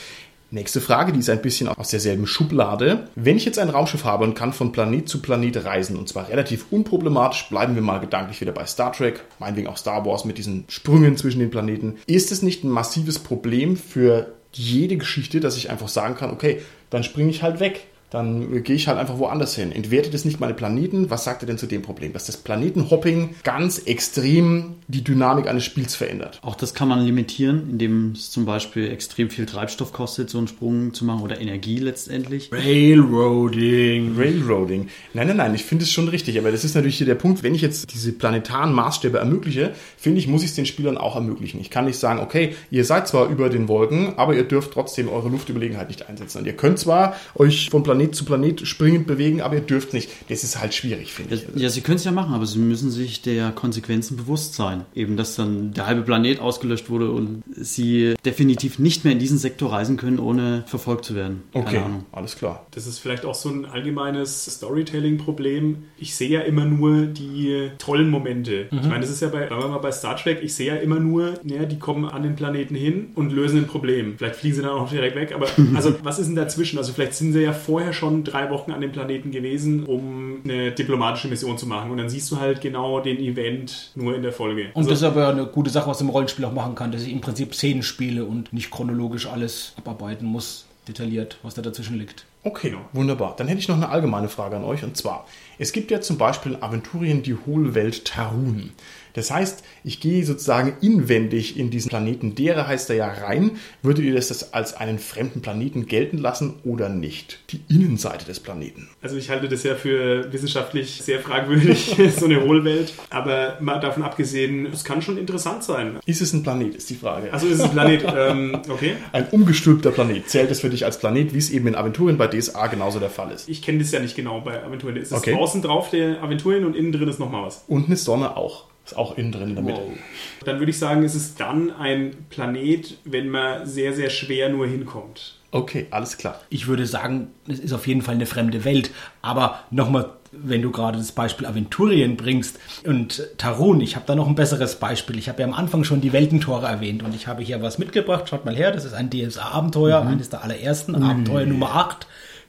Nächste 0.51 0.79
Frage, 0.79 1.11
die 1.11 1.19
ist 1.19 1.29
ein 1.29 1.41
bisschen 1.41 1.67
aus 1.67 1.89
derselben 1.89 2.27
Schublade. 2.27 3.09
Wenn 3.15 3.35
ich 3.35 3.45
jetzt 3.45 3.57
ein 3.57 3.69
Raumschiff 3.69 4.05
habe 4.05 4.23
und 4.23 4.35
kann 4.35 4.53
von 4.53 4.71
Planet 4.71 5.09
zu 5.09 5.21
Planet 5.21 5.65
reisen, 5.65 5.97
und 5.97 6.07
zwar 6.07 6.29
relativ 6.29 6.67
unproblematisch, 6.69 7.49
bleiben 7.49 7.75
wir 7.75 7.81
mal 7.81 7.99
gedanklich 7.99 8.39
wieder 8.41 8.51
bei 8.51 8.65
Star 8.65 8.93
Trek, 8.93 9.23
meinetwegen 9.39 9.67
auch 9.67 9.77
Star 9.77 10.05
Wars 10.05 10.23
mit 10.23 10.37
diesen 10.37 10.65
Sprüngen 10.69 11.17
zwischen 11.17 11.39
den 11.39 11.49
Planeten, 11.49 11.95
ist 12.05 12.31
es 12.31 12.41
nicht 12.43 12.63
ein 12.63 12.69
massives 12.69 13.19
Problem 13.19 13.75
für 13.75 14.33
jede 14.53 14.97
Geschichte, 14.97 15.39
dass 15.39 15.57
ich 15.57 15.69
einfach 15.69 15.89
sagen 15.89 16.15
kann, 16.15 16.29
okay, 16.29 16.61
dann 16.89 17.03
springe 17.03 17.31
ich 17.31 17.43
halt 17.43 17.59
weg 17.59 17.87
dann 18.15 18.63
gehe 18.63 18.75
ich 18.75 18.87
halt 18.87 18.97
einfach 18.97 19.19
woanders 19.19 19.55
hin. 19.55 19.71
Entwertet 19.71 20.13
es 20.13 20.25
nicht 20.25 20.39
meine 20.39 20.53
Planeten? 20.53 21.09
Was 21.09 21.23
sagt 21.23 21.43
er 21.43 21.47
denn 21.47 21.57
zu 21.57 21.67
dem 21.67 21.81
Problem? 21.81 22.13
Dass 22.13 22.25
das 22.25 22.37
Planetenhopping 22.37 23.35
ganz 23.43 23.79
extrem 23.79 24.75
die 24.87 25.03
Dynamik 25.03 25.47
eines 25.47 25.63
Spiels 25.63 25.95
verändert. 25.95 26.39
Auch 26.43 26.55
das 26.55 26.73
kann 26.73 26.87
man 26.87 27.03
limitieren, 27.03 27.69
indem 27.71 28.11
es 28.11 28.31
zum 28.31 28.45
Beispiel 28.45 28.91
extrem 28.91 29.29
viel 29.29 29.45
Treibstoff 29.45 29.93
kostet, 29.93 30.29
so 30.29 30.37
einen 30.37 30.47
Sprung 30.47 30.93
zu 30.93 31.05
machen 31.05 31.21
oder 31.21 31.41
Energie 31.41 31.77
letztendlich. 31.77 32.51
Railroading. 32.51 34.15
Railroading. 34.17 34.89
Nein, 35.13 35.27
nein, 35.27 35.37
nein, 35.37 35.55
ich 35.55 35.63
finde 35.63 35.83
es 35.83 35.91
schon 35.91 36.07
richtig. 36.07 36.37
Aber 36.39 36.51
das 36.51 36.63
ist 36.63 36.75
natürlich 36.75 36.97
hier 36.97 37.07
der 37.07 37.15
Punkt, 37.15 37.43
wenn 37.43 37.55
ich 37.55 37.61
jetzt 37.61 37.93
diese 37.93 38.11
planetaren 38.11 38.73
Maßstäbe 38.73 39.17
ermögliche, 39.17 39.73
finde 39.97 40.19
ich, 40.19 40.27
muss 40.27 40.43
ich 40.43 40.49
es 40.49 40.55
den 40.55 40.65
Spielern 40.65 40.97
auch 40.97 41.15
ermöglichen. 41.15 41.59
Ich 41.59 41.69
kann 41.69 41.85
nicht 41.85 41.97
sagen, 41.97 42.19
okay, 42.19 42.55
ihr 42.71 42.85
seid 42.85 43.07
zwar 43.07 43.27
über 43.29 43.49
den 43.49 43.67
Wolken, 43.67 44.13
aber 44.17 44.35
ihr 44.35 44.43
dürft 44.43 44.71
trotzdem 44.71 45.09
eure 45.09 45.29
Luftüberlegenheit 45.29 45.87
nicht 45.87 46.07
einsetzen. 46.07 46.39
Und 46.39 46.45
ihr 46.45 46.55
könnt 46.55 46.79
zwar 46.79 47.15
euch 47.35 47.69
von 47.69 47.83
Planet 48.05 48.15
zu 48.15 48.25
Planet 48.25 48.67
springend 48.67 49.07
bewegen, 49.07 49.41
aber 49.41 49.55
ihr 49.55 49.61
dürft 49.61 49.93
nicht. 49.93 50.09
Das 50.29 50.43
ist 50.43 50.59
halt 50.59 50.73
schwierig, 50.73 51.13
finde 51.13 51.35
ich. 51.35 51.43
Ja, 51.55 51.69
sie 51.69 51.81
können 51.81 51.97
es 51.97 52.03
ja 52.03 52.11
machen, 52.11 52.33
aber 52.33 52.45
sie 52.45 52.59
müssen 52.59 52.91
sich 52.91 53.21
der 53.21 53.51
Konsequenzen 53.51 54.17
bewusst 54.17 54.53
sein. 54.53 54.85
Eben, 54.93 55.17
dass 55.17 55.35
dann 55.35 55.73
der 55.73 55.87
halbe 55.87 56.01
Planet 56.01 56.39
ausgelöscht 56.39 56.89
wurde 56.89 57.11
und 57.11 57.43
sie 57.55 58.15
definitiv 58.25 58.79
nicht 58.79 59.03
mehr 59.03 59.13
in 59.13 59.19
diesen 59.19 59.37
Sektor 59.37 59.71
reisen 59.71 59.97
können, 59.97 60.19
ohne 60.19 60.63
verfolgt 60.67 61.05
zu 61.05 61.15
werden. 61.15 61.43
Keine 61.53 61.65
okay, 61.65 61.77
Ahnung. 61.77 62.05
alles 62.11 62.35
klar. 62.35 62.65
Das 62.71 62.87
ist 62.87 62.99
vielleicht 62.99 63.25
auch 63.25 63.35
so 63.35 63.49
ein 63.49 63.65
allgemeines 63.65 64.45
Storytelling-Problem. 64.45 65.83
Ich 65.97 66.15
sehe 66.15 66.29
ja 66.29 66.41
immer 66.41 66.65
nur 66.65 67.05
die 67.05 67.71
tollen 67.77 68.09
Momente. 68.09 68.67
Mhm. 68.71 68.79
Ich 68.79 68.87
meine, 68.87 69.01
das 69.01 69.09
ist 69.09 69.21
ja 69.21 69.29
bei, 69.29 69.47
sagen 69.47 69.61
wir 69.61 69.67
mal 69.69 69.77
bei 69.79 69.91
Star 69.91 70.15
Trek, 70.15 70.39
ich 70.41 70.53
sehe 70.53 70.67
ja 70.67 70.75
immer 70.75 70.99
nur, 70.99 71.35
ja, 71.43 71.65
die 71.65 71.79
kommen 71.79 72.05
an 72.05 72.23
den 72.23 72.35
Planeten 72.35 72.75
hin 72.75 73.11
und 73.15 73.31
lösen 73.31 73.59
ein 73.59 73.67
Problem. 73.67 74.15
Vielleicht 74.17 74.35
fliegen 74.35 74.55
sie 74.55 74.61
dann 74.61 74.71
auch 74.71 74.89
direkt 74.89 75.15
weg, 75.15 75.33
aber 75.33 75.47
also 75.75 75.95
was 76.03 76.19
ist 76.19 76.27
denn 76.27 76.35
dazwischen? 76.35 76.77
Also 76.77 76.93
vielleicht 76.93 77.13
sind 77.13 77.33
sie 77.33 77.41
ja 77.41 77.53
vorher 77.53 77.93
schon 77.95 78.23
drei 78.23 78.49
Wochen 78.49 78.71
an 78.71 78.81
dem 78.81 78.91
Planeten 78.91 79.31
gewesen, 79.31 79.85
um 79.85 80.41
eine 80.43 80.71
diplomatische 80.71 81.27
Mission 81.27 81.57
zu 81.57 81.65
machen. 81.67 81.91
Und 81.91 81.97
dann 81.97 82.09
siehst 82.09 82.31
du 82.31 82.39
halt 82.39 82.61
genau 82.61 82.99
den 82.99 83.17
Event 83.17 83.91
nur 83.95 84.15
in 84.15 84.21
der 84.21 84.31
Folge. 84.31 84.69
Und 84.73 84.77
also, 84.77 84.89
das 84.89 84.99
ist 84.99 85.05
aber 85.05 85.29
eine 85.29 85.45
gute 85.45 85.69
Sache, 85.69 85.89
was 85.89 86.01
im 86.01 86.09
Rollenspiel 86.09 86.45
auch 86.45 86.53
machen 86.53 86.75
kann, 86.75 86.91
dass 86.91 87.03
ich 87.03 87.11
im 87.11 87.21
Prinzip 87.21 87.55
Szenen 87.55 87.83
spiele 87.83 88.25
und 88.25 88.53
nicht 88.53 88.71
chronologisch 88.71 89.27
alles 89.27 89.73
abarbeiten 89.77 90.27
muss, 90.27 90.67
detailliert, 90.87 91.39
was 91.41 91.55
da 91.55 91.61
dazwischen 91.61 91.97
liegt. 91.97 92.25
Okay, 92.43 92.75
wunderbar. 92.93 93.35
Dann 93.35 93.47
hätte 93.47 93.59
ich 93.59 93.67
noch 93.67 93.75
eine 93.75 93.89
allgemeine 93.89 94.29
Frage 94.29 94.55
an 94.55 94.63
euch. 94.63 94.83
Und 94.83 94.95
zwar, 94.95 95.25
es 95.57 95.71
gibt 95.73 95.89
ja 95.89 95.99
zum 95.99 96.19
Beispiel 96.19 96.57
Aventurien 96.61 97.23
die 97.23 97.33
Hohlwelt 97.33 98.05
Tarun. 98.05 98.71
Das 99.15 99.31
heißt, 99.31 99.63
ich 99.83 100.01
gehe 100.01 100.25
sozusagen 100.25 100.73
inwendig 100.81 101.57
in 101.57 101.69
diesen 101.69 101.89
Planeten 101.89 102.35
Dere 102.35 102.67
heißt 102.67 102.89
er 102.89 102.95
ja 102.97 103.07
rein. 103.07 103.51
Würdet 103.81 104.03
ihr 104.03 104.13
das 104.13 104.53
als 104.53 104.75
einen 104.75 104.99
fremden 104.99 105.41
Planeten 105.41 105.87
gelten 105.87 106.17
lassen 106.17 106.55
oder 106.63 106.89
nicht? 106.89 107.39
Die 107.51 107.61
Innenseite 107.69 108.25
des 108.25 108.41
Planeten. 108.41 108.89
Also 109.01 109.15
ich 109.15 109.29
halte 109.29 109.47
das 109.47 109.63
ja 109.63 109.75
für 109.75 110.31
wissenschaftlich 110.33 111.01
sehr 111.01 111.19
fragwürdig, 111.19 111.95
so 112.19 112.25
eine 112.25 112.43
Hohlwelt. 112.43 112.93
Aber 113.09 113.57
mal 113.61 113.79
davon 113.79 114.03
abgesehen, 114.03 114.65
es 114.65 114.83
kann 114.83 115.01
schon 115.01 115.17
interessant 115.17 115.63
sein. 115.63 115.99
Ist 116.05 116.21
es 116.21 116.33
ein 116.33 116.43
Planet, 116.43 116.75
ist 116.75 116.89
die 116.89 116.95
Frage. 116.95 117.31
Also 117.31 117.47
ist 117.47 117.59
es 117.59 117.63
ein 117.63 117.71
Planet, 117.71 118.05
ähm, 118.15 118.59
okay. 118.69 118.95
Ein 119.13 119.27
umgestülpter 119.29 119.91
Planet. 119.91 120.29
Zählt 120.29 120.51
es 120.51 120.59
für 120.59 120.69
dich 120.69 120.83
als 120.83 120.99
Planet, 120.99 121.33
wie 121.33 121.37
es 121.37 121.49
eben 121.49 121.67
in 121.67 121.75
Aventurien 121.75 122.17
bei 122.17 122.27
DSA 122.27 122.67
genauso 122.67 122.99
der 122.99 123.09
Fall 123.09 123.31
ist? 123.31 123.47
Ich 123.47 123.61
kenne 123.61 123.79
das 123.79 123.91
ja 123.91 124.01
nicht 124.01 124.15
genau 124.15 124.41
bei 124.41 124.61
Aventurien. 124.61 124.97
Ist 124.97 125.13
es 125.13 125.17
okay. 125.17 125.33
draußen 125.33 125.61
drauf 125.61 125.89
der 125.89 126.21
Aventurien 126.21 126.65
und 126.65 126.75
innen 126.75 126.91
drin 126.91 127.07
ist 127.07 127.19
nochmal 127.19 127.43
was? 127.45 127.63
Und 127.67 127.85
eine 127.85 127.95
Sonne 127.95 128.35
auch. 128.35 128.65
Ist 128.85 128.95
auch 128.95 129.17
innen 129.17 129.31
drin 129.31 129.49
in 129.49 129.55
der 129.55 129.63
Mitte. 129.63 129.81
Wow. 129.81 129.97
Dann 130.45 130.59
würde 130.59 130.69
ich 130.69 130.77
sagen, 130.77 131.03
ist 131.03 131.15
es 131.15 131.35
dann 131.35 131.71
ein 131.71 132.11
Planet, 132.29 132.97
wenn 133.03 133.29
man 133.29 133.65
sehr, 133.65 133.93
sehr 133.93 134.11
schwer 134.11 134.49
nur 134.49 134.67
hinkommt. 134.67 135.35
Okay, 135.49 135.87
alles 135.89 136.17
klar. 136.17 136.41
Ich 136.49 136.67
würde 136.67 136.85
sagen, 136.85 137.29
es 137.47 137.59
ist 137.59 137.73
auf 137.73 137.87
jeden 137.87 138.01
Fall 138.01 138.15
eine 138.15 138.25
fremde 138.25 138.63
Welt. 138.63 138.91
Aber 139.21 139.61
nochmal, 139.71 140.09
wenn 140.31 140.61
du 140.61 140.69
gerade 140.69 140.97
das 140.97 141.13
Beispiel 141.13 141.47
Aventurien 141.47 142.17
bringst 142.17 142.59
und 142.85 143.23
Tarun, 143.37 143.81
ich 143.81 143.95
habe 143.95 144.05
da 144.05 144.15
noch 144.15 144.27
ein 144.27 144.35
besseres 144.35 144.75
Beispiel. 144.75 145.17
Ich 145.17 145.29
habe 145.29 145.41
ja 145.41 145.47
am 145.47 145.53
Anfang 145.53 145.83
schon 145.83 146.01
die 146.01 146.13
Weltentore 146.13 146.67
erwähnt 146.67 147.03
und 147.03 147.15
ich 147.15 147.27
habe 147.27 147.41
hier 147.41 147.61
was 147.61 147.79
mitgebracht. 147.79 148.27
Schaut 148.29 148.45
mal 148.45 148.55
her, 148.55 148.71
das 148.71 148.85
ist 148.85 148.93
ein 148.93 149.09
DSA-Abenteuer, 149.09 150.03
mhm. 150.03 150.09
eines 150.09 150.29
der 150.29 150.43
allerersten, 150.43 150.91
mhm. 150.91 151.03
Abenteuer 151.03 151.45
Nummer 151.45 151.73
8 151.73 152.05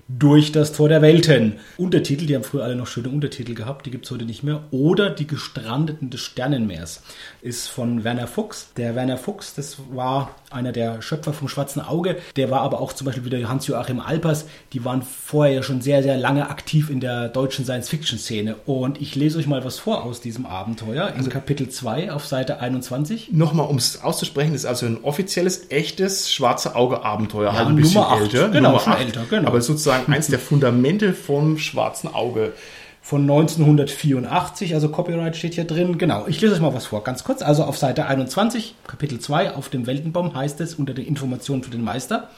durch 0.08 0.52
das 0.52 0.72
Tor 0.72 0.88
der 0.88 1.02
Welten. 1.02 1.54
Untertitel, 1.78 2.26
die 2.26 2.34
haben 2.36 2.44
früher 2.44 2.64
alle 2.64 2.76
noch 2.76 2.86
schöne 2.86 3.08
Untertitel 3.08 3.54
gehabt, 3.54 3.86
die 3.86 3.90
gibt 3.90 4.04
es 4.04 4.10
heute 4.10 4.24
nicht 4.24 4.42
mehr. 4.42 4.62
Oder 4.70 5.10
Die 5.10 5.26
Gestrandeten 5.26 6.10
des 6.10 6.20
Sternenmeers 6.20 7.02
ist 7.42 7.68
von 7.68 8.04
Werner 8.04 8.28
Fuchs. 8.28 8.72
Der 8.76 8.94
Werner 8.94 9.18
Fuchs, 9.18 9.54
das 9.54 9.78
war 9.92 10.30
einer 10.50 10.72
der 10.72 11.02
Schöpfer 11.02 11.32
vom 11.32 11.48
Schwarzen 11.48 11.80
Auge. 11.80 12.16
Der 12.36 12.50
war 12.50 12.60
aber 12.60 12.80
auch 12.80 12.92
zum 12.92 13.06
Beispiel 13.06 13.24
wieder 13.24 13.48
Hans-Joachim 13.48 14.00
Alpers. 14.00 14.46
Die 14.72 14.84
waren 14.84 15.02
vorher 15.02 15.54
ja 15.54 15.62
schon 15.62 15.80
sehr, 15.80 16.02
sehr 16.02 16.16
lange 16.16 16.50
aktiv 16.50 16.88
in 16.88 17.00
der 17.00 17.28
deutschen 17.28 17.64
Science-Fiction-Szene. 17.64 18.56
Und 18.64 19.00
ich 19.00 19.16
lese 19.16 19.38
euch 19.38 19.46
mal 19.46 19.64
was 19.64 19.78
vor 19.78 20.04
aus 20.04 20.20
diesem 20.20 20.46
Abenteuer 20.46 21.08
in 21.08 21.16
also, 21.16 21.30
Kapitel 21.30 21.68
2 21.68 22.12
auf 22.12 22.26
Seite 22.26 22.60
21. 22.60 23.32
Nochmal, 23.32 23.66
um 23.66 23.76
es 23.76 24.02
auszusprechen, 24.02 24.54
ist 24.54 24.66
also 24.66 24.86
ein 24.86 25.02
offizielles, 25.02 25.70
echtes 25.70 26.32
Schwarze 26.32 26.76
Auge-Abenteuer. 26.76 27.52
Ja, 27.52 27.58
halt 27.58 27.68
ein 27.68 27.76
bisschen 27.76 27.94
Nummer 27.94 28.12
8. 28.12 28.22
älter. 28.22 28.48
Genau, 28.50 28.68
Nummer 28.68 28.80
schon 28.80 28.92
8. 28.92 29.00
älter, 29.00 29.24
genau. 29.28 29.48
Aber 29.48 29.60
sozusagen 29.60 29.95
eins 30.06 30.28
der 30.28 30.38
Fundamente 30.38 31.12
vom 31.12 31.58
Schwarzen 31.58 32.12
Auge 32.12 32.52
von 33.02 33.22
1984, 33.22 34.74
also 34.74 34.88
Copyright 34.88 35.36
steht 35.36 35.54
hier 35.54 35.64
drin. 35.64 35.96
Genau, 35.96 36.26
ich 36.26 36.40
lese 36.40 36.54
euch 36.54 36.60
mal 36.60 36.74
was 36.74 36.86
vor, 36.86 37.04
ganz 37.04 37.22
kurz. 37.24 37.40
Also 37.40 37.62
auf 37.64 37.78
Seite 37.78 38.06
21, 38.06 38.74
Kapitel 38.86 39.20
2, 39.20 39.52
auf 39.54 39.68
dem 39.68 39.86
Weltenbaum 39.86 40.34
heißt 40.34 40.60
es 40.60 40.74
unter 40.74 40.92
den 40.92 41.06
Informationen 41.06 41.62
für 41.62 41.70
den 41.70 41.84
Meister, 41.84 42.30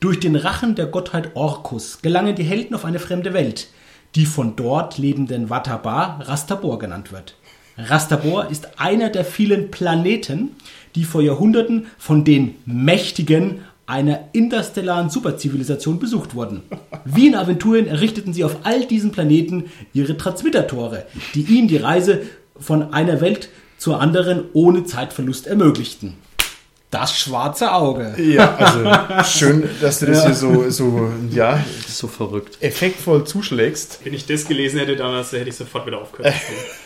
durch 0.00 0.18
den 0.18 0.36
Rachen 0.36 0.74
der 0.74 0.86
Gottheit 0.86 1.34
Orkus 1.34 2.00
gelangen 2.02 2.36
die 2.36 2.44
Helden 2.44 2.74
auf 2.74 2.84
eine 2.84 2.98
fremde 2.98 3.34
Welt. 3.34 3.68
die 4.14 4.26
von 4.26 4.56
dort 4.56 4.98
lebenden 4.98 5.50
Watabar 5.50 6.20
Rastabor 6.26 6.78
genannt 6.78 7.12
wird. 7.12 7.34
Rastabor 7.76 8.50
ist 8.50 8.80
einer 8.80 9.08
der 9.08 9.24
vielen 9.24 9.70
Planeten, 9.70 10.56
die 10.94 11.04
vor 11.04 11.22
Jahrhunderten 11.22 11.86
von 11.96 12.24
den 12.24 12.56
Mächtigen 12.66 13.60
einer 13.88 14.28
interstellaren 14.32 15.08
Superzivilisation 15.08 15.98
besucht 15.98 16.34
wurden. 16.34 16.62
Wie 17.06 17.26
in 17.26 17.34
Aventurien 17.34 17.86
errichteten 17.86 18.34
sie 18.34 18.44
auf 18.44 18.58
all 18.64 18.84
diesen 18.84 19.12
Planeten 19.12 19.64
ihre 19.94 20.16
Transmittertore, 20.16 21.06
die 21.34 21.42
ihnen 21.42 21.68
die 21.68 21.78
Reise 21.78 22.20
von 22.60 22.92
einer 22.92 23.20
Welt 23.22 23.48
zur 23.78 24.00
anderen 24.00 24.44
ohne 24.52 24.84
Zeitverlust 24.84 25.46
ermöglichten. 25.46 26.14
Das 26.90 27.18
schwarze 27.18 27.70
Auge. 27.74 28.14
Ja, 28.18 28.54
also 28.54 29.28
schön, 29.28 29.68
dass 29.82 29.98
du 29.98 30.06
das 30.06 30.18
ja. 30.18 30.24
hier 30.26 30.34
so, 30.34 30.70
so, 30.70 31.12
ja, 31.30 31.62
so 31.86 32.06
verrückt, 32.06 32.56
effektvoll 32.62 33.24
zuschlägst. 33.24 34.00
Wenn 34.04 34.14
ich 34.14 34.24
das 34.24 34.46
gelesen 34.46 34.78
hätte 34.78 34.96
damals, 34.96 35.32
hätte 35.32 35.50
ich 35.50 35.56
sofort 35.56 35.86
wieder 35.86 36.00
aufgehört. 36.00 36.34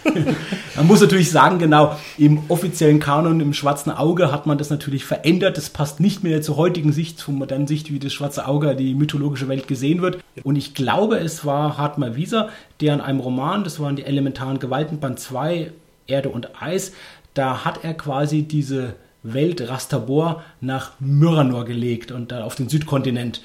man 0.74 0.86
muss 0.88 1.00
natürlich 1.00 1.30
sagen, 1.30 1.60
genau, 1.60 1.96
im 2.18 2.42
offiziellen 2.48 2.98
Kanon, 2.98 3.38
im 3.38 3.52
schwarzen 3.52 3.92
Auge 3.92 4.32
hat 4.32 4.44
man 4.44 4.58
das 4.58 4.70
natürlich 4.70 5.04
verändert. 5.04 5.56
Das 5.56 5.70
passt 5.70 6.00
nicht 6.00 6.24
mehr 6.24 6.42
zur 6.42 6.56
heutigen 6.56 6.92
Sicht, 6.92 7.20
zur 7.20 7.34
modernen 7.34 7.68
Sicht, 7.68 7.92
wie 7.92 8.00
das 8.00 8.12
schwarze 8.12 8.48
Auge 8.48 8.74
die 8.74 8.96
mythologische 8.96 9.46
Welt 9.46 9.68
gesehen 9.68 10.02
wird. 10.02 10.18
Und 10.42 10.56
ich 10.56 10.74
glaube, 10.74 11.18
es 11.18 11.44
war 11.44 11.78
Hartmar 11.78 12.16
Wieser, 12.16 12.48
der 12.80 12.94
in 12.94 13.00
einem 13.00 13.20
Roman, 13.20 13.62
das 13.62 13.78
waren 13.78 13.94
die 13.94 14.04
elementaren 14.04 14.58
Gewalten, 14.58 14.98
Band 14.98 15.20
2, 15.20 15.70
Erde 16.08 16.30
und 16.30 16.60
Eis, 16.60 16.90
da 17.34 17.64
hat 17.64 17.84
er 17.84 17.94
quasi 17.94 18.42
diese 18.42 18.96
Welt 19.22 19.68
Rastabor 19.68 20.42
nach 20.60 20.92
Myranor 21.00 21.64
gelegt 21.64 22.10
und 22.10 22.32
da 22.32 22.44
auf 22.44 22.54
den 22.54 22.68
Südkontinent 22.68 23.40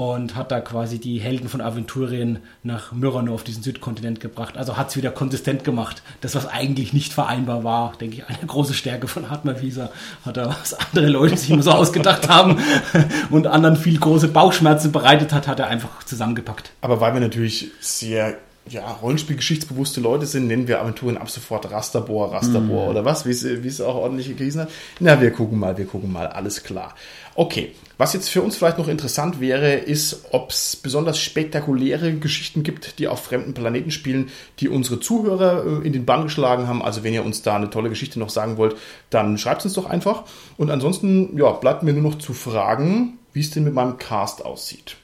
und 0.00 0.34
hat 0.34 0.50
da 0.50 0.60
quasi 0.60 0.98
die 0.98 1.20
Helden 1.20 1.50
von 1.50 1.60
Aventurien 1.60 2.38
nach 2.62 2.90
Myranor 2.92 3.34
auf 3.34 3.44
diesen 3.44 3.62
Südkontinent 3.62 4.18
gebracht. 4.18 4.56
Also 4.56 4.78
hat 4.78 4.88
es 4.88 4.96
wieder 4.96 5.10
konsistent 5.10 5.62
gemacht. 5.62 6.02
Das, 6.22 6.34
was 6.34 6.46
eigentlich 6.46 6.94
nicht 6.94 7.12
vereinbar 7.12 7.64
war, 7.64 7.92
denke 8.00 8.16
ich, 8.16 8.26
eine 8.26 8.46
große 8.46 8.72
Stärke 8.72 9.08
von 9.08 9.28
Hartmar 9.28 9.60
Wieser, 9.60 9.92
hat 10.24 10.38
er, 10.38 10.48
was 10.48 10.72
andere 10.72 11.06
Leute 11.06 11.36
sich 11.36 11.50
immer 11.50 11.62
so 11.62 11.72
ausgedacht 11.72 12.30
haben 12.30 12.56
und 13.30 13.46
anderen 13.46 13.76
viel 13.76 13.98
große 13.98 14.28
Bauchschmerzen 14.28 14.90
bereitet 14.90 15.34
hat, 15.34 15.46
hat 15.46 15.60
er 15.60 15.66
einfach 15.66 16.02
zusammengepackt. 16.04 16.72
Aber 16.80 17.02
weil 17.02 17.12
wir 17.12 17.20
natürlich 17.20 17.70
sehr 17.80 18.38
ja, 18.68 18.88
Rollenspiel-geschichtsbewusste 19.02 20.00
Leute 20.00 20.26
sind, 20.26 20.46
nennen 20.46 20.68
wir 20.68 20.80
Aventuren 20.80 21.16
ab 21.16 21.30
sofort 21.30 21.70
Rasterbohr, 21.70 22.32
Rasterbohr 22.32 22.86
mm. 22.86 22.90
oder 22.90 23.04
was, 23.04 23.26
wie 23.26 23.30
es 23.30 23.80
auch 23.80 23.96
ordentlich 23.96 24.36
gelesen 24.36 24.62
hat. 24.62 24.70
Na, 25.00 25.20
wir 25.20 25.30
gucken 25.32 25.58
mal, 25.58 25.76
wir 25.76 25.86
gucken 25.86 26.12
mal, 26.12 26.26
alles 26.26 26.62
klar. 26.62 26.94
Okay, 27.34 27.72
was 27.96 28.12
jetzt 28.12 28.28
für 28.28 28.42
uns 28.42 28.56
vielleicht 28.56 28.78
noch 28.78 28.88
interessant 28.88 29.40
wäre, 29.40 29.74
ist, 29.74 30.26
ob 30.32 30.50
es 30.50 30.76
besonders 30.76 31.18
spektakuläre 31.18 32.14
Geschichten 32.14 32.62
gibt, 32.62 32.98
die 32.98 33.08
auf 33.08 33.24
fremden 33.24 33.54
Planeten 33.54 33.90
spielen, 33.90 34.30
die 34.58 34.68
unsere 34.68 35.00
Zuhörer 35.00 35.64
äh, 35.64 35.86
in 35.86 35.92
den 35.92 36.04
Bann 36.04 36.24
geschlagen 36.24 36.68
haben. 36.68 36.82
Also 36.82 37.02
wenn 37.02 37.14
ihr 37.14 37.24
uns 37.24 37.42
da 37.42 37.56
eine 37.56 37.70
tolle 37.70 37.88
Geschichte 37.88 38.18
noch 38.18 38.30
sagen 38.30 38.56
wollt, 38.56 38.76
dann 39.10 39.38
schreibt 39.38 39.60
es 39.60 39.66
uns 39.66 39.74
doch 39.74 39.86
einfach. 39.86 40.24
Und 40.56 40.70
ansonsten, 40.70 41.36
ja, 41.38 41.50
bleibt 41.52 41.82
mir 41.82 41.92
nur 41.92 42.02
noch 42.02 42.18
zu 42.18 42.34
fragen, 42.34 43.18
wie 43.32 43.40
es 43.40 43.50
denn 43.50 43.64
mit 43.64 43.74
meinem 43.74 43.98
Cast 43.98 44.44
aussieht. 44.44 44.96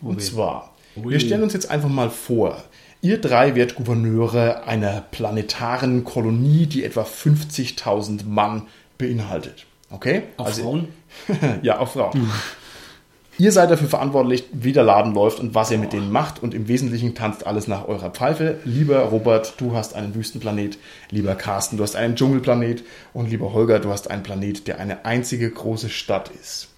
Und 0.00 0.20
zwar, 0.22 0.74
Ui. 0.96 1.12
wir 1.12 1.20
stellen 1.20 1.42
uns 1.42 1.54
jetzt 1.54 1.70
einfach 1.70 1.88
mal 1.88 2.10
vor, 2.10 2.62
Ihr 3.04 3.20
drei 3.20 3.54
werdet 3.54 3.76
Gouverneure 3.76 4.66
einer 4.66 5.02
planetaren 5.02 6.04
Kolonie, 6.04 6.64
die 6.64 6.84
etwa 6.84 7.02
50.000 7.02 8.24
Mann 8.26 8.62
beinhaltet. 8.96 9.66
Okay? 9.90 10.22
Auf 10.38 10.46
also, 10.46 10.62
Frauen? 10.62 10.88
ja, 11.62 11.80
auf 11.80 11.92
Frauen. 11.92 12.30
Ihr 13.36 13.52
seid 13.52 13.70
dafür 13.70 13.88
verantwortlich, 13.88 14.44
wie 14.52 14.72
der 14.72 14.84
Laden 14.84 15.12
läuft 15.12 15.38
und 15.38 15.54
was 15.54 15.70
ihr 15.70 15.76
mit 15.76 15.92
denen 15.92 16.10
macht. 16.10 16.42
Und 16.42 16.54
im 16.54 16.66
Wesentlichen 16.66 17.14
tanzt 17.14 17.46
alles 17.46 17.68
nach 17.68 17.86
eurer 17.88 18.08
Pfeife. 18.08 18.60
Lieber 18.64 19.00
Robert, 19.00 19.52
du 19.58 19.76
hast 19.76 19.94
einen 19.94 20.14
Wüstenplanet. 20.14 20.78
Lieber 21.10 21.34
Carsten, 21.34 21.76
du 21.76 21.82
hast 21.82 21.96
einen 21.96 22.16
Dschungelplanet. 22.16 22.84
Und 23.12 23.28
lieber 23.28 23.52
Holger, 23.52 23.80
du 23.80 23.90
hast 23.90 24.10
einen 24.10 24.22
Planet, 24.22 24.66
der 24.66 24.78
eine 24.78 25.04
einzige 25.04 25.50
große 25.50 25.90
Stadt 25.90 26.30
ist. 26.40 26.68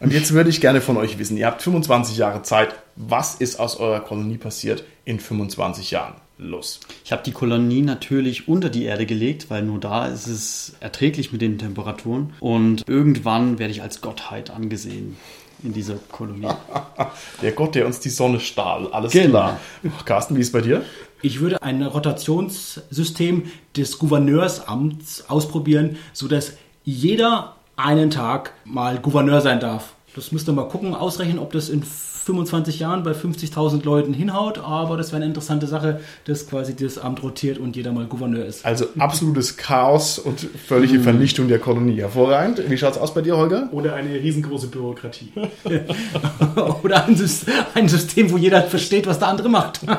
Und 0.00 0.12
jetzt 0.12 0.32
würde 0.32 0.50
ich 0.50 0.60
gerne 0.60 0.80
von 0.80 0.96
euch 0.96 1.18
wissen, 1.18 1.36
ihr 1.36 1.46
habt 1.46 1.62
25 1.62 2.16
Jahre 2.16 2.42
Zeit. 2.42 2.74
Was 2.96 3.36
ist 3.36 3.58
aus 3.58 3.76
eurer 3.76 4.00
Kolonie 4.00 4.36
passiert 4.36 4.84
in 5.04 5.20
25 5.20 5.90
Jahren? 5.90 6.14
Los. 6.38 6.80
Ich 7.02 7.12
habe 7.12 7.22
die 7.24 7.32
Kolonie 7.32 7.80
natürlich 7.80 8.46
unter 8.46 8.68
die 8.68 8.84
Erde 8.84 9.06
gelegt, 9.06 9.48
weil 9.48 9.62
nur 9.62 9.80
da 9.80 10.06
ist 10.06 10.26
es 10.26 10.74
erträglich 10.80 11.32
mit 11.32 11.40
den 11.40 11.58
Temperaturen. 11.58 12.34
Und 12.40 12.86
irgendwann 12.86 13.58
werde 13.58 13.72
ich 13.72 13.80
als 13.80 14.02
Gottheit 14.02 14.50
angesehen 14.50 15.16
in 15.62 15.72
dieser 15.72 15.94
Kolonie. 16.12 16.48
der 17.42 17.52
Gott, 17.52 17.74
der 17.74 17.86
uns 17.86 18.00
die 18.00 18.10
Sonne 18.10 18.40
stahl. 18.40 18.88
Alles 18.92 19.12
genau. 19.12 19.30
klar. 19.30 19.60
Carsten, 20.04 20.36
wie 20.36 20.40
ist 20.40 20.48
es 20.48 20.52
bei 20.52 20.60
dir? 20.60 20.84
Ich 21.22 21.40
würde 21.40 21.62
ein 21.62 21.82
Rotationssystem 21.82 23.44
des 23.74 23.98
Gouverneursamts 23.98 25.30
ausprobieren, 25.30 25.96
sodass 26.12 26.52
jeder 26.84 27.55
einen 27.76 28.10
Tag 28.10 28.52
mal 28.64 28.98
Gouverneur 28.98 29.40
sein 29.40 29.60
darf. 29.60 29.94
Das 30.14 30.32
müsst 30.32 30.48
ihr 30.48 30.52
mal 30.52 30.68
gucken, 30.68 30.94
ausrechnen, 30.94 31.38
ob 31.38 31.52
das 31.52 31.68
in 31.68 31.82
25 31.82 32.80
Jahren 32.80 33.04
bei 33.04 33.12
50.000 33.12 33.84
Leuten 33.84 34.12
hinhaut, 34.12 34.58
aber 34.58 34.96
das 34.96 35.08
wäre 35.08 35.16
eine 35.16 35.26
interessante 35.26 35.68
Sache, 35.68 36.00
dass 36.24 36.48
quasi 36.48 36.74
das 36.74 36.98
Amt 36.98 37.22
rotiert 37.22 37.58
und 37.58 37.76
jeder 37.76 37.92
mal 37.92 38.06
Gouverneur 38.06 38.44
ist. 38.44 38.66
Also 38.66 38.86
absolutes 38.98 39.56
Chaos 39.56 40.18
und 40.18 40.40
völlige 40.40 40.98
Vernichtung 40.98 41.46
der 41.46 41.60
Kolonie. 41.60 42.00
Hervorragend. 42.00 42.68
Wie 42.68 42.76
schaut 42.76 42.94
es 42.94 42.98
aus 42.98 43.14
bei 43.14 43.22
dir, 43.22 43.36
Holger? 43.36 43.68
Oder 43.70 43.94
eine 43.94 44.14
riesengroße 44.14 44.66
Bürokratie. 44.68 45.32
Oder 46.82 47.04
ein 47.04 47.14
System, 47.14 47.54
ein 47.74 47.88
System, 47.88 48.32
wo 48.32 48.38
jeder 48.38 48.62
versteht, 48.62 49.06
was 49.06 49.20
der 49.20 49.28
andere 49.28 49.48
macht. 49.48 49.80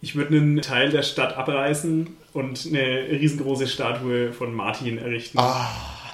Ich 0.00 0.14
würde 0.14 0.36
einen 0.36 0.62
Teil 0.62 0.90
der 0.90 1.02
Stadt 1.02 1.36
abreißen 1.36 2.06
und 2.32 2.68
eine 2.68 3.10
riesengroße 3.10 3.66
Statue 3.66 4.32
von 4.32 4.54
Martin 4.54 4.96
errichten. 4.96 5.36
Ah. 5.40 5.66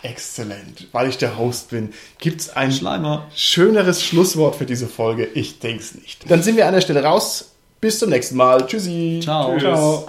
Exzellent, 0.04 0.88
weil 0.92 1.08
ich 1.08 1.18
der 1.18 1.38
Host 1.38 1.70
bin. 1.70 1.92
Gibt 2.18 2.40
es 2.42 2.50
ein 2.50 2.72
Schleimer. 2.72 3.26
schöneres 3.34 4.02
Schlusswort 4.04 4.56
für 4.56 4.66
diese 4.66 4.86
Folge? 4.86 5.26
Ich 5.34 5.58
denke 5.58 5.82
es 5.82 5.94
nicht. 5.94 6.30
Dann 6.30 6.42
sind 6.42 6.56
wir 6.56 6.66
an 6.66 6.74
der 6.74 6.80
Stelle 6.80 7.02
raus. 7.02 7.52
Bis 7.80 7.98
zum 7.98 8.10
nächsten 8.10 8.36
Mal. 8.36 8.66
Tschüssi. 8.66 9.20
Ciao. 9.22 9.58
Ciao. 9.58 10.08